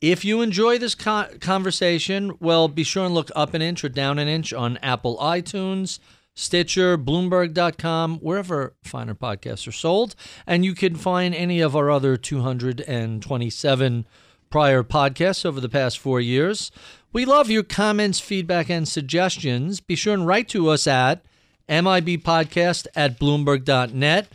If 0.00 0.24
you 0.24 0.42
enjoy 0.42 0.78
this 0.78 0.94
conversation, 0.94 2.36
well, 2.38 2.68
be 2.68 2.84
sure 2.84 3.06
and 3.06 3.14
look 3.14 3.32
up 3.34 3.52
an 3.54 3.62
inch 3.62 3.82
or 3.82 3.88
down 3.88 4.20
an 4.20 4.28
inch 4.28 4.52
on 4.52 4.76
Apple 4.76 5.16
iTunes, 5.16 5.98
Stitcher, 6.34 6.96
Bloomberg.com, 6.96 8.18
wherever 8.18 8.76
finer 8.84 9.16
podcasts 9.16 9.66
are 9.66 9.72
sold. 9.72 10.14
And 10.46 10.64
you 10.64 10.76
can 10.76 10.94
find 10.94 11.34
any 11.34 11.60
of 11.60 11.74
our 11.74 11.90
other 11.90 12.16
227 12.16 14.06
prior 14.50 14.84
podcasts 14.84 15.44
over 15.44 15.60
the 15.60 15.68
past 15.68 15.98
four 15.98 16.20
years. 16.20 16.70
We 17.12 17.24
love 17.24 17.50
your 17.50 17.64
comments, 17.64 18.20
feedback, 18.20 18.70
and 18.70 18.86
suggestions. 18.86 19.80
Be 19.80 19.96
sure 19.96 20.14
and 20.14 20.24
write 20.24 20.48
to 20.50 20.68
us 20.68 20.86
at 20.86 21.24
mibpodcast 21.68 22.86
at 22.94 23.18
bloomberg.net. 23.18 24.28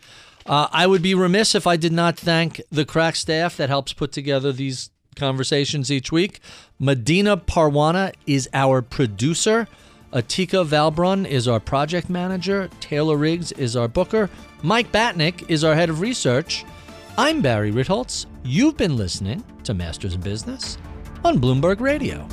Uh, 0.45 0.67
I 0.71 0.88
would 0.88 1.01
be 1.01 1.13
remiss 1.13 1.55
if 1.55 1.67
I 1.67 1.77
did 1.77 1.91
not 1.93 2.17
thank 2.17 2.61
the 2.71 2.86
crack 2.86 3.15
staff 3.15 3.57
that 3.57 3.69
helps 3.69 3.93
put 3.93 4.11
together 4.11 4.51
these 4.51 4.89
conversations 5.15 5.91
each 5.91 6.11
week. 6.11 6.39
Medina 6.79 7.38
Parwana 7.38 8.13
is 8.25 8.49
our 8.53 8.82
producer. 8.82 9.67
Atika 10.13 10.65
Valbrun 10.65 11.25
is 11.27 11.47
our 11.47 11.59
project 11.59 12.09
manager. 12.09 12.69
Taylor 12.79 13.15
Riggs 13.15 13.51
is 13.53 13.75
our 13.75 13.88
booker. 13.88 14.29
Mike 14.61 14.91
Batnick 14.91 15.49
is 15.49 15.63
our 15.63 15.75
head 15.75 15.89
of 15.89 16.01
research. 16.01 16.65
I'm 17.17 17.41
Barry 17.41 17.71
Ritholtz. 17.71 18.25
You've 18.43 18.77
been 18.77 18.97
listening 18.97 19.43
to 19.63 19.73
Masters 19.73 20.15
in 20.15 20.21
Business 20.21 20.77
on 21.23 21.39
Bloomberg 21.39 21.79
Radio. 21.79 22.27